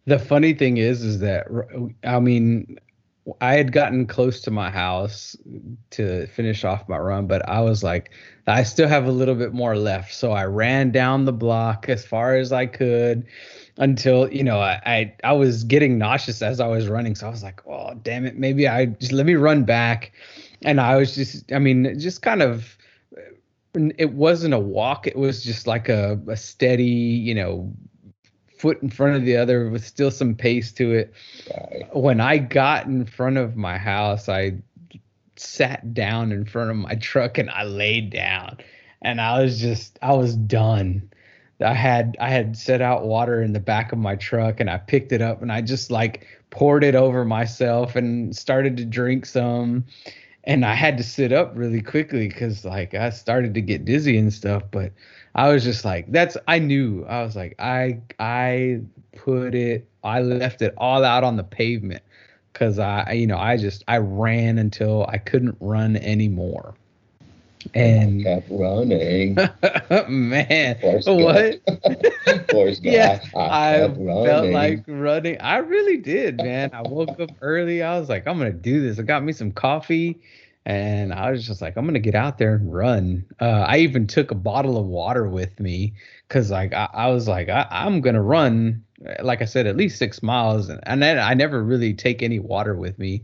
The 0.06 0.18
funny 0.18 0.52
thing 0.52 0.78
is, 0.78 1.02
is 1.04 1.20
that 1.20 1.46
I 2.02 2.18
mean, 2.18 2.76
I 3.40 3.54
had 3.54 3.72
gotten 3.72 4.06
close 4.06 4.40
to 4.42 4.50
my 4.50 4.68
house 4.68 5.36
to 5.90 6.26
finish 6.26 6.64
off 6.64 6.88
my 6.88 6.98
run, 6.98 7.28
but 7.28 7.48
I 7.48 7.60
was 7.60 7.84
like, 7.84 8.10
I 8.48 8.64
still 8.64 8.88
have 8.88 9.06
a 9.06 9.12
little 9.12 9.36
bit 9.36 9.54
more 9.54 9.76
left. 9.76 10.12
So 10.12 10.32
I 10.32 10.44
ran 10.44 10.90
down 10.90 11.24
the 11.24 11.32
block 11.32 11.88
as 11.88 12.04
far 12.04 12.34
as 12.34 12.52
I 12.52 12.66
could 12.66 13.26
until, 13.78 14.32
you 14.32 14.44
know, 14.44 14.58
I, 14.60 14.80
I, 14.86 15.14
I 15.24 15.32
was 15.32 15.64
getting 15.64 15.98
nauseous 15.98 16.42
as 16.42 16.60
I 16.60 16.66
was 16.68 16.88
running. 16.88 17.14
So 17.14 17.26
I 17.26 17.30
was 17.30 17.42
like, 17.42 17.66
oh, 17.66 17.94
damn 17.94 18.24
it. 18.26 18.36
Maybe 18.36 18.68
I 18.68 18.86
just 18.86 19.12
let 19.12 19.26
me 19.26 19.34
run 19.34 19.64
back. 19.64 20.12
And 20.62 20.80
I 20.80 20.96
was 20.96 21.14
just, 21.14 21.52
I 21.52 21.58
mean, 21.58 21.98
just 21.98 22.22
kind 22.22 22.42
of, 22.42 22.76
it 23.74 24.12
wasn't 24.12 24.54
a 24.54 24.58
walk. 24.58 25.06
It 25.06 25.16
was 25.16 25.42
just 25.42 25.66
like 25.66 25.88
a, 25.88 26.20
a 26.28 26.36
steady, 26.36 26.84
you 26.84 27.34
know, 27.34 27.72
foot 28.58 28.80
in 28.82 28.88
front 28.88 29.16
of 29.16 29.24
the 29.24 29.36
other 29.36 29.68
with 29.68 29.84
still 29.84 30.10
some 30.10 30.34
pace 30.34 30.72
to 30.72 30.92
it 30.92 31.12
Right. 31.54 31.84
when 31.94 32.20
I 32.20 32.38
got 32.38 32.86
in 32.86 33.04
front 33.04 33.36
of 33.36 33.56
my 33.56 33.76
house, 33.76 34.28
I 34.28 34.54
sat 35.36 35.92
down 35.92 36.32
in 36.32 36.44
front 36.44 36.70
of 36.70 36.76
my 36.76 36.94
truck 36.94 37.38
and 37.38 37.50
I 37.50 37.64
laid 37.64 38.10
down 38.10 38.58
and 39.02 39.20
I 39.20 39.42
was 39.42 39.60
just 39.60 39.98
I 40.00 40.14
was 40.14 40.36
done. 40.36 41.10
I 41.60 41.74
had 41.74 42.16
I 42.20 42.30
had 42.30 42.56
set 42.56 42.80
out 42.82 43.04
water 43.04 43.40
in 43.42 43.52
the 43.52 43.60
back 43.60 43.92
of 43.92 43.98
my 43.98 44.16
truck 44.16 44.60
and 44.60 44.68
I 44.68 44.78
picked 44.78 45.12
it 45.12 45.22
up 45.22 45.42
and 45.42 45.52
I 45.52 45.60
just 45.60 45.90
like 45.90 46.26
poured 46.50 46.84
it 46.84 46.94
over 46.94 47.24
myself 47.24 47.96
and 47.96 48.34
started 48.34 48.76
to 48.78 48.84
drink 48.84 49.26
some 49.26 49.84
and 50.44 50.64
I 50.64 50.74
had 50.74 50.96
to 50.98 51.04
sit 51.04 51.32
up 51.32 51.52
really 51.54 51.80
quickly 51.80 52.28
cuz 52.28 52.64
like 52.64 52.94
I 52.94 53.10
started 53.10 53.54
to 53.54 53.60
get 53.60 53.84
dizzy 53.84 54.18
and 54.18 54.32
stuff 54.32 54.64
but 54.70 54.92
I 55.34 55.48
was 55.48 55.64
just 55.64 55.84
like 55.84 56.10
that's 56.10 56.36
I 56.48 56.58
knew 56.58 57.04
I 57.06 57.22
was 57.22 57.36
like 57.36 57.54
I 57.58 58.00
I 58.18 58.80
put 59.16 59.54
it 59.54 59.86
I 60.02 60.20
left 60.20 60.62
it 60.62 60.74
all 60.76 61.04
out 61.04 61.24
on 61.24 61.36
the 61.36 61.44
pavement 61.44 62.02
cuz 62.52 62.78
I 62.78 63.12
you 63.12 63.26
know 63.26 63.38
I 63.38 63.56
just 63.56 63.84
I 63.88 63.98
ran 63.98 64.58
until 64.58 65.06
I 65.08 65.18
couldn't 65.18 65.56
run 65.60 65.96
anymore. 65.96 66.74
And 67.72 68.22
kept 68.22 68.48
running. 68.50 69.34
man, 70.08 70.76
what? 70.82 71.64
Gump. 71.64 72.50
Forrest 72.50 72.82
Gump. 72.82 72.94
Yeah, 72.94 73.20
I, 73.34 73.76
I 73.76 73.78
felt 73.80 73.98
running. 73.98 74.52
like 74.52 74.84
running. 74.86 75.40
I 75.40 75.58
really 75.58 75.96
did, 75.96 76.36
man. 76.36 76.70
I 76.72 76.82
woke 76.82 77.18
up 77.20 77.30
early. 77.40 77.82
I 77.82 77.98
was 77.98 78.08
like, 78.08 78.26
I'm 78.26 78.38
gonna 78.38 78.52
do 78.52 78.82
this. 78.82 78.98
I 78.98 79.02
got 79.02 79.22
me 79.22 79.32
some 79.32 79.52
coffee, 79.52 80.20
and 80.66 81.12
I 81.12 81.30
was 81.30 81.46
just 81.46 81.62
like, 81.62 81.76
I'm 81.76 81.86
gonna 81.86 81.98
get 82.00 82.14
out 82.14 82.38
there 82.38 82.54
and 82.54 82.72
run. 82.72 83.24
Uh, 83.40 83.64
I 83.66 83.78
even 83.78 84.06
took 84.06 84.30
a 84.30 84.36
bottle 84.36 84.76
of 84.76 84.86
water 84.86 85.28
with 85.28 85.58
me 85.58 85.94
because, 86.28 86.50
like, 86.50 86.72
I, 86.72 86.88
I 86.92 87.08
was 87.08 87.28
like, 87.28 87.48
I, 87.48 87.66
I'm 87.70 88.00
gonna 88.00 88.22
run 88.22 88.84
like 89.22 89.42
I 89.42 89.44
said, 89.44 89.66
at 89.66 89.76
least 89.76 89.98
six 89.98 90.22
miles, 90.22 90.68
and, 90.68 90.80
and 90.84 91.02
then 91.02 91.18
I 91.18 91.34
never 91.34 91.62
really 91.62 91.94
take 91.94 92.22
any 92.22 92.38
water 92.38 92.74
with 92.74 92.98
me. 92.98 93.22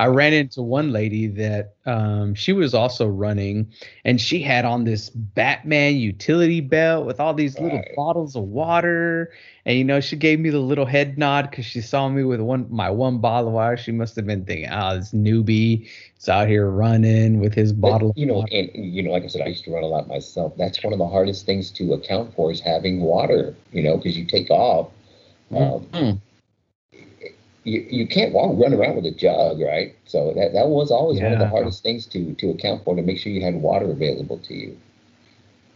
I 0.00 0.08
ran 0.08 0.34
into 0.34 0.62
one 0.62 0.92
lady 0.92 1.26
that 1.28 1.74
um, 1.86 2.34
she 2.34 2.52
was 2.52 2.74
also 2.74 3.06
running, 3.06 3.68
and 4.04 4.20
she 4.20 4.42
had 4.42 4.64
on 4.64 4.84
this 4.84 5.10
Batman 5.10 5.96
utility 5.96 6.60
belt 6.60 7.06
with 7.06 7.20
all 7.20 7.34
these 7.34 7.60
little 7.60 7.84
bottles 7.96 8.36
of 8.36 8.44
water. 8.44 9.30
And 9.66 9.78
you 9.78 9.84
know, 9.84 10.00
she 10.00 10.16
gave 10.16 10.40
me 10.40 10.50
the 10.50 10.60
little 10.60 10.86
head 10.86 11.18
nod 11.18 11.50
because 11.50 11.66
she 11.66 11.80
saw 11.82 12.08
me 12.08 12.24
with 12.24 12.40
one 12.40 12.66
my 12.70 12.90
one 12.90 13.18
bottle 13.18 13.48
of 13.48 13.54
water. 13.54 13.76
She 13.76 13.92
must 13.92 14.16
have 14.16 14.26
been 14.26 14.44
thinking, 14.44 14.68
"Ah, 14.70 14.94
this 14.96 15.12
newbie 15.12 15.88
is 16.18 16.28
out 16.28 16.48
here 16.48 16.68
running 16.70 17.40
with 17.40 17.54
his 17.54 17.72
But, 17.80 17.90
bottle." 17.90 18.10
you 18.14 18.26
of 18.26 18.28
know, 18.28 18.34
water. 18.36 18.48
and 18.52 18.70
you 18.74 19.02
know, 19.02 19.10
like 19.12 19.24
I 19.24 19.28
said, 19.28 19.42
I 19.42 19.48
used 19.48 19.64
to 19.64 19.72
run 19.72 19.84
a 19.84 19.86
lot 19.86 20.08
myself. 20.08 20.56
That's 20.56 20.82
one 20.82 20.92
of 20.92 20.98
the 20.98 21.08
hardest 21.08 21.46
things 21.46 21.70
to 21.72 21.92
account 21.94 22.34
for 22.34 22.50
is 22.50 22.60
having 22.60 23.02
water. 23.02 23.54
You 23.72 23.82
know, 23.82 23.96
because 23.98 24.16
you 24.18 24.24
take 24.24 24.50
off. 24.50 24.88
Um, 25.54 25.86
Mhm. 25.92 26.20
You, 27.64 27.86
you 27.88 28.06
can't 28.06 28.32
walk 28.32 28.58
run 28.58 28.72
around 28.72 28.96
with 28.96 29.06
a 29.06 29.10
jug, 29.10 29.60
right? 29.60 29.94
So 30.06 30.32
that, 30.34 30.52
that 30.54 30.68
was 30.68 30.90
always 30.90 31.20
one 31.20 31.32
of 31.32 31.38
the 31.38 31.48
hardest 31.48 31.82
things 31.82 32.06
to 32.06 32.34
to 32.34 32.50
account 32.50 32.84
for 32.84 32.96
to 32.96 33.02
make 33.02 33.18
sure 33.18 33.32
you 33.32 33.42
had 33.42 33.54
water 33.54 33.90
available 33.90 34.38
to 34.38 34.54
you. 34.54 34.76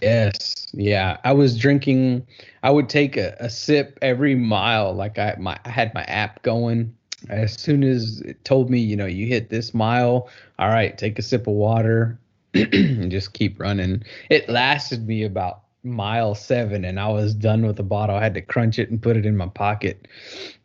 Yes. 0.00 0.66
Yeah. 0.72 1.18
I 1.24 1.32
was 1.32 1.56
drinking 1.56 2.26
I 2.62 2.70
would 2.70 2.88
take 2.88 3.16
a, 3.16 3.36
a 3.40 3.48
sip 3.48 3.98
every 4.02 4.34
mile. 4.34 4.92
Like 4.92 5.18
I 5.18 5.36
my 5.38 5.58
I 5.64 5.70
had 5.70 5.94
my 5.94 6.04
app 6.04 6.42
going. 6.42 6.94
As 7.30 7.58
soon 7.58 7.82
as 7.82 8.20
it 8.20 8.44
told 8.44 8.68
me, 8.68 8.78
you 8.78 8.96
know, 8.96 9.06
you 9.06 9.26
hit 9.26 9.48
this 9.48 9.72
mile, 9.72 10.28
all 10.58 10.68
right, 10.68 10.96
take 10.98 11.18
a 11.18 11.22
sip 11.22 11.46
of 11.46 11.54
water 11.54 12.18
and 12.54 13.10
just 13.10 13.32
keep 13.32 13.58
running. 13.58 14.04
It 14.28 14.48
lasted 14.50 15.06
me 15.06 15.24
about 15.24 15.63
mile 15.84 16.34
seven 16.34 16.84
and 16.84 16.98
I 16.98 17.08
was 17.08 17.34
done 17.34 17.66
with 17.66 17.76
the 17.76 17.82
bottle. 17.82 18.16
I 18.16 18.22
had 18.22 18.34
to 18.34 18.40
crunch 18.42 18.78
it 18.78 18.90
and 18.90 19.02
put 19.02 19.16
it 19.16 19.26
in 19.26 19.36
my 19.36 19.48
pocket. 19.48 20.08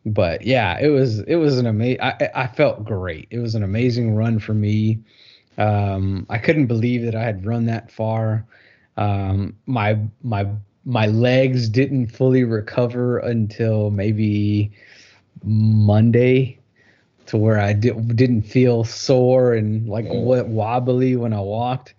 But 0.06 0.42
yeah, 0.42 0.78
it 0.80 0.88
was 0.88 1.20
it 1.20 1.36
was 1.36 1.58
an 1.58 1.66
amazing 1.66 2.00
I 2.02 2.30
I 2.34 2.46
felt 2.48 2.84
great. 2.84 3.28
It 3.30 3.38
was 3.38 3.54
an 3.54 3.62
amazing 3.62 4.14
run 4.14 4.38
for 4.38 4.54
me. 4.54 4.98
Um 5.58 6.26
I 6.30 6.38
couldn't 6.38 6.66
believe 6.66 7.02
that 7.04 7.14
I 7.14 7.22
had 7.24 7.44
run 7.46 7.66
that 7.66 7.90
far 7.90 8.46
um 8.96 9.54
my 9.66 9.98
my 10.22 10.46
my 10.84 11.06
legs 11.06 11.68
didn't 11.68 12.06
fully 12.06 12.44
recover 12.44 13.18
until 13.18 13.90
maybe 13.90 14.72
monday 15.44 16.58
to 17.26 17.36
where 17.36 17.58
i 17.58 17.72
di- 17.72 17.90
didn't 18.14 18.42
feel 18.42 18.84
sore 18.84 19.54
and 19.54 19.88
like 19.88 20.04
Mm. 20.06 20.24
what 20.24 20.48
wobbly 20.48 21.16
when 21.16 21.32
i 21.32 21.40
walked 21.40 21.94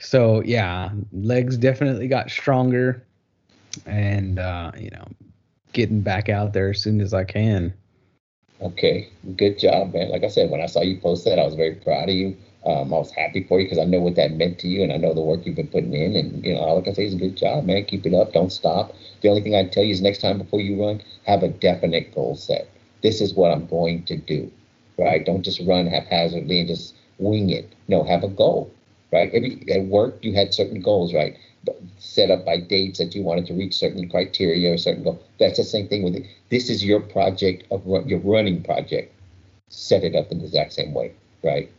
so 0.00 0.42
yeah 0.44 0.90
legs 1.12 1.56
definitely 1.56 2.08
got 2.08 2.30
stronger 2.30 3.04
and 3.86 4.38
uh 4.38 4.72
you 4.78 4.90
know 4.90 5.06
getting 5.72 6.00
back 6.00 6.28
out 6.28 6.52
there 6.52 6.70
as 6.70 6.82
soon 6.82 7.00
as 7.00 7.14
i 7.14 7.24
can 7.24 7.72
Okay, 8.62 9.08
good 9.36 9.58
job, 9.58 9.94
man. 9.94 10.10
Like 10.10 10.22
I 10.24 10.28
said, 10.28 10.50
when 10.50 10.60
I 10.60 10.66
saw 10.66 10.82
you 10.82 10.98
post 10.98 11.24
that, 11.24 11.38
I 11.38 11.44
was 11.46 11.54
very 11.54 11.76
proud 11.76 12.10
of 12.10 12.14
you. 12.14 12.36
Um, 12.66 12.92
I 12.92 12.98
was 12.98 13.10
happy 13.10 13.42
for 13.44 13.58
you 13.58 13.66
because 13.66 13.78
I 13.78 13.84
know 13.86 14.00
what 14.00 14.16
that 14.16 14.32
meant 14.32 14.58
to 14.60 14.68
you, 14.68 14.82
and 14.82 14.92
I 14.92 14.98
know 14.98 15.14
the 15.14 15.22
work 15.22 15.46
you've 15.46 15.56
been 15.56 15.68
putting 15.68 15.94
in. 15.94 16.14
And 16.14 16.44
you 16.44 16.54
know, 16.54 16.60
all 16.60 16.78
I 16.78 16.82
can 16.82 16.94
say 16.94 17.06
is 17.06 17.14
good 17.14 17.36
job, 17.36 17.64
man. 17.64 17.86
Keep 17.86 18.04
it 18.06 18.14
up. 18.14 18.34
Don't 18.34 18.52
stop. 18.52 18.94
The 19.22 19.30
only 19.30 19.40
thing 19.40 19.54
I 19.54 19.64
tell 19.64 19.82
you 19.82 19.92
is 19.92 20.02
next 20.02 20.20
time 20.20 20.38
before 20.38 20.60
you 20.60 20.82
run, 20.82 21.02
have 21.26 21.42
a 21.42 21.48
definite 21.48 22.14
goal 22.14 22.36
set. 22.36 22.68
This 23.02 23.22
is 23.22 23.34
what 23.34 23.50
I'm 23.50 23.66
going 23.66 24.04
to 24.04 24.16
do, 24.18 24.52
right? 24.98 25.24
Don't 25.24 25.42
just 25.42 25.60
run 25.66 25.86
haphazardly 25.86 26.60
and 26.60 26.68
just 26.68 26.94
wing 27.18 27.48
it. 27.48 27.72
No, 27.88 28.04
have 28.04 28.24
a 28.24 28.28
goal, 28.28 28.70
right? 29.12 29.32
Every 29.32 29.64
at 29.70 29.84
work, 29.84 30.18
you 30.22 30.34
had 30.34 30.54
certain 30.54 30.80
goals, 30.80 31.14
right? 31.14 31.36
Set 31.98 32.30
up 32.30 32.44
by 32.44 32.58
dates 32.58 32.98
that 32.98 33.14
you 33.14 33.22
wanted 33.22 33.46
to 33.46 33.54
reach 33.54 33.74
certain 33.74 34.08
criteria 34.08 34.72
or 34.72 34.78
certain 34.78 35.04
goal. 35.04 35.22
That's 35.38 35.58
the 35.58 35.64
same 35.64 35.88
thing 35.88 36.02
with 36.02 36.16
it. 36.16 36.26
This 36.50 36.70
is 36.70 36.84
your 36.84 37.00
project 37.00 37.64
of 37.70 37.86
your 38.06 38.20
running 38.20 38.62
project. 38.62 39.12
Set 39.68 40.04
it 40.04 40.14
up 40.14 40.32
in 40.32 40.38
the 40.38 40.44
exact 40.44 40.72
same 40.72 40.94
way, 40.94 41.12
right? 41.44 41.70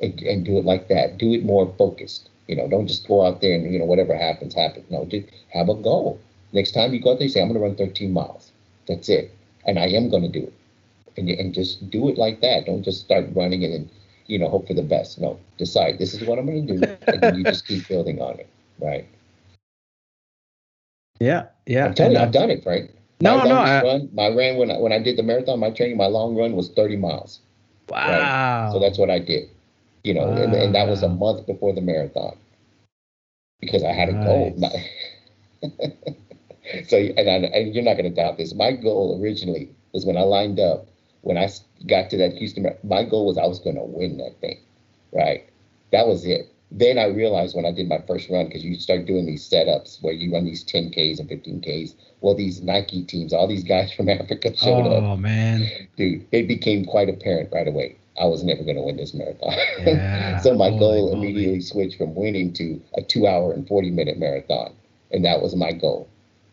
And, 0.00 0.20
and 0.22 0.44
do 0.44 0.58
it 0.58 0.64
like 0.64 0.88
that. 0.88 1.18
Do 1.18 1.32
it 1.32 1.44
more 1.44 1.72
focused. 1.78 2.28
You 2.46 2.56
know, 2.56 2.68
don't 2.68 2.86
just 2.86 3.06
go 3.06 3.26
out 3.26 3.40
there 3.40 3.54
and 3.54 3.72
you 3.72 3.78
know 3.78 3.84
whatever 3.84 4.16
happens, 4.16 4.54
happens. 4.54 4.90
No, 4.90 5.04
just 5.04 5.28
have 5.50 5.68
a 5.68 5.74
goal. 5.74 6.20
Next 6.52 6.72
time 6.72 6.94
you 6.94 7.00
go 7.00 7.12
out 7.12 7.18
there, 7.18 7.26
you 7.26 7.32
say, 7.32 7.42
"I'm 7.42 7.48
going 7.48 7.60
to 7.60 7.66
run 7.66 7.76
13 7.76 8.12
miles." 8.12 8.52
That's 8.86 9.08
it, 9.10 9.30
and 9.66 9.78
I 9.78 9.88
am 9.88 10.08
going 10.08 10.22
to 10.22 10.28
do 10.28 10.46
it. 10.46 10.54
And 11.18 11.28
and 11.28 11.52
just 11.52 11.90
do 11.90 12.08
it 12.08 12.16
like 12.16 12.40
that. 12.40 12.64
Don't 12.64 12.82
just 12.82 13.00
start 13.00 13.26
running 13.34 13.64
and 13.64 13.74
then 13.74 13.90
you 14.28 14.38
know 14.38 14.48
hope 14.50 14.68
for 14.68 14.74
the 14.74 14.82
best. 14.82 15.20
No, 15.20 15.38
decide 15.58 15.98
this 15.98 16.14
is 16.14 16.24
what 16.24 16.38
I'm 16.38 16.46
going 16.46 16.66
to 16.66 16.74
do, 16.74 16.90
and 17.12 17.22
then 17.22 17.34
you 17.34 17.44
just 17.44 17.66
keep 17.66 17.82
building 17.88 18.22
on 18.22 18.40
it, 18.40 18.48
right? 18.80 19.06
yeah 21.20 21.46
yeah 21.66 21.84
I'm 21.84 21.94
telling 21.94 22.14
you, 22.14 22.20
I've 22.20 22.32
done 22.32 22.50
it, 22.50 22.62
Frank. 22.64 22.90
No, 23.20 23.34
my 23.34 23.44
no, 23.44 23.46
longest 23.46 23.56
I- 23.56 23.82
run, 23.82 24.08
my 24.12 24.28
ran 24.28 24.56
when 24.56 24.70
I 24.70 24.78
when 24.78 24.92
I 24.92 24.98
did 24.98 25.16
the 25.16 25.22
marathon, 25.22 25.60
my 25.60 25.70
training, 25.70 25.96
my 25.96 26.06
long 26.06 26.34
run 26.36 26.56
was 26.56 26.70
30 26.70 26.96
miles. 26.96 27.40
wow 27.88 28.30
So 28.66 28.80
that's 28.80 28.98
what 28.98 29.10
I 29.10 29.18
did. 29.18 29.48
You 30.04 30.14
know, 30.14 30.36
and, 30.36 30.54
and 30.54 30.74
that 30.74 30.88
was 30.88 31.02
a 31.02 31.08
month 31.08 31.46
before 31.46 31.74
the 31.74 31.80
marathon 31.82 32.36
because 33.60 33.84
I 33.84 33.92
had 33.92 34.08
a 34.08 34.14
goal. 34.14 34.58
so, 36.86 36.96
and, 36.98 37.28
I, 37.28 37.34
and 37.56 37.74
you're 37.74 37.84
not 37.84 37.94
going 37.94 38.08
to 38.08 38.14
doubt 38.14 38.38
this. 38.38 38.54
My 38.54 38.72
goal 38.72 39.20
originally 39.22 39.70
was 39.92 40.06
when 40.06 40.16
I 40.16 40.22
lined 40.22 40.60
up, 40.60 40.86
when 41.22 41.36
I 41.36 41.48
got 41.86 42.10
to 42.10 42.16
that 42.18 42.34
Houston, 42.34 42.66
my 42.82 43.04
goal 43.04 43.26
was 43.26 43.38
I 43.38 43.46
was 43.46 43.58
going 43.58 43.76
to 43.76 43.82
win 43.82 44.18
that 44.18 44.40
thing, 44.40 44.58
right? 45.12 45.48
That 45.92 46.06
was 46.06 46.24
it. 46.24 46.52
Then 46.70 46.98
I 46.98 47.06
realized 47.06 47.56
when 47.56 47.64
I 47.64 47.72
did 47.72 47.88
my 47.88 48.00
first 48.06 48.28
run, 48.28 48.46
because 48.46 48.62
you 48.62 48.74
start 48.74 49.06
doing 49.06 49.24
these 49.24 49.48
setups 49.48 50.02
where 50.02 50.12
you 50.12 50.32
run 50.32 50.44
these 50.44 50.64
10Ks 50.64 51.18
and 51.18 51.28
15Ks. 51.28 51.94
Well, 52.20 52.34
these 52.34 52.60
Nike 52.60 53.04
teams, 53.04 53.32
all 53.32 53.46
these 53.46 53.64
guys 53.64 53.92
from 53.96 54.08
Africa 54.08 54.54
showed 54.54 54.86
up 54.86 55.02
oh 55.02 55.16
man 55.16 55.66
dude, 55.96 56.26
it 56.32 56.46
became 56.46 56.84
quite 56.84 57.08
apparent 57.08 57.50
right 57.52 57.66
away. 57.66 57.96
I 58.20 58.24
was 58.24 58.42
never 58.42 58.64
going 58.64 58.76
to 58.76 58.82
win 58.82 58.96
this 58.96 59.14
marathon. 59.14 59.54
Yeah, 59.78 60.38
so 60.40 60.54
my 60.54 60.70
holy 60.70 60.78
goal 60.78 61.12
immediately 61.12 61.60
switched 61.60 61.98
from 61.98 62.14
winning 62.14 62.52
to 62.54 62.80
a 62.94 63.02
two 63.02 63.26
hour 63.26 63.52
and 63.52 63.66
40 63.66 63.90
minute 63.90 64.18
marathon. 64.18 64.74
And 65.12 65.24
that 65.24 65.40
was 65.40 65.54
my 65.54 65.72
goal. 65.72 66.08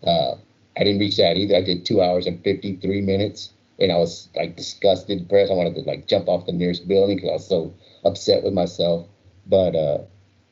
Uh, 0.05 0.35
I 0.77 0.83
didn't 0.83 0.99
reach 0.99 1.17
that 1.17 1.37
either. 1.37 1.55
I 1.55 1.61
did 1.61 1.85
two 1.85 2.01
hours 2.01 2.27
and 2.27 2.43
53 2.43 3.01
minutes. 3.01 3.51
And 3.79 3.91
I 3.91 3.97
was 3.97 4.29
like 4.35 4.55
disgusted, 4.55 5.19
depressed. 5.19 5.51
I 5.51 5.55
wanted 5.55 5.75
to 5.75 5.81
like 5.81 6.07
jump 6.07 6.27
off 6.27 6.45
the 6.45 6.51
nearest 6.53 6.87
building 6.87 7.17
because 7.17 7.29
I 7.29 7.33
was 7.33 7.47
so 7.47 7.73
upset 8.03 8.43
with 8.43 8.53
myself. 8.53 9.05
But, 9.47 9.75
uh, 9.75 9.99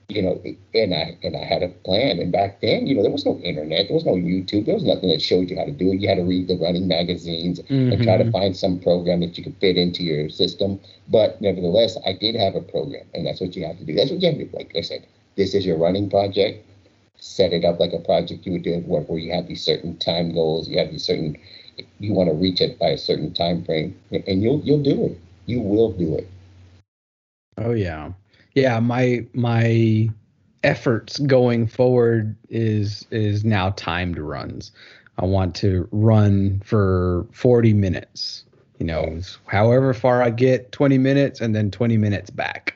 you 0.10 0.22
know, 0.22 0.42
and 0.74 0.94
I 0.94 1.18
and 1.24 1.36
I 1.36 1.44
had 1.44 1.64
a 1.64 1.70
plan. 1.70 2.20
And 2.20 2.32
back 2.32 2.62
then, 2.62 2.86
you 2.88 2.96
know, 2.96 3.02
there 3.02 3.12
was 3.12 3.26
no 3.26 3.38
internet, 3.40 3.88
there 3.88 3.96
was 3.96 4.06
no 4.06 4.14
YouTube, 4.16 4.66
there 4.66 4.76
was 4.76 4.84
nothing 4.84 5.10
that 5.10 5.22
showed 5.22 5.50
you 5.50 5.58
how 5.58 5.66
to 5.66 5.72
do 5.72 5.92
it. 5.92 6.00
You 6.00 6.08
had 6.10 6.18
to 6.18 6.24
read 6.24 6.48
the 6.48 6.58
running 6.58 6.88
magazines 6.88 7.62
and 7.90 8.02
try 8.02 8.18
to 8.18 8.26
Mhm. 8.26 8.32
find 8.32 8.56
some 8.56 8.80
program 8.80 9.22
that 9.22 9.38
you 9.38 9.44
could 9.44 9.56
fit 9.58 9.78
into 9.78 10.04
your 10.04 10.30
system. 10.30 10.80
But 11.10 11.42
nevertheless, 11.42 11.98
I 12.06 12.14
did 12.14 12.36
have 12.36 12.56
a 12.56 12.62
program, 12.62 13.06
and 13.14 13.26
that's 13.26 13.42
what 13.42 13.56
you 13.56 13.66
have 13.66 13.78
to 13.80 13.86
do. 13.86 13.94
That's 13.96 14.12
what 14.12 14.22
you 14.22 14.28
have 14.30 14.38
to 14.38 14.46
do. 14.46 14.50
Like 14.56 14.76
I 14.76 14.82
said, 14.82 15.06
this 15.36 15.54
is 15.56 15.66
your 15.66 15.78
running 15.78 16.10
project. 16.10 16.66
Set 17.18 17.54
it 17.54 17.64
up 17.66 17.80
like 17.80 17.94
a 17.94 18.00
project 18.00 18.46
you 18.46 18.52
would 18.54 18.64
do 18.64 18.74
at 18.74 18.88
work, 18.88 19.10
where 19.10 19.20
you 19.20 19.32
have 19.32 19.48
these 19.48 19.64
certain 19.64 19.98
time 19.98 20.34
goals. 20.34 20.68
You 20.70 20.78
have 20.80 20.92
these 20.92 21.04
certain 21.04 21.38
you 22.00 22.14
want 22.14 22.30
to 22.30 22.36
reach 22.36 22.62
it 22.62 22.80
by 22.80 22.90
a 22.90 22.98
certain 22.98 23.34
time 23.34 23.64
frame, 23.64 23.98
and 24.12 24.42
you'll 24.42 24.62
you'll 24.62 24.84
do 24.84 25.06
it. 25.06 25.20
You 25.46 25.62
will 25.62 25.92
do 25.92 26.16
it. 26.16 26.28
Oh 27.58 27.72
yeah. 27.72 28.12
Yeah, 28.54 28.80
my 28.80 29.26
my 29.34 30.10
efforts 30.64 31.20
going 31.20 31.68
forward 31.68 32.36
is 32.50 33.06
is 33.12 33.44
now 33.44 33.72
timed 33.72 34.18
runs. 34.18 34.72
I 35.20 35.26
want 35.26 35.56
to 35.56 35.88
run 35.92 36.62
for 36.66 37.26
40 37.32 37.74
minutes. 37.74 38.46
You 38.80 38.88
know, 38.88 39.20
however 39.46 39.94
far 39.94 40.22
I 40.22 40.30
get, 40.32 40.72
20 40.72 40.98
minutes 40.98 41.40
and 41.40 41.56
then 41.56 41.72
20 41.72 41.98
minutes 41.98 42.30
back. 42.30 42.76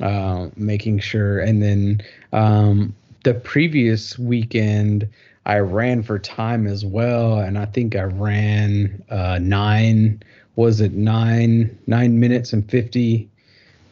Uh, 0.00 0.48
making 0.56 0.98
sure 0.98 1.40
and 1.40 1.62
then 1.62 2.00
um 2.32 2.94
the 3.24 3.34
previous 3.34 4.18
weekend 4.18 5.06
I 5.46 5.58
ran 5.58 6.02
for 6.02 6.18
time 6.18 6.66
as 6.66 6.84
well 6.84 7.38
and 7.38 7.58
I 7.58 7.66
think 7.66 7.96
I 7.96 8.04
ran 8.04 9.02
uh 9.10 9.38
9 9.40 10.22
was 10.56 10.80
it 10.80 10.92
9 10.92 11.78
9 11.86 12.20
minutes 12.20 12.52
and 12.52 12.68
50 12.70 13.30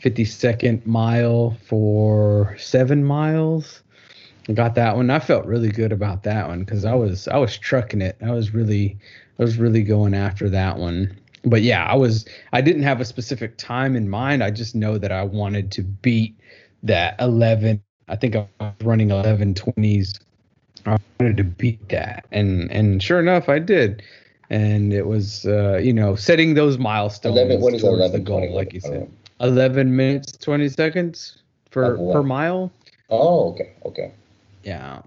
52nd 0.03 0.87
mile 0.87 1.57
for 1.67 2.57
seven 2.59 3.05
miles. 3.05 3.83
I 4.49 4.53
got 4.53 4.75
that 4.77 4.97
one. 4.97 5.11
I 5.11 5.19
felt 5.19 5.45
really 5.45 5.69
good 5.69 5.93
about 5.93 6.23
that 6.23 6.49
one 6.49 6.61
because 6.61 6.85
I 6.85 6.95
was 6.95 7.29
I 7.29 7.37
was 7.37 7.59
trucking 7.59 8.01
it. 8.01 8.17
I 8.23 8.31
was 8.31 8.55
really 8.55 8.97
I 9.39 9.43
was 9.43 9.59
really 9.59 9.83
going 9.83 10.15
after 10.15 10.49
that 10.51 10.79
one. 10.79 11.19
But 11.45 11.63
yeah, 11.63 11.85
I 11.85 11.97
was 11.97 12.27
I 12.53 12.61
didn't 12.61 12.85
have 12.85 13.01
a 13.01 13.05
specific 13.05 13.59
time 13.59 13.97
in 13.97 14.09
mind. 14.09 14.43
I 14.43 14.51
just 14.51 14.75
know 14.75 14.99
that 14.99 15.13
I 15.13 15.23
wanted 15.23 15.71
to 15.73 15.83
beat 15.83 16.39
that 16.83 17.17
11. 17.21 17.83
I 18.09 18.17
think 18.17 18.37
I 18.37 18.49
was 18.61 18.73
running 18.83 19.09
1120s. 19.09 20.19
I 20.87 20.97
wanted 21.21 21.37
to 21.39 21.45
beat 21.45 21.89
that, 21.89 22.27
and 22.33 22.71
and 22.71 23.03
sure 23.03 23.21
enough, 23.21 23.49
I 23.49 23.59
did. 23.59 24.03
And 24.51 24.93
it 24.93 25.07
was 25.07 25.45
uh, 25.47 25.79
you 25.83 25.93
know 25.93 26.15
setting 26.17 26.55
those 26.55 26.79
milestones. 26.79 27.37
Eleven. 27.37 27.61
What 27.61 27.75
is 27.75 27.83
towards 27.83 27.99
eleven? 28.01 28.21
the 28.25 28.27
goal, 28.27 28.39
20? 28.41 28.55
like 28.55 28.73
you 28.73 28.81
said. 28.81 29.01
know. 29.01 29.09
11 29.41 29.95
minutes 29.95 30.33
20 30.39 30.69
seconds 30.69 31.39
for 31.71 31.97
per 32.13 32.25
mile 32.25 32.73
Oh, 33.09 33.51
okay, 33.53 33.71
okay. 33.85 34.11
yeah 34.65 35.01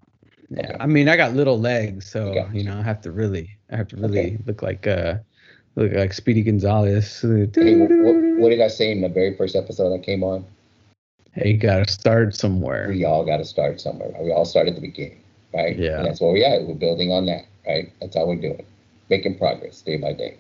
Yeah, 0.50 0.60
Okay. 0.60 0.78
I 0.80 0.86
mean, 0.88 1.10
I 1.10 1.18
got 1.18 1.34
little 1.34 1.60
legs, 1.60 2.10
so 2.10 2.34
Got 2.34 2.56
you 2.56 2.64
know, 2.64 2.78
I 2.78 2.82
have 2.82 3.02
to 3.02 3.12
really, 3.12 3.50
I 3.72 3.76
have 3.76 3.88
to 3.90 3.98
really 3.98 4.20
Okay. 4.20 4.38
look 4.46 4.62
like 4.62 4.88
uh, 4.88 5.16
look 5.76 5.92
like 5.94 6.14
Speedy 6.14 6.44
Gonzalez. 6.44 7.22
Hey, 7.22 7.76
what, 7.76 8.40
what 8.40 8.50
did 8.50 8.62
I 8.62 8.68
say 8.70 8.92
in 8.92 9.02
the 9.02 9.10
very 9.10 9.36
first 9.36 9.56
episode 9.56 9.90
that 9.92 10.04
came 10.04 10.24
on? 10.24 10.46
Hey, 11.34 11.54
gotta 11.54 11.90
start 11.90 12.36
somewhere. 12.36 12.88
We 12.90 13.06
all 13.06 13.26
got 13.26 13.38
to 13.38 13.46
start 13.46 13.80
somewhere. 13.80 14.14
We 14.20 14.32
all 14.32 14.44
start 14.46 14.68
at 14.68 14.76
the 14.76 14.82
beginning, 14.82 15.21
right? 15.54 15.78
Yeah. 15.78 15.98
And 16.00 16.06
that's 16.06 16.22
where 16.22 16.32
we're. 16.32 16.66
We're 16.66 16.76
building 16.76 17.12
on 17.12 17.26
that, 17.26 17.46
right? 17.68 17.92
That's 18.00 18.16
how 18.16 18.26
we're 18.26 18.36
doing, 18.36 18.66
making 19.10 19.38
progress 19.38 19.82
day 19.82 19.98
by 19.98 20.14
day. 20.14 20.38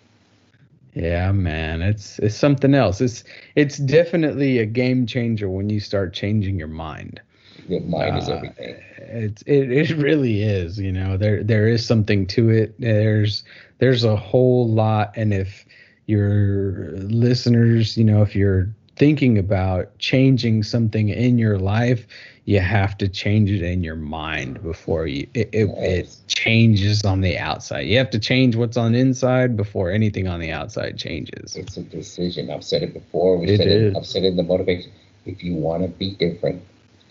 Yeah, 0.93 1.31
man, 1.31 1.81
it's 1.81 2.19
it's 2.19 2.35
something 2.35 2.73
else. 2.73 2.99
It's 2.99 3.23
it's 3.55 3.77
definitely 3.77 4.57
a 4.59 4.65
game 4.65 5.05
changer 5.05 5.49
when 5.49 5.69
you 5.69 5.79
start 5.79 6.13
changing 6.13 6.57
your 6.59 6.67
mind. 6.67 7.21
The 7.69 7.79
mind 7.79 8.17
is 8.17 8.27
Uh, 8.27 8.33
everything. 8.33 8.75
It's 8.97 9.41
it, 9.43 9.71
it 9.71 9.89
really 9.97 10.41
is. 10.43 10.77
You 10.79 10.91
know, 10.91 11.17
there 11.17 11.43
there 11.43 11.67
is 11.67 11.85
something 11.85 12.27
to 12.27 12.49
it. 12.49 12.75
There's 12.79 13.43
there's 13.77 14.03
a 14.03 14.15
whole 14.15 14.67
lot, 14.67 15.13
and 15.15 15.33
if 15.33 15.65
your 16.07 16.91
listeners, 16.97 17.97
you 17.97 18.03
know, 18.03 18.21
if 18.21 18.35
you're 18.35 18.67
thinking 18.95 19.37
about 19.37 19.97
changing 19.99 20.63
something 20.63 21.09
in 21.09 21.37
your 21.37 21.57
life, 21.57 22.05
you 22.45 22.59
have 22.59 22.97
to 22.97 23.07
change 23.07 23.49
it 23.51 23.61
in 23.61 23.83
your 23.83 23.95
mind 23.95 24.61
before 24.63 25.07
you 25.07 25.27
it, 25.33 25.49
it, 25.53 25.69
it 25.77 26.15
changes 26.27 27.03
on 27.03 27.21
the 27.21 27.37
outside. 27.37 27.81
You 27.81 27.97
have 27.97 28.09
to 28.11 28.19
change 28.19 28.55
what's 28.55 28.77
on 28.77 28.93
the 28.93 28.99
inside 28.99 29.55
before 29.55 29.91
anything 29.91 30.27
on 30.27 30.39
the 30.39 30.51
outside 30.51 30.97
changes. 30.97 31.55
It's 31.55 31.77
a 31.77 31.83
decision. 31.83 32.49
I've 32.49 32.63
said 32.63 32.83
it 32.83 32.93
before. 32.93 33.37
We 33.37 33.47
It 33.47 33.57
said 33.57 33.67
is. 33.67 33.93
it. 33.93 33.97
I've 33.97 34.05
said 34.05 34.23
it 34.23 34.27
in 34.27 34.37
the 34.37 34.43
motivation. 34.43 34.91
If 35.25 35.43
you 35.43 35.55
want 35.55 35.83
to 35.83 35.89
be 35.89 36.11
different, 36.15 36.63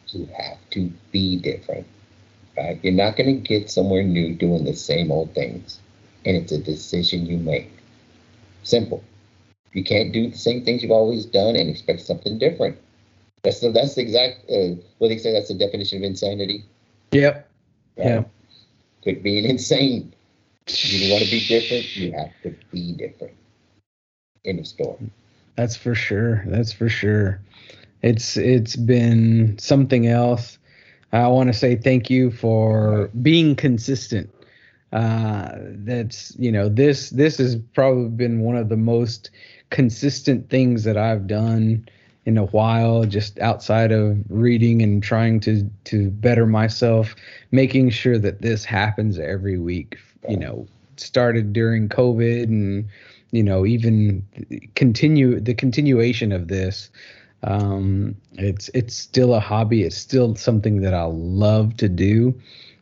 you 0.09 0.27
have 0.37 0.59
to 0.71 0.91
be 1.13 1.39
different. 1.39 1.87
Right? 2.57 2.79
You're 2.83 2.93
not 2.93 3.17
going 3.17 3.35
to 3.35 3.41
get 3.49 3.71
somewhere 3.71 4.03
new 4.03 4.35
doing 4.35 4.65
the 4.65 4.75
same 4.75 5.11
old 5.13 5.35
things, 5.35 5.79
and 6.25 6.37
it's 6.37 6.53
a 6.53 6.59
decision 6.59 7.27
you 7.27 7.39
make. 7.39 7.71
Simple. 8.63 9.03
You 9.73 9.85
can't 9.85 10.13
do 10.13 10.31
the 10.31 10.37
same 10.37 10.65
things 10.65 10.83
you've 10.83 10.91
always 10.91 11.25
done 11.27 11.57
and 11.57 11.71
expect 11.71 12.01
something 12.01 12.39
different. 12.39 12.77
That's 13.43 13.61
the 13.61 13.71
that's 13.71 13.95
the 13.95 14.03
exact 14.03 14.51
uh, 14.51 14.75
what 14.99 15.09
they 15.09 15.19
say. 15.19 15.33
That's 15.33 15.49
the 15.49 15.55
definition 15.55 15.99
of 15.99 16.05
insanity. 16.05 16.65
Yep. 17.13 17.49
right? 17.97 18.07
Yeah. 18.07 18.25
Quit 19.03 19.23
being 19.23 19.45
insane. 19.49 20.13
You 20.67 21.13
want 21.13 21.25
to 21.25 21.31
be 21.31 21.47
different. 21.47 21.97
You 21.97 22.13
have 22.13 22.31
to 22.43 22.55
be 22.71 22.93
different. 22.93 23.35
In 24.45 24.59
of 24.59 24.67
story. 24.67 25.11
That's 25.57 25.77
for 25.77 25.95
sure. 25.95 26.43
That's 26.47 26.73
for 26.73 26.89
sure. 26.89 27.41
It's 28.03 28.37
it's 28.37 28.77
been 28.77 29.59
something 29.59 30.07
else. 30.07 30.59
I 31.13 31.27
want 31.29 31.49
to 31.49 31.53
say 31.53 31.77
thank 31.77 32.09
you 32.09 32.31
for 32.31 33.11
being 33.21 33.57
consistent. 33.57 34.31
Uh, 34.93 35.53
that's 35.85 36.35
you 36.39 36.51
know 36.51 36.69
this 36.69 37.11
this 37.11 37.39
has 37.39 37.57
probably 37.75 38.09
been 38.09 38.41
one 38.41 38.57
of 38.57 38.69
the 38.69 38.77
most 38.77 39.31
consistent 39.71 40.49
things 40.51 40.85
that 40.85 40.97
I've 40.97 41.27
done 41.27 41.89
in 42.27 42.37
a 42.37 42.47
while. 42.47 43.05
Just 43.05 43.39
outside 43.39 43.93
of 43.93 44.19
reading 44.29 44.83
and 44.83 45.03
trying 45.03 45.41
to 45.41 45.69
to 45.85 46.11
better 46.11 46.47
myself, 46.47 47.15
making 47.51 47.91
sure 47.91 48.19
that 48.19 48.43
this 48.43 48.65
happens 48.65 49.19
every 49.19 49.59
week. 49.59 49.99
You 50.29 50.37
know, 50.37 50.67
started 50.97 51.53
during 51.53 51.89
COVID 51.89 52.45
and 52.45 52.89
you 53.31 53.43
know 53.43 53.65
even 53.65 54.27
continue 54.75 55.41
the 55.41 55.55
continuation 55.55 56.33
of 56.33 56.49
this 56.49 56.91
um 57.45 58.15
it's 58.33 58.69
it's 58.75 58.95
still 58.95 59.35
a 59.35 59.41
hobby 59.41 59.83
it's 59.85 59.97
still 59.97 60.35
something 60.35 60.83
that 60.83 60.93
i 60.93 61.05
love 61.05 61.75
to 61.77 61.89
do 61.89 62.39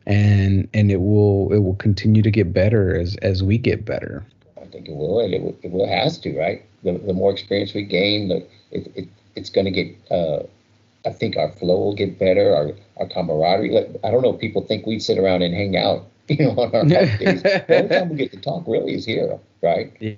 and 0.06 0.68
and 0.74 0.90
it 0.90 1.00
will 1.00 1.52
it 1.52 1.58
will 1.58 1.76
continue 1.76 2.22
to 2.22 2.30
get 2.30 2.52
better 2.52 2.98
as 2.98 3.14
as 3.16 3.42
we 3.42 3.58
get 3.58 3.84
better 3.84 4.24
I 4.68 4.70
think 4.70 4.88
it 4.88 4.96
will, 4.96 5.20
and 5.20 5.32
it 5.32 5.42
will, 5.42 5.56
it 5.62 5.70
will 5.70 5.88
has 5.88 6.18
to, 6.18 6.38
right? 6.38 6.62
The, 6.82 6.92
the 6.98 7.12
more 7.12 7.30
experience 7.32 7.74
we 7.74 7.82
gain, 7.82 8.28
the 8.28 8.36
it, 8.70 8.90
it 8.94 9.08
it's 9.36 9.50
going 9.50 9.64
to 9.66 9.70
get. 9.70 9.94
Uh, 10.10 10.44
I 11.06 11.10
think 11.10 11.36
our 11.36 11.50
flow 11.50 11.78
will 11.78 11.94
get 11.94 12.18
better. 12.18 12.54
Our 12.54 12.72
our 12.98 13.06
camaraderie. 13.08 13.70
Like, 13.70 13.90
I 14.04 14.10
don't 14.10 14.22
know. 14.22 14.34
if 14.34 14.40
People 14.40 14.62
think 14.62 14.86
we 14.86 14.98
sit 14.98 15.18
around 15.18 15.42
and 15.42 15.54
hang 15.54 15.76
out, 15.76 16.06
you 16.28 16.44
know, 16.44 16.50
on 16.52 16.74
our 16.74 16.86
off 16.98 17.18
days. 17.18 17.44
The 17.68 17.76
only 17.76 17.90
time 17.90 18.08
we 18.10 18.16
get 18.16 18.32
to 18.32 18.38
talk 18.40 18.64
really 18.66 18.94
is 18.94 19.04
here, 19.06 19.38
right? 19.62 19.92
Yeah. 20.00 20.14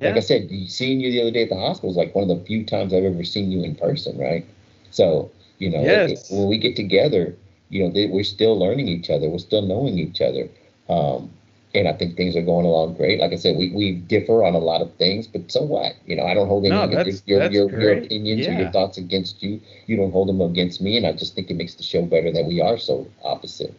Like 0.00 0.16
I 0.16 0.20
said, 0.20 0.48
seeing 0.68 1.00
you 1.00 1.10
the 1.10 1.20
other 1.22 1.30
day 1.30 1.42
at 1.44 1.48
the 1.48 1.56
hospital 1.56 1.90
is 1.90 1.96
like 1.96 2.14
one 2.14 2.28
of 2.30 2.38
the 2.38 2.44
few 2.44 2.64
times 2.64 2.92
I've 2.92 3.04
ever 3.04 3.24
seen 3.24 3.50
you 3.50 3.62
in 3.64 3.74
person, 3.74 4.18
right? 4.18 4.44
So 4.90 5.30
you 5.58 5.70
know, 5.70 5.88
it- 5.90 6.08
Yes. 6.10 6.30
when 6.30 6.48
we 6.48 6.58
get 6.58 6.76
together, 6.76 7.34
you 7.70 7.82
know, 7.84 7.90
they, 7.90 8.06
we're 8.06 8.24
still 8.24 8.58
learning 8.58 8.88
each 8.88 9.10
other. 9.10 9.28
We're 9.28 9.38
still 9.38 9.62
knowing 9.62 9.98
each 9.98 10.20
other. 10.20 10.48
Um, 10.88 11.30
and 11.74 11.88
I 11.88 11.92
think 11.92 12.16
things 12.16 12.36
are 12.36 12.42
going 12.42 12.66
along 12.66 12.94
great. 12.94 13.20
Like 13.20 13.32
I 13.32 13.36
said, 13.36 13.56
we, 13.56 13.70
we 13.70 13.92
differ 13.92 14.44
on 14.44 14.54
a 14.54 14.58
lot 14.58 14.80
of 14.82 14.94
things, 14.96 15.26
but 15.26 15.50
so 15.50 15.62
what? 15.62 15.94
You 16.06 16.16
know, 16.16 16.24
I 16.24 16.34
don't 16.34 16.48
hold 16.48 16.64
any 16.66 16.82
No, 16.82 16.86
of 16.86 16.90
your, 16.90 17.00
that's- 17.00 17.22
your, 17.26 17.42
that's 17.42 17.58
your, 17.58 17.70
your 17.76 17.92
great. 17.92 17.94
opinions 17.94 18.48
or 18.48 18.52
your 18.52 18.66
thoughts 18.68 18.98
against 18.98 19.42
you. 19.42 19.60
You 19.86 19.96
don't 19.96 20.12
hold 20.12 20.28
them 20.28 20.40
against 20.40 20.80
me, 20.80 20.96
and 20.96 21.06
I 21.06 21.12
just 21.12 21.34
think 21.34 21.50
it 21.50 21.56
makes 21.56 21.74
the 21.74 21.82
show 21.84 22.02
better 22.02 22.30
that 22.32 22.46
we 22.46 22.60
are 22.60 22.78
so 22.78 23.08
opposite. 23.24 23.74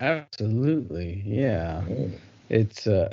absolutely 0.00 1.22
yeah 1.26 1.84
Mm. 1.88 2.18
it's 2.48 2.86
uh 2.86 3.08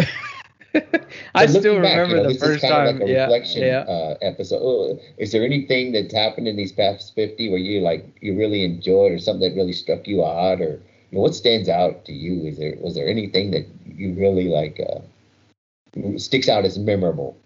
i 1.36 1.45
But 1.45 1.49
looking 1.49 1.69
still 1.69 1.78
back, 1.80 2.07
you 2.07 2.07
remember 2.07 2.15
know, 2.15 2.23
the 2.23 2.25
this 2.25 2.41
first 2.41 2.47
is 2.47 2.61
kind 2.61 2.73
time 2.73 2.78
of 2.78 2.84
like 2.84 2.99
a 2.99 3.05
yeah 3.05 3.17
reflection 3.17 3.75
yeah 3.75 3.86
uh, 3.88 4.15
episode. 4.21 4.59
Oh, 4.61 4.99
Is 5.17 5.32
there 5.32 5.43
anything 5.43 5.91
that's 5.91 6.13
happened 6.13 6.47
in 6.47 6.55
these 6.57 6.71
past 6.71 7.15
fifty 7.15 7.49
where 7.49 7.59
you 7.59 7.82
like 7.82 8.05
you 8.21 8.36
really 8.38 8.63
enjoyed, 8.63 9.11
or 9.11 9.19
something 9.19 9.49
that 9.49 9.55
really 9.55 9.73
struck 9.73 10.07
you 10.07 10.23
odd, 10.23 10.61
or 10.61 10.82
you 11.11 11.17
know, 11.17 11.21
what 11.21 11.36
stands 11.36 11.69
out 11.69 12.05
to 12.05 12.13
you? 12.13 12.45
Is 12.45 12.57
there 12.57 12.75
was 12.80 12.95
there 12.95 13.07
anything 13.07 13.51
that 13.51 13.65
you 13.98 14.14
really 14.14 14.48
like 14.48 14.80
uh, 14.80 16.18
sticks 16.18 16.48
out 16.48 16.66
as 16.66 16.78
memorable? 16.78 17.38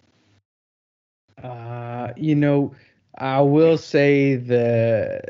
Uh, 1.41 2.14
you 2.18 2.36
know, 2.36 2.74
I 3.18 3.41
will 3.41 3.78
say 3.78 4.36
the 4.36 5.22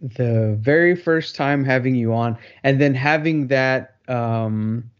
the 0.00 0.56
very 0.60 0.94
first 0.94 1.34
time 1.34 1.64
having 1.64 1.94
you 1.94 2.12
on, 2.14 2.38
and 2.62 2.80
then 2.80 2.94
having 2.94 3.48
that 3.48 3.96
um 4.08 4.90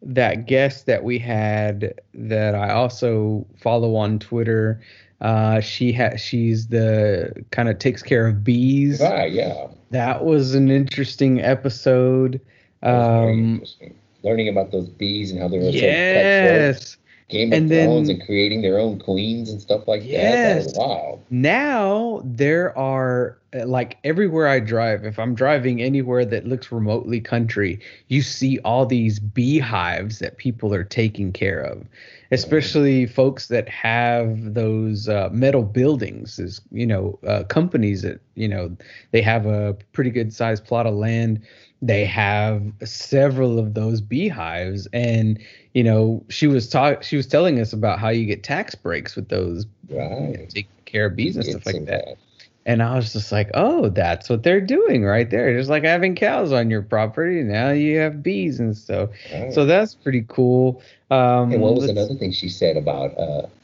that 0.00 0.46
guest 0.46 0.86
that 0.86 1.02
we 1.02 1.18
had 1.18 2.00
that 2.14 2.54
I 2.54 2.70
also 2.70 3.46
follow 3.56 3.96
on 3.96 4.18
Twitter. 4.18 4.80
Uh, 5.20 5.60
she 5.60 5.92
has 5.92 6.20
she's 6.20 6.68
the 6.68 7.32
kind 7.50 7.68
of 7.68 7.78
takes 7.80 8.02
care 8.02 8.28
of 8.28 8.44
bees. 8.44 9.00
Right, 9.00 9.32
yeah, 9.32 9.66
That 9.90 10.24
was 10.24 10.54
an 10.54 10.70
interesting 10.70 11.40
episode. 11.40 12.40
that 12.80 12.92
was 12.92 13.06
very 13.08 13.32
Um, 13.32 13.52
interesting. 13.54 13.94
Learning 14.22 14.48
about 14.48 14.72
those 14.72 14.88
bees 14.88 15.30
and 15.30 15.40
how 15.40 15.48
they're 15.48 15.60
yes. 15.60 16.96
Game 17.28 17.52
of 17.52 17.58
And 17.58 17.70
then- 17.70 17.86
Thrones 17.88 18.08
and 18.08 18.24
creating 18.24 18.62
their 18.62 18.78
own 18.78 18.98
queens 18.98 19.50
and 19.50 19.60
stuff 19.60 19.86
like 19.86 20.00
that. 20.02 20.08
That 20.08 20.56
Yes. 20.64 20.72
wild. 20.76 21.20
now 21.30 22.22
there 22.24 22.76
are 22.78 23.36
uh, 23.54 23.64
like 23.66 23.96
everywhere 24.04 24.46
I 24.48 24.60
drive, 24.60 25.04
if 25.06 25.18
I'm 25.18 25.34
driving 25.34 25.80
anywhere 25.82 26.24
that 26.26 26.46
looks 26.46 26.70
remotely 26.70 27.18
country, 27.20 27.80
you 28.08 28.20
see 28.22 28.58
all 28.60 28.84
these 28.86 29.18
beehives 29.18 30.18
that 30.18 30.36
people 30.36 30.74
are 30.74 30.84
taking 30.84 31.32
care 31.32 31.60
of, 31.60 31.86
especially 32.30 33.06
folks 33.06 33.46
that 33.48 33.66
have 33.68 34.52
those 34.54 35.08
uh, 35.08 35.28
metal 35.32 35.62
buildings, 35.62 36.38
is 36.38 36.60
you 36.72 36.86
know 36.86 37.18
uh, 37.26 37.44
companies 37.44 38.02
that 38.02 38.20
you 38.34 38.48
know 38.48 38.74
they 39.12 39.22
have 39.22 39.46
a 39.46 39.74
pretty 39.92 40.10
good 40.10 40.32
sized 40.32 40.64
plot 40.66 40.86
of 40.86 40.94
land. 40.94 41.40
They 41.80 42.04
have 42.06 42.62
several 42.84 43.58
of 43.58 43.74
those 43.74 44.00
beehives, 44.00 44.88
and 44.92 45.38
you 45.74 45.84
know 45.84 46.24
she 46.28 46.46
was 46.46 46.68
talk 46.68 47.02
she 47.02 47.16
was 47.16 47.26
telling 47.26 47.60
us 47.60 47.72
about 47.72 47.98
how 48.00 48.08
you 48.08 48.26
get 48.26 48.42
tax 48.42 48.74
breaks 48.74 49.14
with 49.14 49.28
those 49.28 49.66
Right. 49.88 50.48
take 50.50 50.68
care 50.84 51.06
of 51.06 51.16
bees 51.16 51.36
and 51.36 51.44
stuff 51.44 51.66
like 51.66 51.76
see 51.76 51.84
that. 51.84 52.16
And 52.66 52.82
I 52.82 52.96
was 52.96 53.14
just 53.14 53.32
like, 53.32 53.50
oh, 53.54 53.88
that's 53.88 54.28
what 54.28 54.42
they're 54.42 54.60
doing 54.60 55.02
right 55.04 55.30
there. 55.30 55.56
Just 55.56 55.70
like 55.70 55.84
having 55.84 56.14
cows 56.14 56.52
on 56.52 56.68
your 56.68 56.82
property. 56.82 57.42
Now 57.42 57.70
you 57.70 57.98
have 57.98 58.22
bees 58.22 58.60
and 58.60 58.76
stuff. 58.76 59.08
Right. 59.32 59.52
So 59.54 59.64
that's 59.64 59.94
pretty 59.94 60.26
cool. 60.28 60.82
Um, 61.10 61.52
And 61.52 61.62
what 61.62 61.74
was 61.74 61.88
another 61.88 62.14
thing 62.14 62.32
she 62.32 62.50
said 62.50 62.76
about? 62.76 63.14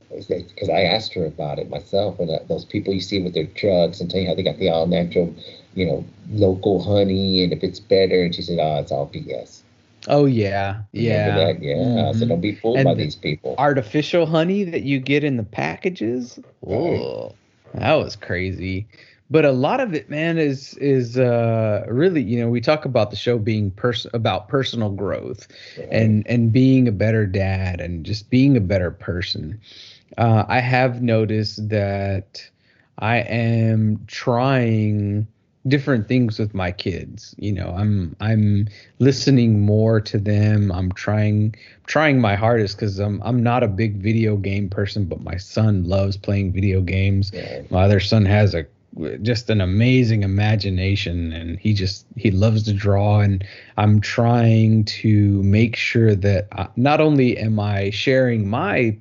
Because 0.08 0.70
I 0.70 0.82
asked 0.82 1.12
her 1.14 1.26
about 1.26 1.58
it 1.58 1.68
myself, 1.68 2.18
and 2.20 2.30
that 2.30 2.48
those 2.48 2.64
people 2.64 2.94
you 2.94 3.00
see 3.00 3.20
with 3.20 3.34
their 3.34 3.46
trucks 3.46 4.00
and 4.00 4.10
tell 4.10 4.20
you 4.20 4.28
how 4.28 4.34
they 4.34 4.42
got 4.44 4.58
the 4.58 4.70
all 4.70 4.86
natural, 4.86 5.34
you 5.74 5.86
know, 5.86 6.04
local 6.32 6.82
honey, 6.82 7.42
and 7.44 7.52
if 7.52 7.62
it's 7.62 7.80
better, 7.80 8.22
and 8.22 8.34
she 8.34 8.42
said, 8.42 8.58
"Oh, 8.60 8.78
it's 8.78 8.92
all 8.92 9.06
BS." 9.06 9.62
Oh, 10.08 10.26
yeah. 10.26 10.82
Yeah. 10.92 11.30
that? 11.36 11.62
yeah. 11.62 12.12
So 12.12 12.24
Mhm. 12.24 12.28
don't 12.28 12.40
be 12.40 12.54
fooled 12.54 12.76
And 12.76 12.88
by 12.88 12.94
the- 12.94 13.04
these 13.04 13.16
people. 13.16 13.54
Artificial 13.58 14.26
honey 14.26 14.64
that 14.64 14.82
you 14.82 15.00
get 15.00 15.24
in 15.24 15.36
the 15.36 15.42
packages. 15.44 16.38
Right. 16.62 17.00
Oh, 17.00 17.32
that 17.74 17.94
was 17.94 18.16
crazy. 18.16 18.86
But 19.30 19.44
a 19.44 19.52
lot 19.52 19.80
of 19.80 19.94
it, 19.94 20.10
man, 20.10 20.36
is 20.38 20.74
is 20.78 21.18
uh, 21.18 21.84
really, 21.88 22.22
you 22.22 22.38
know, 22.38 22.48
we 22.48 22.60
talk 22.60 22.84
about 22.84 23.10
the 23.10 23.16
show 23.16 23.38
being 23.38 23.70
pers- 23.70 24.06
about 24.12 24.48
personal 24.48 24.90
growth. 24.90 25.48
and 25.90 26.26
and 26.28 26.52
being 26.52 26.86
a 26.88 26.92
better 26.92 27.26
dad 27.26 27.80
and 27.80 28.04
just 28.04 28.30
being 28.30 28.56
a 28.56 28.60
better 28.60 28.90
person 28.90 29.58
uh, 30.18 30.44
i 30.48 30.60
have 30.60 31.02
noticed 31.02 31.68
that 31.68 32.48
i 32.98 33.16
am 33.18 34.00
trying 34.06 35.26
different 35.66 36.08
things 36.08 36.38
with 36.38 36.54
my 36.54 36.70
kids. 36.70 37.34
You 37.38 37.52
know, 37.52 37.74
I'm 37.76 38.14
I'm 38.20 38.68
listening 38.98 39.60
more 39.60 40.00
to 40.02 40.18
them. 40.18 40.70
I'm 40.70 40.92
trying 40.92 41.54
trying 41.86 42.20
my 42.20 42.34
hardest 42.34 42.76
because 42.76 42.98
I'm 42.98 43.22
I'm 43.22 43.42
not 43.42 43.62
a 43.62 43.68
big 43.68 43.96
video 43.96 44.36
game 44.36 44.68
person, 44.68 45.06
but 45.06 45.22
my 45.22 45.36
son 45.36 45.84
loves 45.84 46.16
playing 46.16 46.52
video 46.52 46.80
games. 46.80 47.30
Yeah. 47.32 47.62
My 47.70 47.84
other 47.84 48.00
son 48.00 48.24
has 48.26 48.54
a 48.54 48.66
just 49.22 49.50
an 49.50 49.60
amazing 49.60 50.22
imagination 50.22 51.32
and 51.32 51.58
he 51.58 51.74
just 51.74 52.06
he 52.16 52.30
loves 52.30 52.62
to 52.62 52.72
draw 52.72 53.20
and 53.20 53.44
i'm 53.76 54.00
trying 54.00 54.84
to 54.84 55.42
make 55.42 55.74
sure 55.74 56.14
that 56.14 56.46
I, 56.52 56.68
not 56.76 57.00
only 57.00 57.36
am 57.36 57.58
i 57.58 57.90
sharing 57.90 58.48
my 58.48 58.96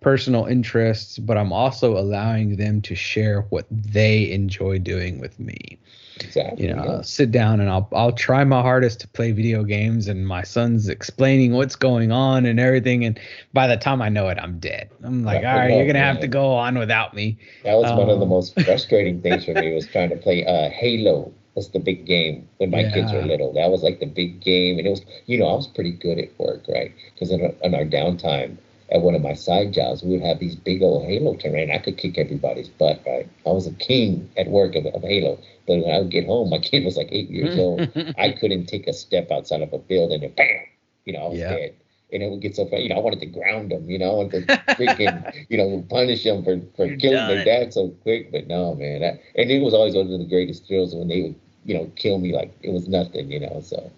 personal 0.00 0.46
interests 0.46 1.18
but 1.18 1.36
i'm 1.36 1.52
also 1.52 1.96
allowing 1.96 2.56
them 2.56 2.82
to 2.82 2.96
share 2.96 3.42
what 3.42 3.66
they 3.70 4.28
enjoy 4.32 4.78
doing 4.78 5.20
with 5.20 5.38
me 5.38 5.78
Exactly. 6.24 6.66
you 6.66 6.74
know 6.74 6.82
yeah. 6.84 6.90
I'll 6.90 7.02
sit 7.02 7.30
down 7.30 7.60
and 7.60 7.68
I'll 7.70 7.88
I'll 7.92 8.12
try 8.12 8.44
my 8.44 8.60
hardest 8.62 9.00
to 9.00 9.08
play 9.08 9.32
video 9.32 9.62
games 9.64 10.08
and 10.08 10.26
my 10.26 10.42
son's 10.42 10.88
explaining 10.88 11.52
what's 11.52 11.76
going 11.76 12.12
on 12.12 12.46
and 12.46 12.58
everything 12.60 13.04
and 13.04 13.18
by 13.52 13.66
the 13.66 13.76
time 13.76 14.00
I 14.02 14.08
know 14.08 14.28
it 14.28 14.38
I'm 14.40 14.58
dead. 14.58 14.90
I'm 15.02 15.24
like, 15.24 15.42
Yeah, 15.42 15.52
all 15.52 15.58
right, 15.58 15.74
you're 15.74 15.86
gonna 15.86 15.98
have 16.00 16.20
to 16.20 16.28
go 16.28 16.52
on 16.52 16.78
without 16.78 17.14
me. 17.14 17.36
That 17.64 17.74
was 17.74 17.90
one 17.92 18.08
of 18.10 18.18
the 18.18 18.24
Um, 18.24 18.30
most 18.30 18.60
frustrating 18.64 19.20
things 19.20 19.44
for 19.44 19.54
me 19.54 19.74
was 19.74 19.86
trying 19.86 20.10
to 20.10 20.16
play 20.16 20.44
uh, 20.46 20.70
Halo. 20.70 21.32
Was 21.54 21.70
the 21.70 21.80
big 21.80 22.06
game 22.06 22.46
when 22.58 22.70
my 22.70 22.84
kids 22.84 23.12
were 23.12 23.20
little. 23.22 23.52
That 23.52 23.68
was 23.68 23.82
like 23.82 23.98
the 23.98 24.06
big 24.06 24.40
game, 24.40 24.78
and 24.78 24.86
it 24.86 24.90
was 24.90 25.02
you 25.26 25.38
know 25.38 25.46
I 25.48 25.54
was 25.54 25.66
pretty 25.66 25.90
good 25.90 26.16
at 26.18 26.28
work, 26.38 26.62
right? 26.68 26.92
Because 27.14 27.32
in, 27.32 27.40
in 27.64 27.74
our 27.74 27.84
downtime 27.84 28.58
at 28.90 29.02
one 29.02 29.14
of 29.14 29.22
my 29.22 29.32
side 29.34 29.72
jobs, 29.72 30.02
we 30.02 30.10
would 30.12 30.22
have 30.22 30.38
these 30.38 30.56
big 30.56 30.82
old 30.82 31.04
Halo 31.04 31.34
tournament. 31.34 31.70
I 31.70 31.78
could 31.78 31.96
kick 31.96 32.18
everybody's 32.18 32.68
butt, 32.68 33.00
right? 33.06 33.26
I 33.46 33.50
was 33.50 33.66
a 33.66 33.72
king 33.72 34.28
at 34.36 34.48
work 34.48 34.74
of, 34.76 34.86
of 34.86 35.02
Halo. 35.02 35.38
But 35.66 35.78
when 35.80 35.90
I 35.94 35.98
would 36.00 36.10
get 36.10 36.26
home, 36.26 36.50
my 36.50 36.58
kid 36.58 36.84
was 36.84 36.96
like 36.96 37.08
eight 37.12 37.30
years 37.30 37.56
old. 37.56 37.86
I 38.16 38.30
couldn't 38.30 38.66
take 38.66 38.86
a 38.86 38.92
step 38.92 39.30
outside 39.30 39.62
of 39.62 39.72
a 39.72 39.78
building 39.78 40.24
and 40.24 40.34
bam, 40.34 40.64
you 41.04 41.12
know, 41.12 41.24
I 41.24 41.28
was 41.28 41.42
Yeah. 41.42 41.44
dead. 41.44 41.74
And 42.12 42.22
it 42.22 42.30
would 42.30 42.40
get 42.40 42.56
so 42.56 42.66
funny, 42.66 42.84
you 42.84 42.88
know, 42.88 42.96
I 42.96 43.00
wanted 43.00 43.20
to 43.20 43.26
ground 43.26 43.70
them, 43.70 43.88
you 43.90 43.98
know, 43.98 44.10
I 44.10 44.14
wanted 44.14 44.48
to 44.48 44.82
freaking, 44.82 45.24
you 45.48 45.58
know, 45.58 45.84
punish 45.88 46.24
them 46.24 46.42
for, 46.44 46.60
for 46.76 46.88
You're 46.88 46.96
killing 46.96 47.26
their 47.26 47.38
dad 47.38 47.72
so 47.72 47.88
quick. 48.02 48.30
But 48.32 48.46
no, 48.48 48.74
man. 48.74 49.00
That, 49.00 49.20
and 49.36 49.50
it 49.50 49.62
was 49.62 49.74
always 49.74 49.94
one 49.94 50.10
of 50.12 50.18
the 50.18 50.24
greatest 50.26 50.66
thrills 50.66 50.94
when 50.94 51.08
they 51.08 51.22
would, 51.22 51.34
you 51.64 51.74
know, 51.74 51.90
kill 51.96 52.18
me 52.18 52.32
like 52.34 52.52
it 52.62 52.70
was 52.72 52.88
nothing, 52.88 53.30
you 53.30 53.40
know. 53.40 53.60
So 53.62 53.90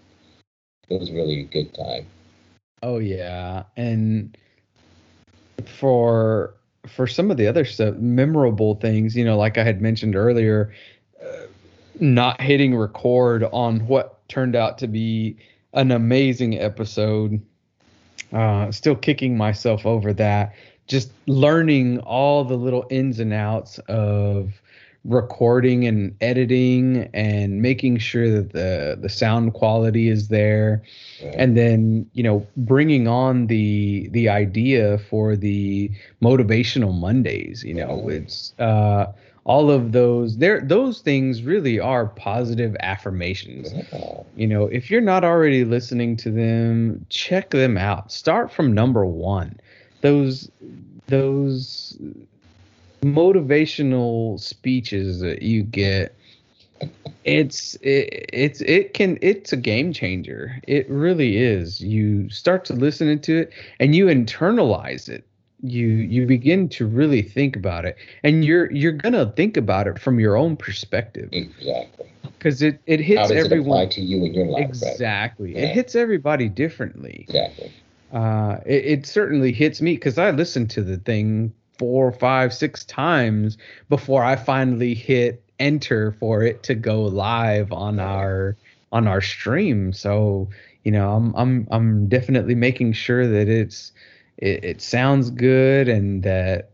it 0.88 0.98
was 0.98 1.10
really 1.12 1.40
a 1.40 1.44
good 1.44 1.72
time. 1.74 2.06
Oh 2.82 2.98
yeah, 2.98 3.64
and 3.76 4.36
for 5.68 6.54
for 6.86 7.06
some 7.06 7.30
of 7.30 7.36
the 7.36 7.46
other 7.46 7.64
stuff, 7.64 7.94
memorable 7.96 8.74
things, 8.76 9.14
you 9.14 9.24
know, 9.24 9.36
like 9.36 9.58
I 9.58 9.64
had 9.64 9.82
mentioned 9.82 10.16
earlier, 10.16 10.72
uh, 11.22 11.46
not 11.98 12.40
hitting 12.40 12.74
record 12.74 13.44
on 13.52 13.86
what 13.86 14.26
turned 14.28 14.56
out 14.56 14.78
to 14.78 14.88
be 14.88 15.36
an 15.74 15.90
amazing 15.90 16.58
episode. 16.58 17.40
Uh, 18.32 18.70
still 18.70 18.94
kicking 18.94 19.36
myself 19.36 19.84
over 19.84 20.12
that. 20.14 20.54
Just 20.86 21.12
learning 21.26 21.98
all 22.00 22.44
the 22.44 22.56
little 22.56 22.86
ins 22.90 23.20
and 23.20 23.32
outs 23.32 23.78
of 23.80 24.60
recording 25.04 25.86
and 25.86 26.14
editing 26.20 27.08
and 27.14 27.62
making 27.62 27.98
sure 27.98 28.30
that 28.30 28.52
the 28.52 28.98
the 29.00 29.08
sound 29.08 29.54
quality 29.54 30.08
is 30.08 30.28
there. 30.28 30.82
Right? 31.24 31.34
and 31.36 31.56
then 31.56 32.08
you 32.14 32.22
know 32.22 32.46
bringing 32.56 33.06
on 33.08 33.46
the 33.46 34.08
the 34.12 34.28
idea 34.28 34.98
for 34.98 35.36
the 35.36 35.90
motivational 36.22 36.94
mondays 36.98 37.62
you 37.64 37.74
know 37.74 38.04
Yeah. 38.08 38.16
it's 38.16 38.54
uh 38.58 39.12
all 39.44 39.70
of 39.70 39.92
those 39.92 40.36
there 40.38 40.60
those 40.60 41.00
things 41.00 41.42
really 41.42 41.78
are 41.80 42.06
positive 42.06 42.76
affirmations. 42.80 43.72
Uh, 43.92 44.22
you 44.36 44.46
know 44.46 44.66
if 44.66 44.90
you're 44.90 45.00
not 45.00 45.24
already 45.24 45.64
listening 45.64 46.16
to 46.18 46.30
them 46.30 47.04
check 47.10 47.50
them 47.50 47.76
out. 47.78 48.12
Start 48.12 48.50
from 48.52 48.72
number 48.72 49.04
one. 49.06 49.58
Those 50.02 50.50
those 51.06 51.98
motivational 53.02 54.38
speeches 54.40 55.20
that 55.20 55.42
you 55.42 55.62
get 55.62 56.16
it's 57.24 57.74
it, 57.76 58.26
it's 58.32 58.60
it 58.62 58.94
can 58.94 59.18
it's 59.22 59.52
a 59.52 59.56
game 59.56 59.92
changer 59.92 60.60
it 60.66 60.88
really 60.88 61.36
is 61.36 61.80
you 61.80 62.28
start 62.30 62.64
to 62.64 62.72
listen 62.74 63.18
to 63.20 63.38
it 63.38 63.52
and 63.78 63.94
you 63.94 64.06
internalize 64.06 65.08
it 65.08 65.26
you 65.62 65.86
you 65.88 66.26
begin 66.26 66.68
to 66.68 66.86
really 66.86 67.22
think 67.22 67.56
about 67.56 67.84
it 67.84 67.96
and 68.22 68.44
you're 68.44 68.70
you're 68.72 68.92
gonna 68.92 69.30
think 69.36 69.56
about 69.56 69.86
it 69.86 69.98
from 69.98 70.18
your 70.18 70.36
own 70.36 70.56
perspective 70.56 71.30
exactly. 71.32 72.06
because 72.38 72.62
it 72.62 72.80
it 72.86 73.00
How 73.00 73.06
hits 73.06 73.28
does 73.28 73.44
it 73.44 73.52
apply 73.52 73.54
everyone 73.54 73.88
to 73.88 74.00
you 74.00 74.24
in 74.24 74.34
your 74.34 74.46
life? 74.46 74.70
Right? 74.80 74.90
exactly 74.92 75.54
Yeah. 75.54 75.62
it 75.64 75.68
hits 75.70 75.94
everybody 75.94 76.48
differently 76.48 77.24
Exactly. 77.28 77.72
uh 78.12 78.58
it, 78.66 78.84
it 78.84 79.06
certainly 79.06 79.52
hits 79.52 79.80
me 79.82 79.94
because 79.94 80.18
i 80.18 80.30
listened 80.30 80.70
to 80.70 80.82
the 80.82 80.96
thing 80.98 81.52
four 81.80 82.12
five 82.12 82.62
six 82.62 82.86
times 82.86 83.58
before 83.90 84.24
i 84.24 84.36
finally 84.36 84.94
hit 84.94 85.44
enter 85.60 86.12
for 86.12 86.42
it 86.44 86.64
to 86.64 86.74
go 86.76 87.02
live 87.02 87.72
on 87.72 88.00
our 88.00 88.56
on 88.92 89.08
our 89.08 89.22
stream. 89.22 89.92
So 89.92 90.50
you 90.84 90.92
know 90.92 91.12
i'm 91.16 91.34
i'm 91.36 91.68
i'm 91.72 92.08
definitely 92.08 92.56
making 92.56 92.94
sure 92.94 93.26
that 93.28 93.48
it's 93.48 93.92
it, 94.38 94.64
it 94.64 94.82
sounds 94.82 95.30
good 95.30 95.88
and 95.88 96.24
that 96.24 96.70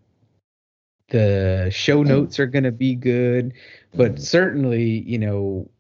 the 1.11 1.69
show 1.73 2.03
notes 2.05 2.39
are 2.41 2.47
going 2.47 2.65
to 2.65 2.73
be 2.73 2.95
good. 2.95 3.55
But 3.97 4.17
Mhm. 4.17 4.21
certainly 4.21 5.03
you 5.07 5.19
know 5.19 5.71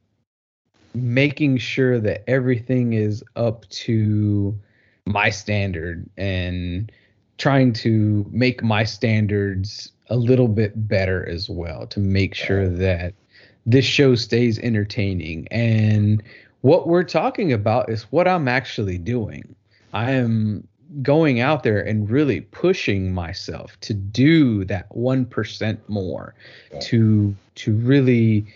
making 0.94 1.58
sure 1.58 2.00
that 2.00 2.28
everything 2.28 2.94
is 2.94 3.24
up 3.36 3.68
to 3.70 4.58
my 5.06 5.30
standard 5.30 6.08
and 6.16 6.92
trying 7.38 7.72
to 7.72 8.26
make 8.30 8.62
my 8.62 8.84
standards 8.84 9.92
a 10.08 10.16
little 10.16 10.48
bit 10.48 10.88
better 10.88 11.28
as 11.28 11.50
well 11.50 11.86
to 11.88 12.00
make 12.00 12.34
sure 12.34 12.68
that 12.68 13.14
this 13.66 13.84
show 13.84 14.14
stays 14.14 14.58
entertaining 14.60 15.48
and 15.50 16.22
what 16.66 16.88
we're 16.88 17.04
talking 17.04 17.52
about 17.52 17.88
is 17.90 18.02
what 18.10 18.26
I'm 18.26 18.48
actually 18.48 18.98
doing. 18.98 19.54
I 19.92 20.10
am 20.12 20.66
going 21.00 21.40
out 21.40 21.62
there 21.62 21.80
and 21.80 22.10
really 22.10 22.40
pushing 22.40 23.12
myself 23.12 23.78
to 23.82 23.94
do 23.94 24.64
that 24.64 24.88
1% 24.90 25.78
more 25.88 26.34
to 26.80 27.36
to 27.56 27.72
really 27.72 28.46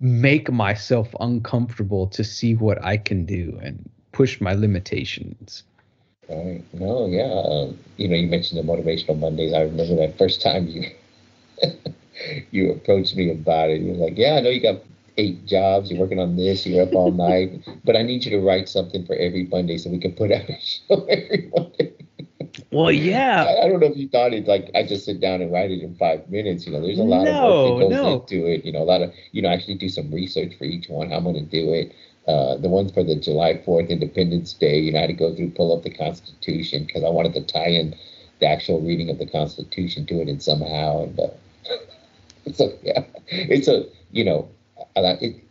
make 0.00 0.50
myself 0.52 1.14
uncomfortable 1.20 2.06
to 2.08 2.22
see 2.22 2.54
what 2.54 2.84
I 2.84 2.98
can 2.98 3.24
do 3.24 3.58
and 3.62 3.88
push 4.12 4.40
my 4.42 4.52
limitations. 4.52 5.62
Right. 6.28 6.62
No, 6.72 7.06
yeah. 7.06 7.32
Um, 7.44 7.78
you 7.96 8.08
know, 8.08 8.16
you 8.16 8.26
mentioned 8.26 8.58
the 8.58 8.64
motivational 8.72 9.18
Mondays. 9.18 9.52
I 9.52 9.62
remember 9.62 9.96
that 9.96 10.16
first 10.18 10.40
time 10.40 10.66
you 10.68 10.84
you 12.50 12.70
approached 12.72 13.16
me 13.16 13.30
about 13.30 13.70
it. 13.70 13.80
You're 13.80 13.96
like, 13.96 14.16
"Yeah, 14.16 14.34
I 14.36 14.40
know 14.40 14.50
you 14.50 14.60
got 14.60 14.82
eight 15.16 15.46
jobs. 15.46 15.90
You're 15.90 16.00
working 16.00 16.18
on 16.20 16.36
this. 16.36 16.66
You're 16.66 16.82
up 16.82 16.94
all 16.94 17.10
night, 17.12 17.52
but 17.84 17.96
I 17.96 18.02
need 18.02 18.24
you 18.24 18.30
to 18.32 18.40
write 18.40 18.68
something 18.68 19.04
for 19.06 19.14
every 19.16 19.44
Monday 19.44 19.76
so 19.78 19.90
we 19.90 19.98
can 19.98 20.12
put 20.12 20.32
out 20.32 20.48
a 20.48 20.58
show 20.60 21.04
every 21.06 21.50
Monday." 21.56 21.92
Well, 22.70 22.90
yeah. 22.92 23.48
I, 23.48 23.64
I 23.64 23.68
don't 23.68 23.80
know 23.80 23.86
if 23.86 23.96
you 23.96 24.08
thought 24.08 24.32
it 24.34 24.46
like 24.46 24.70
I 24.74 24.82
just 24.84 25.04
sit 25.04 25.20
down 25.20 25.40
and 25.42 25.52
write 25.52 25.70
it 25.70 25.82
in 25.82 25.94
five 25.96 26.28
minutes. 26.30 26.66
You 26.66 26.72
know, 26.72 26.80
there's 26.80 26.98
a 26.98 27.04
lot 27.04 27.26
No, 27.26 27.28
of 27.28 27.40
work 27.40 27.62
that 27.62 27.78
goes 27.78 28.00
no. 28.00 28.04
into 28.04 28.46
it. 28.46 28.64
You 28.64 28.72
know, 28.72 28.82
a 28.82 28.88
lot 28.90 29.02
of 29.02 29.12
you 29.32 29.42
know 29.42 29.48
actually 29.48 29.74
do 29.76 29.88
some 29.88 30.10
research 30.12 30.54
for 30.56 30.64
each 30.64 30.88
one. 30.88 31.10
How 31.10 31.16
I'm 31.18 31.24
going 31.24 31.34
to 31.36 31.42
do 31.42 31.72
it. 31.72 31.92
Uh, 32.26 32.56
the 32.56 32.68
one 32.68 32.88
for 32.88 33.04
the 33.04 33.16
July 33.16 33.54
4th 33.54 33.90
Independence 33.90 34.54
Day, 34.54 34.78
you 34.78 34.92
know, 34.92 34.98
I 34.98 35.02
had 35.02 35.06
to 35.08 35.12
go 35.12 35.34
through 35.34 35.50
pull 35.50 35.76
up 35.76 35.82
the 35.82 35.90
Constitution 35.90 36.84
because 36.84 37.04
I 37.04 37.10
wanted 37.10 37.34
to 37.34 37.42
tie 37.42 37.68
in 37.68 37.94
the 38.40 38.46
actual 38.46 38.80
reading 38.80 39.10
of 39.10 39.18
the 39.18 39.26
Constitution 39.26 40.06
to 40.06 40.20
it 40.20 40.42
somehow. 40.42 41.04
And 41.04 41.20
uh, 41.20 41.28
so 42.52 42.72
yeah, 42.82 43.04
it's 43.28 43.68
a 43.68 43.84
you 44.10 44.24
know, 44.24 44.48
it 44.96 45.42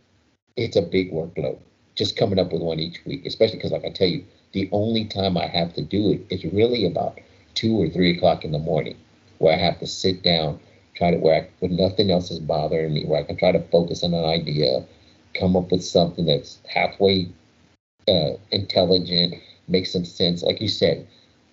it's 0.56 0.76
a 0.76 0.82
big 0.82 1.12
workload 1.12 1.58
just 1.94 2.16
coming 2.16 2.38
up 2.38 2.52
with 2.52 2.62
one 2.62 2.80
each 2.80 3.00
week, 3.04 3.24
especially 3.26 3.56
because 3.56 3.72
like 3.72 3.84
I 3.84 3.90
tell 3.90 4.08
you, 4.08 4.24
the 4.52 4.68
only 4.72 5.04
time 5.04 5.36
I 5.36 5.46
have 5.46 5.74
to 5.74 5.82
do 5.82 6.12
it 6.12 6.26
is 6.30 6.44
really 6.52 6.86
about 6.86 7.18
two 7.54 7.80
or 7.80 7.88
three 7.88 8.16
o'clock 8.16 8.44
in 8.44 8.52
the 8.52 8.58
morning, 8.58 8.96
where 9.38 9.54
I 9.54 9.58
have 9.58 9.78
to 9.80 9.86
sit 9.86 10.22
down, 10.22 10.60
try 10.94 11.12
to 11.12 11.18
where 11.18 11.48
I, 11.62 11.66
nothing 11.66 12.10
else 12.10 12.30
is 12.30 12.40
bothering 12.40 12.92
me, 12.92 13.04
where 13.04 13.20
I 13.20 13.24
can 13.24 13.36
try 13.36 13.52
to 13.52 13.60
focus 13.60 14.02
on 14.02 14.14
an 14.14 14.24
idea, 14.24 14.84
come 15.34 15.56
up 15.56 15.70
with 15.70 15.84
something 15.84 16.26
that's 16.26 16.58
halfway 16.68 17.28
uh, 18.08 18.32
intelligent, 18.50 19.34
makes 19.68 19.92
some 19.92 20.04
sense, 20.04 20.42
like 20.42 20.60
you 20.60 20.68
said, 20.68 21.06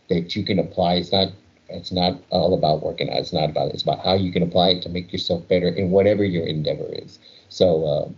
that 0.09 0.35
you 0.35 0.43
can 0.43 0.59
apply. 0.59 0.95
It's 0.95 1.11
not 1.11 1.31
it's 1.69 1.91
not 1.91 2.21
all 2.31 2.53
about 2.53 2.83
working 2.83 3.09
out. 3.09 3.19
It's 3.19 3.33
not 3.33 3.49
about 3.49 3.71
it's 3.71 3.83
about 3.83 4.03
how 4.03 4.13
you 4.13 4.31
can 4.31 4.43
apply 4.43 4.69
it 4.71 4.81
to 4.83 4.89
make 4.89 5.11
yourself 5.11 5.47
better 5.47 5.69
in 5.69 5.91
whatever 5.91 6.23
your 6.23 6.45
endeavor 6.45 6.87
is. 6.91 7.19
So 7.49 7.87
um, 7.87 8.17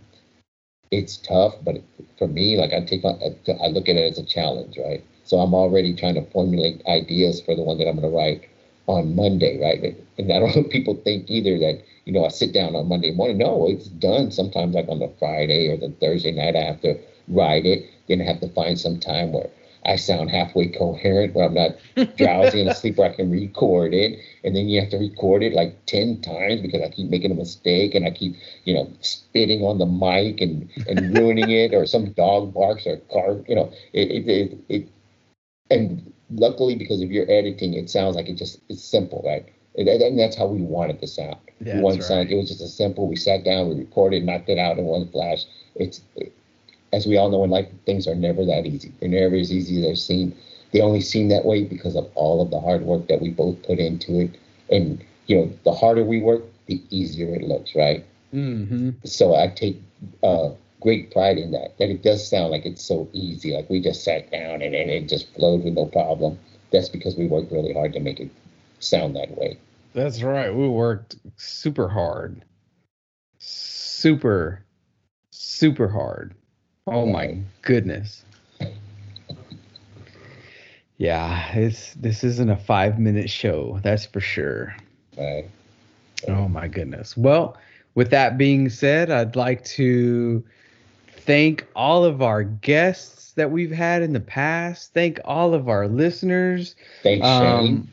it's 0.90 1.16
tough, 1.18 1.54
but 1.64 1.82
for 2.18 2.26
me, 2.26 2.56
like 2.56 2.72
I 2.72 2.80
take 2.80 3.04
I 3.04 3.66
look 3.68 3.88
at 3.88 3.96
it 3.96 4.10
as 4.10 4.18
a 4.18 4.24
challenge, 4.24 4.78
right? 4.78 5.04
So 5.24 5.38
I'm 5.38 5.54
already 5.54 5.94
trying 5.94 6.14
to 6.14 6.30
formulate 6.30 6.84
ideas 6.86 7.40
for 7.40 7.54
the 7.54 7.62
one 7.62 7.78
that 7.78 7.88
I'm 7.88 7.96
going 7.98 8.10
to 8.10 8.16
write 8.16 8.48
on 8.86 9.14
Monday, 9.16 9.60
right? 9.60 9.96
And 10.18 10.32
I 10.32 10.38
don't 10.38 10.54
know 10.56 10.62
if 10.62 10.70
people 10.70 10.94
think 10.94 11.30
either 11.30 11.58
that, 11.58 11.82
you 12.04 12.12
know, 12.12 12.24
I 12.24 12.28
sit 12.28 12.52
down 12.52 12.74
on 12.74 12.88
Monday 12.88 13.12
morning. 13.12 13.38
No, 13.38 13.66
it's 13.68 13.86
done 13.86 14.30
sometimes 14.30 14.74
like 14.74 14.88
on 14.88 14.98
the 14.98 15.12
Friday 15.18 15.68
or 15.68 15.76
the 15.76 15.94
Thursday 16.00 16.32
night. 16.32 16.56
I 16.56 16.62
have 16.62 16.80
to 16.82 16.98
write 17.28 17.66
it. 17.66 17.84
Then 18.08 18.20
I 18.20 18.24
have 18.24 18.40
to 18.40 18.48
find 18.48 18.78
some 18.78 19.00
time 19.00 19.32
where 19.32 19.48
I 19.86 19.96
sound 19.96 20.30
halfway 20.30 20.68
coherent, 20.68 21.34
where 21.34 21.46
I'm 21.46 21.54
not 21.54 21.76
drowsy 22.16 22.60
and 22.60 22.70
asleep, 22.70 22.96
where 22.96 23.10
I 23.10 23.14
can 23.14 23.30
record 23.30 23.92
it. 23.94 24.18
And 24.42 24.54
then 24.56 24.68
you 24.68 24.80
have 24.80 24.90
to 24.90 24.98
record 24.98 25.42
it 25.42 25.52
like 25.52 25.86
10 25.86 26.20
times 26.22 26.60
because 26.60 26.82
I 26.82 26.88
keep 26.88 27.10
making 27.10 27.30
a 27.30 27.34
mistake 27.34 27.94
and 27.94 28.06
I 28.06 28.10
keep, 28.10 28.34
you 28.64 28.74
know, 28.74 28.90
spitting 29.00 29.62
on 29.62 29.78
the 29.78 29.86
mic 29.86 30.40
and, 30.40 30.70
and 30.88 31.16
ruining 31.16 31.50
it, 31.50 31.74
or 31.74 31.86
some 31.86 32.12
dog 32.16 32.54
barks 32.54 32.86
or 32.86 32.98
car, 33.12 33.40
you 33.48 33.54
know, 33.54 33.72
it, 33.92 34.10
it, 34.10 34.28
it, 34.28 34.58
it 34.68 34.88
and 35.70 36.12
luckily 36.30 36.74
because 36.74 37.02
of 37.02 37.10
your 37.10 37.30
editing, 37.30 37.74
it 37.74 37.90
sounds 37.90 38.16
like 38.16 38.28
it 38.28 38.34
just 38.34 38.60
it's 38.68 38.82
simple, 38.82 39.22
right? 39.24 39.46
And, 39.76 39.88
and 39.88 40.18
that's 40.18 40.36
how 40.36 40.46
we 40.46 40.60
wanted 40.60 41.00
the 41.00 41.06
sound. 41.06 41.36
That's 41.60 41.76
we 41.76 41.82
wanted 41.82 41.96
right. 41.98 42.04
sound. 42.04 42.30
It 42.30 42.36
was 42.36 42.48
just 42.48 42.60
a 42.60 42.68
simple. 42.68 43.08
We 43.08 43.16
sat 43.16 43.44
down, 43.44 43.68
we 43.68 43.76
recorded, 43.76 44.24
knocked 44.24 44.48
it 44.48 44.58
out 44.58 44.78
in 44.78 44.84
one 44.84 45.08
flash. 45.08 45.44
It's 45.74 46.00
it, 46.16 46.32
as 46.92 47.06
we 47.06 47.16
all 47.16 47.28
know 47.28 47.42
in 47.42 47.50
life, 47.50 47.66
things 47.86 48.06
are 48.06 48.14
never 48.14 48.44
that 48.44 48.66
easy. 48.66 48.92
They're 49.00 49.08
never 49.08 49.34
as 49.34 49.52
easy 49.52 49.78
as 49.78 49.82
they 49.82 49.94
seem. 49.94 50.36
They 50.72 50.80
only 50.80 51.00
seem 51.00 51.28
that 51.28 51.44
way 51.44 51.64
because 51.64 51.96
of 51.96 52.08
all 52.14 52.40
of 52.40 52.50
the 52.50 52.60
hard 52.60 52.82
work 52.82 53.08
that 53.08 53.20
we 53.20 53.30
both 53.30 53.62
put 53.64 53.78
into 53.78 54.20
it. 54.20 54.30
And 54.70 55.04
you 55.26 55.36
know, 55.36 55.52
the 55.64 55.72
harder 55.72 56.04
we 56.04 56.20
work, 56.20 56.44
the 56.66 56.80
easier 56.90 57.34
it 57.34 57.42
looks, 57.42 57.74
right? 57.74 58.04
Mm-hmm. 58.32 58.90
So 59.04 59.34
I 59.34 59.48
take 59.48 59.80
uh, 60.22 60.50
great 60.84 61.10
pride 61.10 61.38
in 61.38 61.50
that. 61.50 61.76
That 61.78 61.88
it 61.90 62.02
does 62.02 62.28
sound 62.28 62.52
like 62.52 62.64
it's 62.64 62.84
so 62.84 63.08
easy, 63.12 63.56
like 63.56 63.68
we 63.68 63.80
just 63.80 64.04
sat 64.04 64.30
down 64.30 64.62
and, 64.62 64.74
and 64.74 64.90
it 64.90 65.08
just 65.08 65.34
flowed 65.34 65.64
with 65.64 65.74
no 65.74 65.86
problem. 65.86 66.38
That's 66.70 66.88
because 66.88 67.16
we 67.16 67.26
worked 67.26 67.50
really 67.50 67.72
hard 67.72 67.94
to 67.94 68.00
make 68.00 68.20
it 68.20 68.30
sound 68.78 69.16
that 69.16 69.36
way. 69.36 69.58
That's 69.94 70.22
right. 70.22 70.54
We 70.54 70.68
worked 70.68 71.16
super 71.36 71.88
hard. 71.88 72.44
Super, 73.38 74.64
super 75.30 75.88
hard. 75.88 76.34
Oh 76.86 77.06
my 77.06 77.38
goodness. 77.62 78.24
Yeah, 80.96 81.52
it's 81.56 81.92
this 81.94 82.22
isn't 82.22 82.50
a 82.50 82.56
five 82.56 83.00
minute 83.00 83.28
show, 83.28 83.80
that's 83.82 84.06
for 84.06 84.20
sure. 84.20 84.76
Right? 85.18 85.50
Oh 86.28 86.46
my 86.48 86.68
goodness. 86.68 87.16
Well, 87.16 87.56
with 87.96 88.10
that 88.10 88.38
being 88.38 88.68
said, 88.68 89.10
I'd 89.10 89.34
like 89.34 89.64
to 89.64 90.44
thank 91.24 91.66
all 91.74 92.04
of 92.04 92.22
our 92.22 92.44
guests 92.44 93.32
that 93.32 93.50
we've 93.50 93.72
had 93.72 94.02
in 94.02 94.12
the 94.12 94.20
past. 94.20 94.92
Thank 94.94 95.20
all 95.24 95.54
of 95.54 95.68
our 95.68 95.88
listeners. 95.88 96.76
Thanks, 97.02 97.26
Shane. 97.26 97.76
Um, 97.76 97.88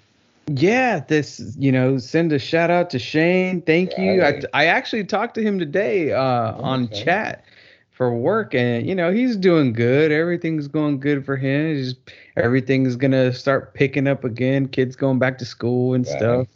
yeah, 0.48 1.00
this 1.00 1.56
you 1.58 1.72
know, 1.72 1.98
send 1.98 2.34
a 2.34 2.40
shout 2.40 2.70
out 2.70 2.90
to 2.92 3.00
Shane. 3.00 3.62
Thank 3.62 3.98
you. 3.98 4.24
I, 4.24 4.42
I 4.54 4.66
actually 4.66 5.04
talked 5.06 5.36
to 5.36 5.42
him 5.42 5.60
today 5.60 6.12
uh, 6.12 6.54
on 6.58 6.86
Okay. 6.86 7.04
chat 7.04 7.46
for 7.92 8.14
work, 8.14 8.54
and 8.54 8.86
you 8.88 8.96
know 8.96 9.12
he's 9.12 9.36
doing 9.36 9.74
good. 9.74 10.12
Everything's 10.12 10.68
going 10.68 11.00
good 11.00 11.26
for 11.26 11.38
him. 11.38 11.76
He's, 11.76 11.96
everything's 12.36 12.96
gonna 12.96 13.32
start 13.34 13.74
picking 13.74 14.08
up 14.08 14.24
again. 14.24 14.68
Kids 14.68 14.96
going 14.96 15.20
back 15.20 15.38
to 15.38 15.46
school 15.46 15.94
and 15.94 16.06
stuff. 16.08 16.48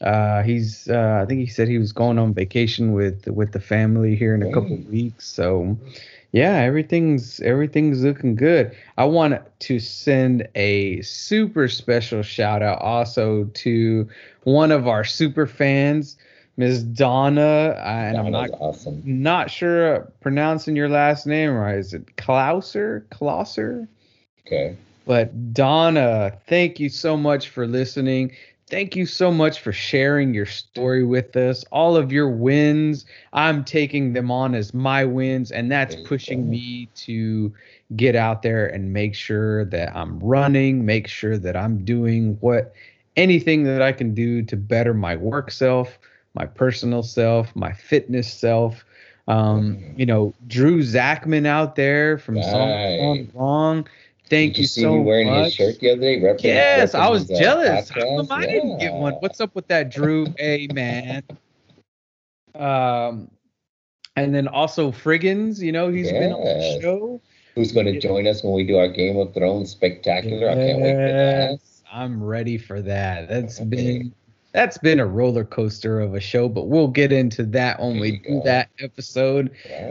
Uh, 0.00 0.42
he's 0.42 0.88
uh, 0.88 1.20
I 1.22 1.26
think 1.26 1.40
he 1.40 1.46
said 1.46 1.68
he 1.68 1.78
was 1.78 1.92
going 1.92 2.18
on 2.18 2.32
vacation 2.32 2.92
with 2.92 3.26
with 3.28 3.52
the 3.52 3.60
family 3.60 4.16
here 4.16 4.34
in 4.34 4.42
a 4.42 4.52
couple 4.52 4.76
weeks. 4.90 5.26
So 5.26 5.76
yeah, 6.32 6.56
everything's 6.58 7.40
everything's 7.40 8.02
looking 8.02 8.34
good. 8.34 8.74
I 8.96 9.04
want 9.04 9.40
to 9.60 9.78
send 9.78 10.48
a 10.54 11.02
super 11.02 11.68
special 11.68 12.22
shout 12.22 12.62
out 12.62 12.80
also 12.80 13.44
to 13.44 14.08
one 14.44 14.70
of 14.70 14.88
our 14.88 15.04
super 15.04 15.46
fans, 15.46 16.16
Ms. 16.56 16.84
Donna, 16.84 17.74
uh, 17.76 17.82
and 17.82 18.16
I'm 18.16 18.30
not 18.30 18.50
awesome. 18.58 19.02
not 19.04 19.50
sure 19.50 20.10
pronouncing 20.20 20.76
your 20.76 20.88
last 20.88 21.26
name 21.26 21.54
right. 21.54 21.78
Is 21.78 21.92
it 21.92 22.16
Klauser? 22.16 23.04
Klauser? 23.08 23.88
Okay. 24.46 24.76
But 25.06 25.52
Donna, 25.52 26.38
thank 26.46 26.78
you 26.78 26.88
so 26.88 27.16
much 27.16 27.48
for 27.48 27.66
listening. 27.66 28.32
Thank 28.70 28.96
you 28.96 29.06
so 29.06 29.32
much 29.32 29.60
for 29.60 29.72
sharing 29.72 30.34
your 30.34 30.46
story 30.46 31.04
with 31.04 31.36
us. 31.36 31.64
All 31.72 31.96
of 31.96 32.12
your 32.12 32.30
wins, 32.30 33.04
I'm 33.32 33.64
taking 33.64 34.12
them 34.12 34.30
on 34.30 34.54
as 34.54 34.72
my 34.72 35.04
wins, 35.04 35.50
and 35.50 35.70
that's 35.70 35.96
pushing 35.96 36.48
me 36.48 36.88
to 36.96 37.52
get 37.96 38.14
out 38.16 38.42
there 38.42 38.68
and 38.68 38.92
make 38.92 39.14
sure 39.14 39.64
that 39.66 39.94
I'm 39.96 40.20
running, 40.20 40.86
make 40.86 41.08
sure 41.08 41.36
that 41.38 41.56
I'm 41.56 41.84
doing 41.84 42.38
what 42.40 42.72
anything 43.16 43.64
that 43.64 43.82
I 43.82 43.92
can 43.92 44.14
do 44.14 44.42
to 44.42 44.56
better 44.56 44.94
my 44.94 45.16
work 45.16 45.50
self, 45.50 45.98
my 46.34 46.46
personal 46.46 47.02
self, 47.02 47.54
my 47.56 47.72
fitness 47.72 48.32
self. 48.32 48.84
Um, 49.28 49.76
Mhm. 49.76 49.98
you 49.98 50.06
know, 50.06 50.34
Drew 50.46 50.82
Zachman 50.82 51.46
out 51.46 51.76
there 51.76 52.18
from. 52.18 52.36
Song 52.42 53.28
Wrong. 53.34 53.86
Thank 54.30 54.52
Did 54.52 54.58
you, 54.58 54.62
you 54.62 54.66
see 54.68 54.82
so 54.82 54.96
me 54.98 55.00
wearing 55.00 55.26
much. 55.26 55.44
his 55.44 55.54
shirt 55.54 55.80
the 55.80 55.90
other 55.90 56.00
day? 56.00 56.20
Repping, 56.20 56.44
Yes, 56.44 56.94
I 56.94 57.08
was 57.08 57.28
uh, 57.30 57.38
jealous. 57.38 57.88
How 57.90 58.00
come 58.00 58.28
podcast? 58.28 58.30
I 58.30 58.46
didn't 58.46 58.78
get 58.78 58.94
one? 58.94 59.14
What's 59.14 59.40
up 59.40 59.54
with 59.56 59.66
that, 59.68 59.90
Drew? 59.90 60.26
hey, 60.38 60.68
man. 60.72 61.22
Um, 62.54 63.28
and 64.16 64.34
then 64.34 64.46
also 64.48 64.92
Friggins, 64.92 65.60
you 65.60 65.72
know, 65.72 65.90
he's 65.90 66.10
been 66.12 66.32
on 66.32 66.44
the 66.44 66.80
show. 66.80 67.20
Who's 67.56 67.72
going 67.72 67.86
to 67.86 67.92
Yeah. 67.94 68.00
join 68.00 68.26
us 68.28 68.44
when 68.44 68.54
we 68.54 68.64
do 68.64 68.76
our 68.78 68.88
Game 68.88 69.16
of 69.16 69.34
Thrones 69.34 69.70
spectacular? 69.70 70.48
I 70.50 70.54
can't 70.54 70.80
wait 70.80 70.94
for 70.94 71.12
that. 71.12 71.50
Yes, 71.50 71.82
I'm 71.92 72.22
ready 72.22 72.56
for 72.56 72.80
that. 72.82 73.28
That's 73.28 73.60
Okay. 73.60 73.68
been 73.68 74.14
that's 74.52 74.78
been 74.78 74.98
a 74.98 75.06
roller 75.06 75.44
coaster 75.44 76.00
of 76.00 76.14
a 76.14 76.20
show, 76.20 76.48
but 76.48 76.66
we'll 76.68 76.88
get 76.88 77.12
into 77.12 77.44
that 77.46 77.80
when 77.80 78.00
we 78.00 78.18
do 78.18 78.40
that 78.44 78.68
episode. 78.80 79.50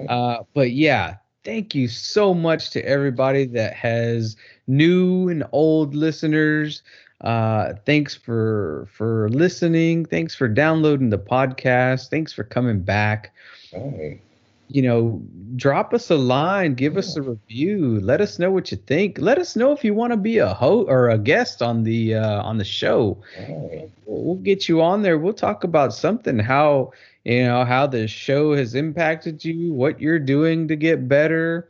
Uh, 0.09 0.43
but 0.53 0.71
yeah, 0.71 1.15
thank 1.49 1.75
you 1.75 1.89
so 1.89 2.35
much 2.35 2.71
to 2.71 2.85
everybody 2.85 3.45
that 3.45 3.73
has 3.73 4.37
new 4.67 5.29
and 5.29 5.43
old 5.53 5.95
listeners. 5.95 6.83
Uh, 7.21 7.73
thanks 7.85 8.15
for 8.15 8.87
for 8.91 9.29
listening. 9.29 10.05
Thanks 10.05 10.35
for 10.35 10.47
downloading 10.47 11.09
the 11.09 11.19
podcast. 11.19 12.09
Thanks 12.09 12.33
for 12.33 12.43
coming 12.43 12.81
back. 12.81 13.33
right. 13.73 14.21
You 14.71 14.83
know, 14.83 15.21
drop 15.55 15.93
us 15.93 16.11
a 16.11 16.15
line, 16.15 16.75
give 16.75 16.97
us 16.97 17.15
a 17.17 17.21
review. 17.23 17.99
Let 18.01 18.21
us 18.21 18.39
know 18.39 18.51
what 18.51 18.71
you 18.71 18.77
think. 18.77 19.17
Let 19.19 19.39
us 19.39 19.55
know 19.55 19.71
if 19.71 19.83
you 19.83 19.93
want 19.95 20.13
to 20.13 20.17
be 20.17 20.37
a 20.37 20.53
host 20.53 20.89
or 20.89 21.09
a 21.09 21.17
guest 21.17 21.61
on 21.61 21.83
the 21.83 22.15
uh, 22.15 22.43
on 22.43 22.57
the 22.57 22.65
show 22.65 23.21
Right. 23.37 23.89
we'll 24.05 24.35
get 24.35 24.69
you 24.69 24.81
on 24.81 25.01
there. 25.01 25.17
We'll 25.17 25.33
talk 25.33 25.63
about 25.63 25.93
something 25.93 26.39
how 26.39 26.91
you 27.23 27.43
know 27.43 27.65
how 27.65 27.87
the 27.87 28.07
show 28.07 28.53
has 28.55 28.75
impacted 28.75 29.43
you, 29.43 29.73
what 29.73 29.99
you're 29.99 30.19
doing 30.19 30.67
to 30.67 30.75
get 30.75 31.07
better, 31.07 31.69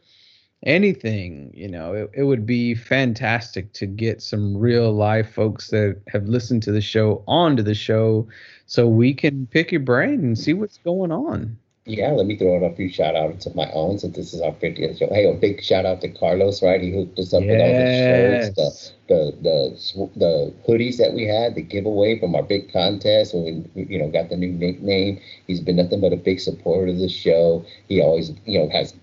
anything. 0.64 1.52
You 1.54 1.70
know, 1.70 1.93
it, 1.93 2.12
it 2.14 2.24
would 2.24 2.45
be 2.45 2.76
fantastic 2.76 3.74
to 3.74 3.86
get 3.86 4.22
some 4.22 4.56
real 4.58 4.91
live 4.91 5.30
folks 5.30 5.70
that 5.70 6.02
have 6.08 6.28
listened 6.28 6.64
to 6.64 6.72
the 6.72 6.82
show 6.82 7.24
onto 7.28 7.64
the 7.64 7.76
show, 7.76 8.28
so 8.66 8.88
we 8.88 9.14
can 9.14 9.47
pick 9.47 9.72
your 9.72 9.82
brain 9.82 10.20
and 10.22 10.38
see 10.38 10.54
what's 10.54 10.78
going 10.78 11.12
on. 11.12 11.58
Yeah, 11.89 12.11
let 12.11 12.27
me 12.27 12.35
throw 12.37 12.55
out 12.55 12.71
a 12.71 12.75
few 12.75 12.87
shout 12.87 13.15
outs 13.15 13.47
of 13.47 13.55
my 13.55 13.67
own 13.71 13.97
since 13.97 14.15
this 14.15 14.31
is 14.31 14.41
our 14.41 14.51
50th 14.51 14.99
show. 14.99 15.07
Hey, 15.11 15.27
a 15.27 15.33
big 15.33 15.63
shout 15.63 15.87
out 15.87 16.01
to 16.01 16.09
Carlos, 16.09 16.61
right? 16.61 16.79
He 16.79 16.91
hooked 16.91 17.17
us 17.17 17.33
up 17.33 17.41
with 17.41 17.59
all 17.59 17.73
the 17.73 17.87
shirts, 17.87 18.93
the 19.07 19.07
the 19.07 19.37
the 19.41 20.09
the 20.15 20.53
hoodies 20.67 20.97
that 20.97 21.13
we 21.15 21.25
had, 21.25 21.55
the 21.55 21.63
giveaway 21.63 22.19
from 22.19 22.35
our 22.35 22.43
big 22.43 22.71
contest 22.71 23.33
when 23.33 23.67
we 23.73 23.85
you 23.85 23.97
know 23.97 24.07
got 24.07 24.29
the 24.29 24.37
new 24.37 24.51
nickname. 24.51 25.19
He's 25.47 25.61
been 25.61 25.77
nothing 25.77 25.99
but 25.99 26.13
a 26.13 26.17
big 26.17 26.39
supporter 26.39 26.91
of 26.91 26.99
the 26.99 27.09
show. 27.09 27.65
He 27.87 28.01
always 28.01 28.33
you 28.45 28.59
know 28.59 28.69
has 28.69 28.93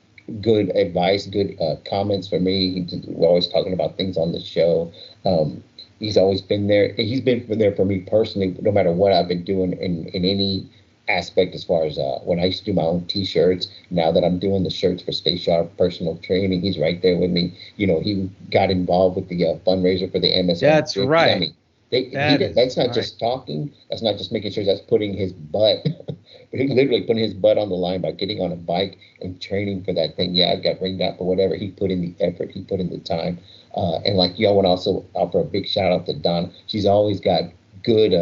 good 0.40 0.70
advice, 0.76 1.26
good 1.26 1.56
uh, 1.60 1.76
comments 1.90 2.28
for 2.28 2.38
me. 2.38 2.86
He, 2.88 3.02
we're 3.08 3.26
always 3.26 3.48
talking 3.48 3.72
about 3.72 3.96
things 3.96 4.16
on 4.16 4.30
the 4.30 4.40
show. 4.40 4.92
Um, 5.24 5.64
he's 5.98 6.16
always 6.16 6.40
been 6.40 6.68
there. 6.68 6.92
He's 6.94 7.20
been 7.20 7.46
there 7.58 7.74
for 7.74 7.84
me 7.84 7.98
personally, 8.02 8.56
no 8.60 8.70
matter 8.70 8.92
what 8.92 9.12
I've 9.12 9.26
been 9.26 9.42
doing 9.42 9.72
in 9.72 10.06
in 10.14 10.24
any 10.24 10.68
aspect 11.08 11.54
as 11.54 11.64
far 11.64 11.84
as 11.84 11.98
uh, 11.98 12.18
when 12.24 12.38
I 12.40 12.44
used 12.46 12.60
to 12.60 12.64
do 12.66 12.72
my 12.72 12.82
own 12.82 13.04
T-shirts. 13.06 13.68
Now 13.90 14.10
that 14.12 14.24
I'm 14.24 14.38
doing 14.38 14.62
the 14.64 14.70
shirts 14.70 15.02
for 15.02 15.12
Stay 15.12 15.36
Sharp 15.36 15.76
Personal 15.76 16.16
Training, 16.18 16.60
he's 16.60 16.78
right 16.78 17.00
there 17.02 17.16
with 17.18 17.30
me. 17.30 17.52
You 17.76 17.86
know, 17.86 18.00
he 18.00 18.30
got 18.50 18.70
involved 18.70 19.16
with 19.16 19.28
the 19.28 19.44
uh, 19.46 19.54
fundraiser 19.66 20.10
for 20.10 20.18
the 20.18 20.42
MS. 20.42 20.60
That's 20.60 20.96
150. 20.96 21.06
right. 21.06 21.36
I 21.36 21.38
mean, 21.38 21.54
they, 21.90 22.04
he 22.04 22.10
That 22.10 22.38
did- 22.38 22.54
that's 22.54 22.76
not 22.76 22.86
right. 22.88 22.94
just 22.94 23.18
talking. 23.20 23.72
That's 23.90 24.02
not 24.02 24.16
just 24.18 24.32
making 24.32 24.52
sure. 24.52 24.64
That's 24.64 24.80
putting 24.80 25.14
his 25.14 25.32
butt. 25.32 25.86
but 26.06 26.60
he's 26.60 26.70
literally 26.70 27.02
putting 27.02 27.22
his 27.22 27.34
butt 27.34 27.58
on 27.58 27.68
the 27.68 27.76
line 27.76 28.00
by 28.00 28.12
getting 28.12 28.40
on 28.40 28.52
a 28.52 28.56
bike 28.56 28.98
and 29.20 29.40
training 29.40 29.84
for 29.84 29.92
that 29.94 30.16
thing. 30.16 30.34
Yeah, 30.34 30.52
I 30.52 30.56
got 30.56 30.80
ringed 30.80 31.00
out, 31.02 31.18
but 31.18 31.24
whatever. 31.24 31.54
He 31.54 31.70
put 31.70 31.90
in 31.90 32.00
the 32.02 32.14
effort. 32.24 32.50
He 32.50 32.62
put 32.62 32.80
in 32.80 32.90
the 32.90 32.98
time. 32.98 33.38
Uh, 33.76 33.98
and 34.04 34.16
like 34.16 34.38
y'all 34.38 34.54
want 34.54 34.64
to 34.64 34.70
also 34.70 35.04
offer 35.14 35.40
a 35.40 35.44
big 35.44 35.66
shout 35.68 35.92
out 35.92 36.06
to 36.06 36.14
Donna. 36.14 36.50
She's 36.66 36.86
always 36.86 37.20
got 37.20 37.44
good. 37.84 38.12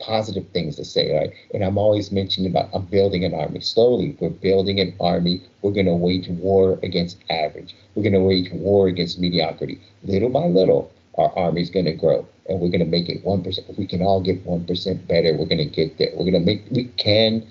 Positive 0.00 0.46
things 0.52 0.76
to 0.76 0.84
say, 0.84 1.16
right? 1.16 1.32
And 1.52 1.64
I'm 1.64 1.76
always 1.76 2.12
mentioning 2.12 2.50
about 2.50 2.70
I'm 2.72 2.84
building 2.86 3.24
an 3.24 3.34
army. 3.34 3.60
Slowly, 3.60 4.16
we're 4.20 4.30
building 4.30 4.78
an 4.78 4.94
army. 5.00 5.42
We're 5.62 5.72
going 5.72 5.86
to 5.86 5.94
wage 5.94 6.28
war 6.28 6.78
against 6.82 7.18
average. 7.30 7.74
We're 7.94 8.04
going 8.04 8.12
to 8.12 8.20
wage 8.20 8.50
war 8.52 8.86
against 8.88 9.18
mediocrity, 9.18 9.80
little 10.04 10.30
by 10.30 10.46
little. 10.46 10.92
our 11.16 11.36
army's 11.36 11.68
going 11.70 11.86
to 11.86 11.92
grow 11.92 12.26
and 12.48 12.60
we're 12.60 12.68
going 12.68 12.80
to 12.80 12.86
make 12.86 13.08
it 13.08 13.24
1%. 13.24 13.68
If 13.68 13.76
we 13.76 13.86
can 13.86 14.02
all 14.02 14.20
get 14.20 14.46
1% 14.46 15.06
better, 15.06 15.36
we're 15.36 15.46
going 15.46 15.58
to 15.58 15.64
get 15.64 15.98
there. 15.98 16.10
We're 16.12 16.30
going 16.30 16.32
to 16.32 16.40
make, 16.40 16.64
we 16.70 16.84
can 16.96 17.46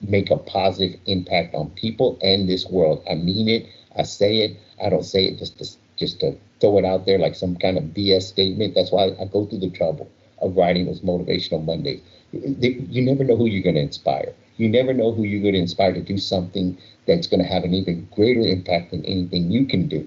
make 0.00 0.30
a 0.30 0.36
positive 0.36 0.98
impact 1.06 1.54
on 1.54 1.70
people 1.70 2.18
and 2.22 2.48
this 2.48 2.66
world. 2.66 3.02
I 3.10 3.14
mean 3.14 3.48
it. 3.48 3.66
I 3.96 4.04
say 4.04 4.38
it. 4.38 4.56
I 4.82 4.88
don't 4.88 5.04
say 5.04 5.24
it 5.24 5.38
just 5.38 5.58
to, 5.58 5.66
just 5.96 6.20
to 6.20 6.36
throw 6.60 6.78
it 6.78 6.84
out 6.84 7.06
there 7.06 7.18
like 7.18 7.34
some 7.34 7.56
kind 7.56 7.76
of 7.76 7.84
BS 7.84 8.22
statement. 8.22 8.74
That's 8.74 8.92
why 8.92 9.10
I 9.20 9.24
go 9.24 9.46
through 9.46 9.60
the 9.60 9.70
trouble 9.70 10.10
of 10.40 10.56
writing 10.56 10.86
those 10.86 11.00
motivational 11.00 11.64
Mondays. 11.64 12.00
You 12.32 13.02
never 13.02 13.24
know 13.24 13.36
who 13.36 13.46
you're 13.46 13.62
going 13.62 13.74
to 13.76 13.80
inspire. 13.80 14.32
You 14.56 14.68
never 14.68 14.92
know 14.92 15.12
who 15.12 15.24
you're 15.24 15.40
going 15.42 15.54
to 15.54 15.60
inspire 15.60 15.92
to 15.94 16.00
do 16.00 16.18
something 16.18 16.76
that's 17.06 17.26
going 17.26 17.40
to 17.42 17.46
have 17.48 17.64
an 17.64 17.74
even 17.74 18.08
greater 18.14 18.40
impact 18.40 18.90
than 18.90 19.04
anything 19.04 19.50
you 19.50 19.64
can 19.66 19.88
do. 19.88 20.06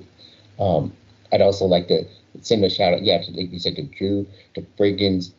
Um, 0.60 0.94
I'd 1.32 1.42
also 1.42 1.66
like 1.66 1.88
to 1.88 2.06
send 2.42 2.64
a 2.64 2.70
shout 2.70 2.94
out, 2.94 3.04
yeah, 3.04 3.22
like 3.34 3.52
you 3.52 3.60
said, 3.60 3.76
to 3.78 3.84
Drew, 3.84 4.28
to 4.56 4.62
Friggins. 4.78 5.32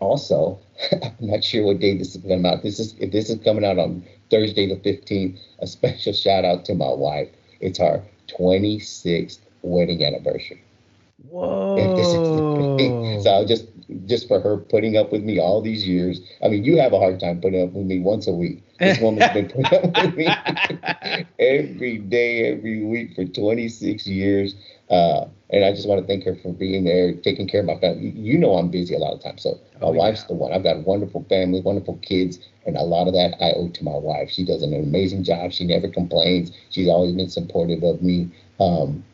Also, 0.00 0.58
I'm 0.92 1.26
not 1.26 1.44
sure 1.44 1.64
what 1.64 1.80
day 1.80 1.96
this 1.96 2.14
is 2.14 2.22
coming 2.22 2.46
out. 2.46 2.62
This 2.62 2.78
is 2.78 2.94
if 2.98 3.12
this 3.12 3.28
is 3.30 3.38
coming 3.42 3.64
out 3.64 3.78
on 3.78 4.02
Thursday 4.30 4.66
the 4.66 4.76
15th. 4.76 5.36
A 5.60 5.66
special 5.66 6.12
shout 6.12 6.44
out 6.44 6.64
to 6.66 6.74
my 6.74 6.90
wife. 6.92 7.28
It's 7.60 7.80
our 7.80 8.02
26th 8.28 9.40
wedding 9.62 10.04
anniversary. 10.04 10.62
Whoa! 11.28 11.76
so 13.18 13.30
I'll 13.30 13.44
just 13.46 13.66
just 14.06 14.28
for 14.28 14.40
her 14.40 14.56
putting 14.56 14.96
up 14.96 15.12
with 15.12 15.22
me 15.22 15.38
all 15.38 15.60
these 15.60 15.86
years. 15.86 16.20
I 16.44 16.48
mean, 16.48 16.64
you 16.64 16.78
have 16.78 16.92
a 16.92 16.98
hard 16.98 17.20
time 17.20 17.40
putting 17.40 17.62
up 17.62 17.72
with 17.72 17.86
me 17.86 18.00
once 18.00 18.26
a 18.26 18.32
week. 18.32 18.62
This 18.78 18.98
woman's 19.00 19.32
been 19.32 19.48
putting 19.48 19.66
up 19.66 20.02
with 20.02 20.16
me 20.16 20.26
every 21.38 21.98
day, 21.98 22.52
every 22.52 22.84
week 22.84 23.14
for 23.14 23.24
26 23.24 24.06
years. 24.06 24.54
Uh, 24.90 25.26
and 25.50 25.64
I 25.64 25.72
just 25.72 25.88
want 25.88 26.00
to 26.00 26.06
thank 26.06 26.24
her 26.24 26.34
for 26.34 26.52
being 26.52 26.84
there, 26.84 27.14
taking 27.14 27.48
care 27.48 27.60
of 27.60 27.66
my 27.66 27.78
family. 27.78 28.10
You 28.10 28.38
know, 28.38 28.56
I'm 28.56 28.70
busy 28.70 28.94
a 28.94 28.98
lot 28.98 29.14
of 29.14 29.22
times. 29.22 29.42
So 29.42 29.58
my 29.80 29.88
oh, 29.88 29.92
wife's 29.92 30.22
yeah. 30.22 30.28
the 30.28 30.34
one. 30.34 30.52
I've 30.52 30.62
got 30.62 30.76
a 30.76 30.80
wonderful 30.80 31.24
family, 31.28 31.60
wonderful 31.60 31.96
kids, 32.02 32.38
and 32.66 32.76
a 32.76 32.82
lot 32.82 33.06
of 33.06 33.14
that 33.14 33.36
I 33.40 33.52
owe 33.52 33.68
to 33.68 33.84
my 33.84 33.96
wife. 33.96 34.30
She 34.30 34.44
does 34.44 34.62
an 34.62 34.74
amazing 34.74 35.24
job. 35.24 35.52
She 35.52 35.64
never 35.64 35.88
complains. 35.88 36.52
She's 36.70 36.88
always 36.88 37.12
been 37.12 37.28
supportive 37.28 37.82
of 37.82 38.02
me. 38.02 38.30
Um, 38.60 39.04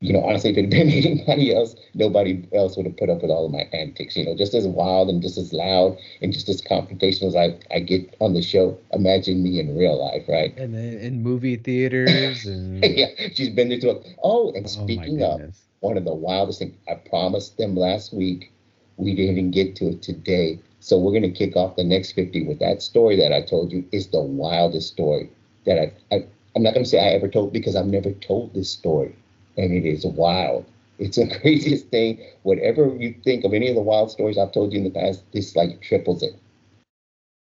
you 0.00 0.12
know, 0.12 0.22
honestly, 0.22 0.50
if 0.50 0.56
it 0.58 0.62
had 0.62 0.70
been 0.70 0.88
anybody 0.90 1.54
else, 1.54 1.74
nobody 1.94 2.46
else 2.52 2.76
would 2.76 2.86
have 2.86 2.96
put 2.96 3.08
up 3.10 3.22
with 3.22 3.30
all 3.30 3.46
of 3.46 3.52
my 3.52 3.68
antics. 3.72 4.16
You 4.16 4.24
know, 4.24 4.36
just 4.36 4.54
as 4.54 4.66
wild 4.66 5.08
and 5.08 5.22
just 5.22 5.38
as 5.38 5.52
loud 5.52 5.96
and 6.20 6.32
just 6.32 6.48
as 6.48 6.60
confrontational 6.60 7.28
as 7.28 7.36
I, 7.36 7.58
I 7.74 7.80
get 7.80 8.14
on 8.20 8.34
the 8.34 8.42
show. 8.42 8.78
Imagine 8.92 9.42
me 9.42 9.58
in 9.58 9.76
real 9.76 9.98
life, 9.98 10.24
right? 10.28 10.56
And 10.56 10.74
then 10.74 10.98
in 10.98 11.22
movie 11.22 11.56
theaters 11.56 12.46
and 12.46 12.84
yeah, 12.84 13.08
she's 13.32 13.50
been 13.50 13.68
there 13.68 13.80
too. 13.80 14.02
Oh, 14.22 14.52
and 14.52 14.66
oh, 14.66 14.68
speaking 14.68 15.22
oh 15.22 15.32
of 15.32 15.56
one 15.80 15.96
of 15.96 16.04
the 16.04 16.14
wildest 16.14 16.58
things, 16.58 16.74
I 16.88 16.94
promised 16.94 17.56
them 17.56 17.74
last 17.76 18.12
week. 18.12 18.52
We 18.98 19.14
didn't 19.14 19.50
get 19.50 19.76
to 19.76 19.88
it 19.90 20.02
today, 20.02 20.58
so 20.80 20.98
we're 20.98 21.12
gonna 21.12 21.30
kick 21.30 21.56
off 21.56 21.76
the 21.76 21.84
next 21.84 22.12
50 22.12 22.46
with 22.46 22.58
that 22.60 22.82
story 22.82 23.16
that 23.16 23.32
I 23.32 23.42
told 23.42 23.70
you 23.72 23.84
is 23.92 24.08
the 24.08 24.22
wildest 24.22 24.88
story 24.88 25.28
that 25.66 25.78
I, 25.78 26.14
I 26.14 26.26
I'm 26.54 26.62
not 26.62 26.72
gonna 26.74 26.86
say 26.86 26.98
I 26.98 27.14
ever 27.14 27.28
told 27.28 27.52
because 27.52 27.76
I've 27.76 27.86
never 27.86 28.12
told 28.12 28.54
this 28.54 28.70
story 28.70 29.14
and 29.56 29.72
it 29.72 29.86
is 29.86 30.04
wild. 30.06 30.64
It's 30.98 31.16
the 31.22 31.28
craziest 31.40 31.88
thing. 31.88 32.24
Whatever 32.42 32.86
you 32.96 33.14
think 33.24 33.44
of 33.44 33.52
any 33.52 33.68
of 33.68 33.74
the 33.74 33.82
wild 33.82 34.10
stories 34.10 34.38
I've 34.38 34.52
told 34.52 34.72
you 34.72 34.78
in 34.78 34.84
the 34.84 34.90
past, 34.90 35.22
this 35.32 35.56
like 35.56 35.80
triples 35.82 36.22
it. 36.22 36.34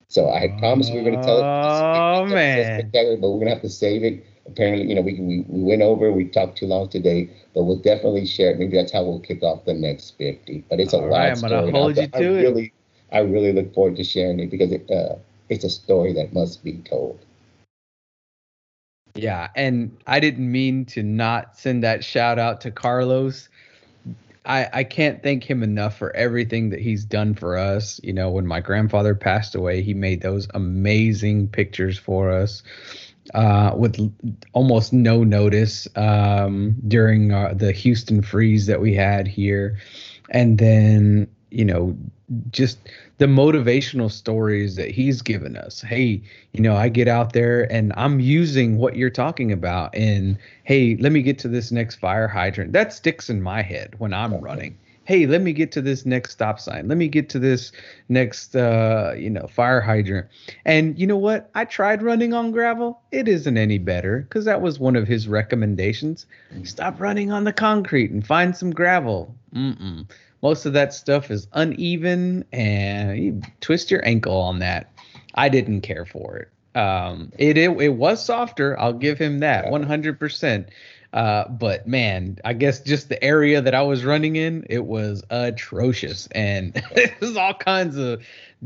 So 0.08 0.30
I 0.30 0.48
promised 0.60 0.92
we 0.94 1.00
were 1.00 1.06
going 1.06 1.20
to 1.20 1.26
tell 1.26 1.40
it. 1.40 1.48
Oh 1.98 2.26
man! 2.26 2.92
But 2.94 3.30
we're 3.30 3.38
going 3.38 3.46
to 3.46 3.54
have 3.54 3.62
to 3.62 3.70
save 3.70 4.04
it. 4.04 4.26
Apparently, 4.48 4.88
you 4.88 4.96
know, 4.96 5.02
we, 5.02 5.14
we 5.20 5.46
we 5.48 5.64
went 5.64 5.82
over. 5.82 6.12
We 6.12 6.26
talked 6.26 6.58
too 6.58 6.68
long 6.68 6.90
today, 6.90 7.30
but 7.54 7.64
we'll 7.64 7.78
definitely 7.78 8.26
share 8.26 8.52
it. 8.52 8.60
Maybe 8.60 8.78
that's 8.78 8.92
how 8.94 9.04
we'll 9.04 9.20
kick 9.20 9.42
off 9.44 9.66
the 9.66 9.74
next 9.74 10.12
fifty. 10.18 10.64
But 10.70 10.80
it's 10.80 10.94
a 10.94 10.98
All 10.98 11.08
wild 11.08 11.38
right, 11.38 11.38
story. 11.38 11.68
I'm 11.68 11.74
hold 11.74 11.98
you 11.98 12.08
to 12.08 12.18
I 12.18 12.20
it. 12.22 12.42
Really, 12.42 12.74
I 13.12 13.20
really 13.20 13.54
look 13.54 13.74
forward 13.74 13.96
to 13.98 14.04
sharing 14.04 14.40
it 14.40 14.52
because 14.52 14.72
it 14.72 14.90
uh, 14.92 15.16
it's 15.50 15.64
a 15.64 15.70
story 15.70 16.14
that 16.14 16.34
must 16.34 16.64
be 16.64 16.74
told. 16.90 17.20
Yeah, 19.16 19.48
and 19.56 19.98
I 20.06 20.20
didn't 20.20 20.52
mean 20.52 20.86
to 20.88 21.02
not 21.02 21.58
send 21.58 21.84
that 21.84 22.04
shout 22.04 22.38
out 22.38 22.62
to 22.62 22.72
Carlos. 22.72 23.48
I, 24.46 24.70
I 24.72 24.84
can't 24.84 25.24
thank 25.24 25.44
him 25.44 25.64
enough 25.64 25.98
for 25.98 26.16
everything 26.16 26.70
that 26.70 26.82
he's 26.82 27.04
done 27.06 27.34
for 27.34 27.58
us. 27.58 28.00
You 28.04 28.14
know, 28.14 28.30
when 28.30 28.46
my 28.46 28.60
grandfather 28.60 29.16
passed 29.16 29.56
away, 29.56 29.82
he 29.82 29.94
made 29.94 30.22
those 30.22 30.48
amazing 30.54 31.48
pictures 31.48 31.98
for 31.98 32.30
us 32.30 32.62
uh, 33.34 33.72
with 33.76 33.98
almost 34.54 34.94
no 34.94 35.24
notice 35.24 35.88
um, 35.96 36.76
during 36.88 37.32
uh, 37.32 37.54
the 37.56 37.72
Houston 37.72 38.22
freeze 38.22 38.68
that 38.68 38.82
we 38.82 38.94
had 38.94 39.28
here. 39.28 39.78
And 40.30 40.58
then, 40.58 41.28
you 41.52 41.66
know, 41.66 41.96
just 42.52 42.80
the 43.18 43.26
motivational 43.26 44.12
stories 44.12 44.76
that 44.76 44.92
he's 44.92 45.22
given 45.22 45.56
us. 45.56 45.82
Hey, 45.82 46.22
you 46.54 46.62
know, 46.62 46.76
I 46.76 46.90
get 46.90 47.08
out 47.08 47.34
there 47.34 47.72
and 47.72 47.94
I'm 47.96 48.20
using 48.20 48.78
what 48.78 48.96
you're 48.96 49.10
talking 49.10 49.52
about. 49.52 49.96
And 49.96 50.38
hey, 50.64 50.98
let 50.98 51.12
me 51.12 51.22
get 51.22 51.40
to 51.40 51.48
this 51.48 51.72
next 51.72 51.96
fire 51.96 52.28
hydrant. 52.28 52.74
That 52.74 52.94
sticks 52.94 53.30
in 53.30 53.42
my 53.42 53.62
head 53.62 53.94
when 54.00 54.14
I'm 54.14 54.34
running. 54.42 54.78
Hey, 55.06 55.28
let 55.28 55.42
me 55.44 55.54
get 55.54 55.72
to 55.74 55.84
this 55.84 56.04
next 56.04 56.32
stop 56.32 56.60
sign. 56.60 56.88
Let 56.88 56.98
me 56.98 57.08
get 57.08 57.30
to 57.30 57.38
this 57.38 57.72
next, 58.10 58.56
uh, 58.56 59.14
you 59.16 59.30
know, 59.30 59.46
fire 59.46 59.80
hydrant. 59.80 60.26
And 60.66 60.98
you 60.98 61.06
know 61.06 61.18
what? 61.18 61.52
I 61.54 61.66
tried 61.66 62.02
running 62.02 62.34
on 62.34 62.50
gravel. 62.50 63.00
It 63.12 63.28
isn't 63.28 63.56
any 63.56 63.78
better 63.78 64.22
because 64.22 64.46
that 64.46 64.62
was 64.62 64.80
one 64.80 64.96
of 64.96 65.08
his 65.08 65.28
recommendations. 65.28 66.26
Stop 66.64 67.00
running 67.00 67.32
on 67.32 67.44
the 67.44 67.54
concrete 67.54 68.10
and 68.10 68.26
find 68.26 68.58
some 68.58 68.72
gravel. 68.72 69.36
Mm-mm 69.54 70.08
most 70.46 70.68
of 70.68 70.74
that 70.74 70.94
stuff 70.94 71.32
is 71.32 71.48
uneven 71.54 72.46
and 72.54 73.18
you 73.18 73.42
twist 73.62 73.90
your 73.90 74.06
ankle 74.06 74.38
on 74.38 74.60
that. 74.60 74.92
I 75.34 75.50
didn't 75.50 75.82
care 75.82 76.06
for 76.06 76.38
it. 76.38 76.80
Um, 76.80 77.32
it, 77.40 77.58
it 77.58 77.72
it 77.82 77.90
was 77.90 78.24
softer. 78.24 78.80
I'll 78.80 78.94
give 78.94 79.18
him 79.18 79.40
that 79.40 79.66
100%. 79.66 80.68
Uh, 81.14 81.48
but 81.48 81.88
man, 81.88 82.38
I 82.46 82.54
guess 82.54 82.80
just 82.82 83.10
the 83.10 83.24
area 83.24 83.60
that 83.60 83.74
I 83.74 83.82
was 83.82 84.06
running 84.06 84.36
in, 84.36 84.68
it 84.70 84.86
was 84.86 85.24
atrocious, 85.32 86.28
and 86.28 86.76
it 86.92 87.20
was 87.20 87.36
all 87.38 87.56
kinds 87.56 87.98
of 87.98 88.22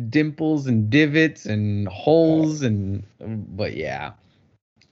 dimples 0.10 0.68
and 0.68 0.90
divots 0.90 1.46
and 1.46 1.88
holes, 1.88 2.62
and 2.62 3.04
but 3.56 3.78
yeah, 3.78 4.12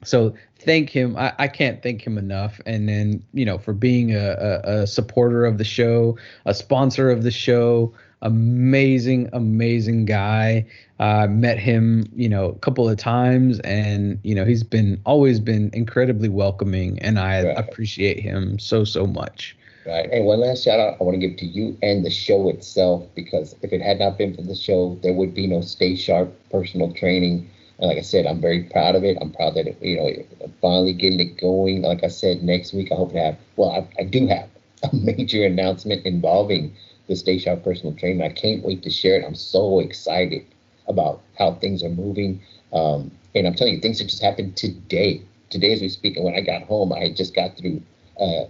so 0.04 0.34
thank 0.60 0.89
him. 0.89 1.18
I, 1.18 1.34
I, 1.39 1.48
can't 1.48 1.82
thank 1.82 2.06
him 2.06 2.18
enough. 2.18 2.62
And 2.66 2.88
then, 2.88 3.24
you 3.34 3.45
know, 3.45 3.58
for 3.58 3.74
being 3.74 4.16
a, 4.16 4.62
a, 4.64 4.82
a, 4.82 4.88
supporter 4.88 5.45
of 5.45 5.58
the 5.58 5.64
show, 5.64 6.18
a 6.45 6.54
sponsor 6.54 7.10
of 7.10 7.24
the 7.24 7.32
show, 7.32 7.93
amazing, 8.22 9.30
amazing 9.34 10.06
guy. 10.06 10.66
I 11.00 11.24
uh, 11.24 11.28
met 11.28 11.60
him, 11.60 12.06
you 12.16 12.30
know, 12.30 12.50
a 12.50 12.60
couple 12.60 12.89
of 12.89 12.98
times 12.98 13.60
and, 13.60 14.20
you 14.24 14.34
know, 14.34 14.45
he's 14.45 14.64
been 14.64 15.00
always 15.06 15.39
been 15.39 15.70
incredibly 15.74 16.30
welcoming 16.30 17.00
and 17.00 17.20
I 17.20 17.43
right. 17.43 17.58
appreciate 17.58 18.20
him 18.20 18.58
so, 18.60 18.84
so 18.84 19.06
much. 19.06 19.56
Right. 19.86 20.10
And 20.12 20.26
one 20.26 20.41
last 20.41 20.66
shout 20.66 20.80
out 20.80 20.98
I 21.00 21.04
want 21.04 21.20
to 21.20 21.28
give 21.28 21.38
to 21.38 21.45
you 21.45 21.78
and 21.82 22.06
the 22.06 22.10
show 22.10 22.50
itself 22.50 23.06
because 23.16 23.56
if 23.62 23.72
it 23.72 23.82
had 23.82 24.00
not 24.00 24.18
been 24.18 24.36
for 24.36 24.41
the 24.41 24.56
show, 24.56 25.00
there 25.02 25.14
would 25.14 25.34
be 25.34 25.48
no 25.48 25.62
Stay 25.62 25.95
Sharp 25.95 26.34
personal 26.50 26.91
training 26.93 27.50
and 27.80 27.89
like 27.89 27.97
I 27.97 28.01
said, 28.01 28.25
I'm 28.25 28.41
very 28.41 28.63
proud 28.63 28.95
of 28.95 29.03
it. 29.03 29.17
I'm 29.21 29.32
proud 29.32 29.55
that 29.55 29.82
you 29.82 29.97
know 29.97 30.49
finally 30.61 30.93
getting 30.93 31.19
it 31.19 31.39
going. 31.39 31.84
Like 31.84 32.03
I 32.03 32.07
said, 32.07 32.43
next 32.43 32.73
week 32.73 32.91
I 32.91 32.95
hope 32.95 33.11
to 33.13 33.19
have. 33.19 33.38
Well, 33.55 33.71
I, 33.71 34.01
I 34.01 34.03
do 34.03 34.28
have 34.28 34.49
a 34.84 34.95
major 34.95 35.45
announcement 35.45 36.05
involving 36.05 36.75
the 37.07 37.15
Stay 37.15 37.38
Sharp 37.38 37.63
personal 37.63 37.93
training. 37.95 38.23
I 38.23 38.30
can't 38.30 38.63
wait 38.63 38.84
to 38.84 38.89
share 38.89 39.19
it. 39.19 39.25
I'm 39.25 39.36
so 39.36 39.80
excited 39.80 40.45
about 40.88 41.21
how 41.38 41.53
things 41.55 41.84
are 41.84 41.89
moving. 41.89 42.41
Um, 42.73 43.11
and 43.36 43.47
I'm 43.47 43.53
telling 43.53 43.75
you, 43.75 43.80
things 43.80 43.99
have 43.99 44.07
just 44.07 44.23
happened 44.23 44.57
today. 44.57 45.21
Today, 45.49 45.71
as 45.71 45.82
we 45.82 45.89
speak, 45.89 46.17
and 46.17 46.25
when 46.25 46.36
I 46.36 46.41
got 46.41 46.63
home, 46.63 46.91
I 46.91 47.09
just 47.09 47.34
got 47.36 47.55
through 47.57 47.82
uh, 48.19 48.45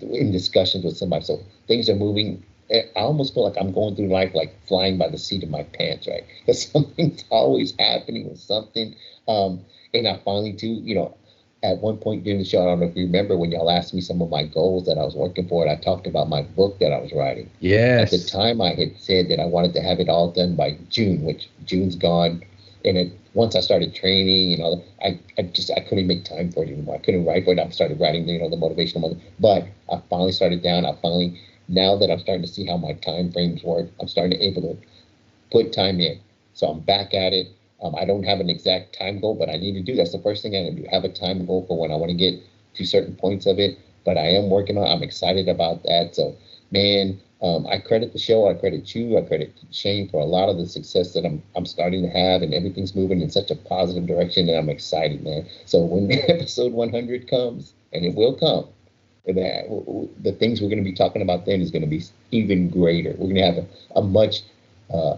in 0.00 0.32
discussions 0.32 0.84
with 0.84 0.96
somebody. 0.96 1.24
So 1.24 1.40
things 1.68 1.88
are 1.88 1.94
moving 1.94 2.42
I 2.72 3.00
almost 3.00 3.34
feel 3.34 3.44
like 3.44 3.60
I'm 3.60 3.72
going 3.72 3.96
through 3.96 4.08
life 4.08 4.34
like 4.34 4.54
flying 4.66 4.98
by 4.98 5.08
the 5.08 5.18
seat 5.18 5.42
of 5.42 5.50
my 5.50 5.62
pants, 5.62 6.08
right? 6.08 6.24
Because 6.40 6.70
something's 6.70 7.24
always 7.30 7.74
happening 7.78 8.28
with 8.28 8.40
something. 8.40 8.94
Um, 9.28 9.60
and 9.94 10.08
I 10.08 10.18
finally 10.24 10.52
do, 10.52 10.68
you 10.68 10.94
know, 10.94 11.14
at 11.62 11.78
one 11.78 11.96
point 11.96 12.24
during 12.24 12.38
the 12.40 12.44
show, 12.44 12.62
I 12.62 12.64
don't 12.66 12.80
know 12.80 12.86
if 12.86 12.96
you 12.96 13.04
remember 13.04 13.36
when 13.36 13.52
y'all 13.52 13.70
asked 13.70 13.94
me 13.94 14.00
some 14.00 14.20
of 14.20 14.30
my 14.30 14.44
goals 14.44 14.86
that 14.86 14.98
I 14.98 15.04
was 15.04 15.14
working 15.14 15.46
for, 15.46 15.62
and 15.62 15.70
I 15.70 15.80
talked 15.80 16.06
about 16.06 16.28
my 16.28 16.42
book 16.42 16.78
that 16.80 16.92
I 16.92 16.98
was 16.98 17.12
writing. 17.12 17.48
Yes. 17.60 18.12
At 18.12 18.18
the 18.18 18.26
time, 18.26 18.60
I 18.60 18.74
had 18.74 18.98
said 18.98 19.28
that 19.28 19.38
I 19.38 19.44
wanted 19.44 19.72
to 19.74 19.80
have 19.80 20.00
it 20.00 20.08
all 20.08 20.32
done 20.32 20.56
by 20.56 20.76
June, 20.90 21.22
which 21.22 21.48
June's 21.64 21.94
gone. 21.94 22.42
And 22.84 22.96
it, 22.98 23.12
once 23.34 23.54
I 23.54 23.60
started 23.60 23.94
training 23.94 24.54
and 24.54 24.62
all 24.62 24.76
that, 24.76 25.06
I, 25.06 25.20
I 25.38 25.42
just 25.42 25.70
I 25.70 25.80
couldn't 25.80 26.08
make 26.08 26.24
time 26.24 26.50
for 26.50 26.64
it 26.64 26.68
anymore. 26.70 26.96
I 26.96 26.98
couldn't 26.98 27.24
write 27.24 27.44
for 27.44 27.52
it. 27.52 27.60
I 27.60 27.68
started 27.68 28.00
writing, 28.00 28.28
you 28.28 28.40
know, 28.40 28.50
the 28.50 28.56
motivational 28.56 29.02
one. 29.02 29.22
But 29.38 29.68
I 29.92 30.02
finally 30.10 30.32
started 30.32 30.64
down. 30.64 30.84
I 30.84 30.96
finally 31.00 31.40
now 31.68 31.96
that 31.96 32.10
I'm 32.10 32.18
starting 32.20 32.42
to 32.44 32.52
see 32.52 32.66
how 32.66 32.76
my 32.76 32.92
time 32.94 33.32
frames 33.32 33.62
work, 33.62 33.88
I'm 34.00 34.08
starting 34.08 34.38
to 34.38 34.44
able 34.44 34.62
to 34.62 34.76
put 35.50 35.72
time 35.72 36.00
in. 36.00 36.20
So 36.54 36.68
I'm 36.68 36.80
back 36.80 37.14
at 37.14 37.32
it. 37.32 37.48
Um, 37.82 37.94
I 37.96 38.04
don't 38.04 38.24
have 38.24 38.40
an 38.40 38.50
exact 38.50 38.96
time 38.98 39.20
goal, 39.20 39.34
but 39.34 39.48
I 39.48 39.56
need 39.56 39.72
to 39.74 39.82
do 39.82 39.96
that's 39.96 40.12
the 40.12 40.18
first 40.20 40.42
thing 40.42 40.56
I 40.56 40.70
do. 40.70 40.86
Have 40.90 41.04
a 41.04 41.08
time 41.08 41.44
goal 41.46 41.64
for 41.66 41.78
when 41.78 41.90
I 41.90 41.96
want 41.96 42.10
to 42.10 42.16
get 42.16 42.40
to 42.74 42.84
certain 42.84 43.14
points 43.16 43.46
of 43.46 43.58
it. 43.58 43.78
but 44.04 44.16
I 44.18 44.26
am 44.28 44.50
working 44.50 44.78
on. 44.78 44.86
I'm 44.88 45.02
excited 45.02 45.48
about 45.48 45.82
that. 45.84 46.14
So, 46.14 46.36
man, 46.70 47.20
um, 47.42 47.66
I 47.66 47.78
credit 47.78 48.12
the 48.12 48.18
show. 48.18 48.48
I 48.48 48.54
credit 48.54 48.94
you. 48.94 49.18
I 49.18 49.22
credit 49.22 49.52
Shane 49.70 50.08
for 50.08 50.20
a 50.20 50.24
lot 50.24 50.48
of 50.48 50.58
the 50.58 50.66
success 50.66 51.12
that 51.14 51.24
I'm 51.24 51.42
I'm 51.56 51.66
starting 51.66 52.02
to 52.02 52.08
have, 52.08 52.42
and 52.42 52.54
everything's 52.54 52.94
moving 52.94 53.20
in 53.20 53.30
such 53.30 53.50
a 53.50 53.56
positive 53.56 54.06
direction, 54.06 54.48
and 54.48 54.58
I'm 54.58 54.68
excited, 54.70 55.22
man. 55.24 55.46
So 55.66 55.80
when 55.84 56.10
episode 56.28 56.72
100 56.72 57.28
comes, 57.28 57.74
and 57.92 58.04
it 58.04 58.14
will 58.14 58.34
come, 58.34 58.66
that 59.26 60.12
the 60.22 60.32
things 60.32 60.60
we're 60.60 60.68
going 60.68 60.82
to 60.82 60.90
be 60.90 60.94
talking 60.94 61.22
about 61.22 61.46
then 61.46 61.60
is 61.60 61.70
going 61.70 61.82
to 61.82 61.88
be 61.88 62.02
even 62.32 62.68
greater. 62.68 63.10
We're 63.10 63.32
going 63.32 63.36
to 63.36 63.42
have 63.42 63.58
a, 63.58 63.66
a 63.96 64.02
much 64.02 64.42
uh, 64.92 65.16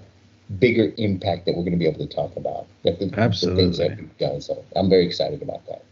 bigger 0.59 0.93
impact 0.99 1.47
that 1.47 1.53
we're 1.53 1.63
going 1.63 1.73
to 1.73 1.79
be 1.79 1.87
able 1.87 2.07
to 2.07 2.15
talk 2.15 2.37
about. 2.37 2.67
That 2.83 2.99
the, 2.99 3.11
Absolutely. 3.17 3.63
The 3.63 3.67
things 3.67 3.79
that 3.79 3.97
we've 3.97 4.19
done. 4.19 4.41
So 4.41 4.63
I'm 4.77 4.91
very 4.91 5.07
excited 5.07 5.43
about 5.43 5.67
that. 5.67 5.85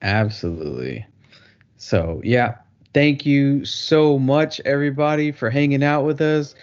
Absolutely. 0.00 1.04
So 1.76 2.20
yeah, 2.24 2.56
thank 2.94 3.26
you 3.26 3.64
so 3.64 4.18
much, 4.18 4.60
everybody, 4.64 5.30
for 5.30 5.50
hanging 5.50 5.84
out 5.84 6.04
with 6.04 6.20
us. 6.20 6.54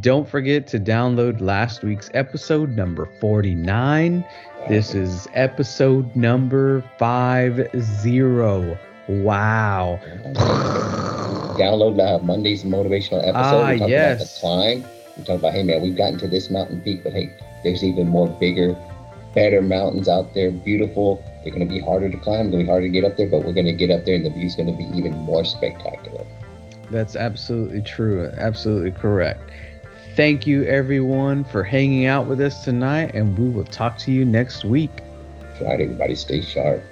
Don't 0.00 0.26
forget 0.26 0.66
to 0.68 0.80
download 0.80 1.42
last 1.42 1.82
week's 1.82 2.10
episode 2.14 2.70
number 2.70 3.06
49. 3.20 4.24
This 4.66 4.94
is 4.94 5.28
episode 5.34 6.16
number 6.16 6.80
50. 6.98 8.93
Wow. 9.08 10.00
Download 11.58 12.00
uh, 12.00 12.22
Monday's 12.24 12.64
motivational 12.64 13.20
episode. 13.20 13.34
Ah, 13.34 13.70
we 13.70 13.78
talk 13.78 13.88
yes. 13.88 14.16
about 14.16 14.28
the 14.28 14.40
climb. 14.40 14.84
We 15.16 15.24
talk 15.24 15.38
about, 15.38 15.52
hey 15.52 15.62
man, 15.62 15.82
we've 15.82 15.96
gotten 15.96 16.18
to 16.18 16.28
this 16.28 16.50
mountain 16.50 16.80
peak, 16.80 17.04
but 17.04 17.12
hey, 17.12 17.30
there's 17.62 17.84
even 17.84 18.08
more 18.08 18.28
bigger, 18.28 18.76
better 19.34 19.62
mountains 19.62 20.08
out 20.08 20.34
there, 20.34 20.50
beautiful. 20.50 21.22
They're 21.42 21.52
going 21.52 21.66
to 21.66 21.72
be 21.72 21.80
harder 21.80 22.10
to 22.10 22.16
climb, 22.16 22.50
They're 22.50 22.62
going 22.62 22.64
to 22.64 22.64
be 22.64 22.70
harder 22.70 22.86
to 22.86 22.92
get 22.92 23.04
up 23.04 23.16
there, 23.16 23.28
but 23.28 23.44
we're 23.44 23.52
going 23.52 23.66
to 23.66 23.72
get 23.72 23.90
up 23.90 24.04
there 24.04 24.16
and 24.16 24.24
the 24.24 24.30
view's 24.30 24.56
going 24.56 24.66
to 24.68 24.76
be 24.76 24.84
even 24.96 25.12
more 25.18 25.44
spectacular. 25.44 26.26
That's 26.90 27.16
absolutely 27.16 27.82
true. 27.82 28.30
Absolutely 28.36 28.92
correct. 28.92 29.50
Thank 30.16 30.46
you, 30.46 30.64
everyone, 30.64 31.44
for 31.44 31.64
hanging 31.64 32.06
out 32.06 32.26
with 32.26 32.40
us 32.40 32.62
tonight, 32.64 33.14
and 33.14 33.36
we 33.36 33.48
will 33.48 33.64
talk 33.64 33.98
to 33.98 34.12
you 34.12 34.24
next 34.24 34.64
week. 34.64 35.02
That's 35.40 35.62
right, 35.62 35.80
everybody. 35.80 36.14
Stay 36.14 36.40
sharp. 36.40 36.82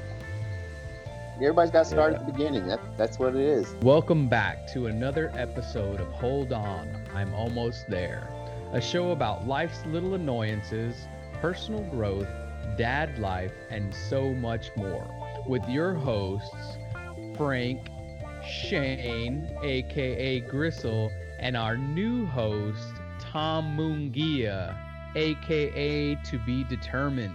Everybody's 1.42 1.72
got 1.72 1.82
to 1.82 1.90
start 1.90 2.12
yeah. 2.12 2.20
at 2.20 2.26
the 2.26 2.32
beginning. 2.32 2.68
That, 2.68 2.78
that's 2.96 3.18
what 3.18 3.34
it 3.34 3.40
is. 3.40 3.74
Welcome 3.82 4.28
back 4.28 4.64
to 4.74 4.86
another 4.86 5.32
episode 5.34 6.00
of 6.00 6.06
Hold 6.12 6.52
On, 6.52 6.88
I'm 7.16 7.34
Almost 7.34 7.90
There, 7.90 8.32
a 8.72 8.80
show 8.80 9.10
about 9.10 9.44
life's 9.44 9.84
little 9.86 10.14
annoyances, 10.14 11.08
personal 11.40 11.82
growth, 11.90 12.28
dad 12.78 13.18
life, 13.18 13.50
and 13.70 13.92
so 13.92 14.32
much 14.32 14.70
more. 14.76 15.04
With 15.48 15.68
your 15.68 15.94
hosts, 15.94 16.78
Frank, 17.36 17.88
Shane, 18.48 19.50
aka 19.64 20.38
Gristle, 20.42 21.10
and 21.40 21.56
our 21.56 21.76
new 21.76 22.24
host, 22.24 22.94
Tom 23.18 23.76
Mungia, 23.76 24.76
aka 25.16 26.14
To 26.14 26.38
Be 26.46 26.62
Determined. 26.62 27.34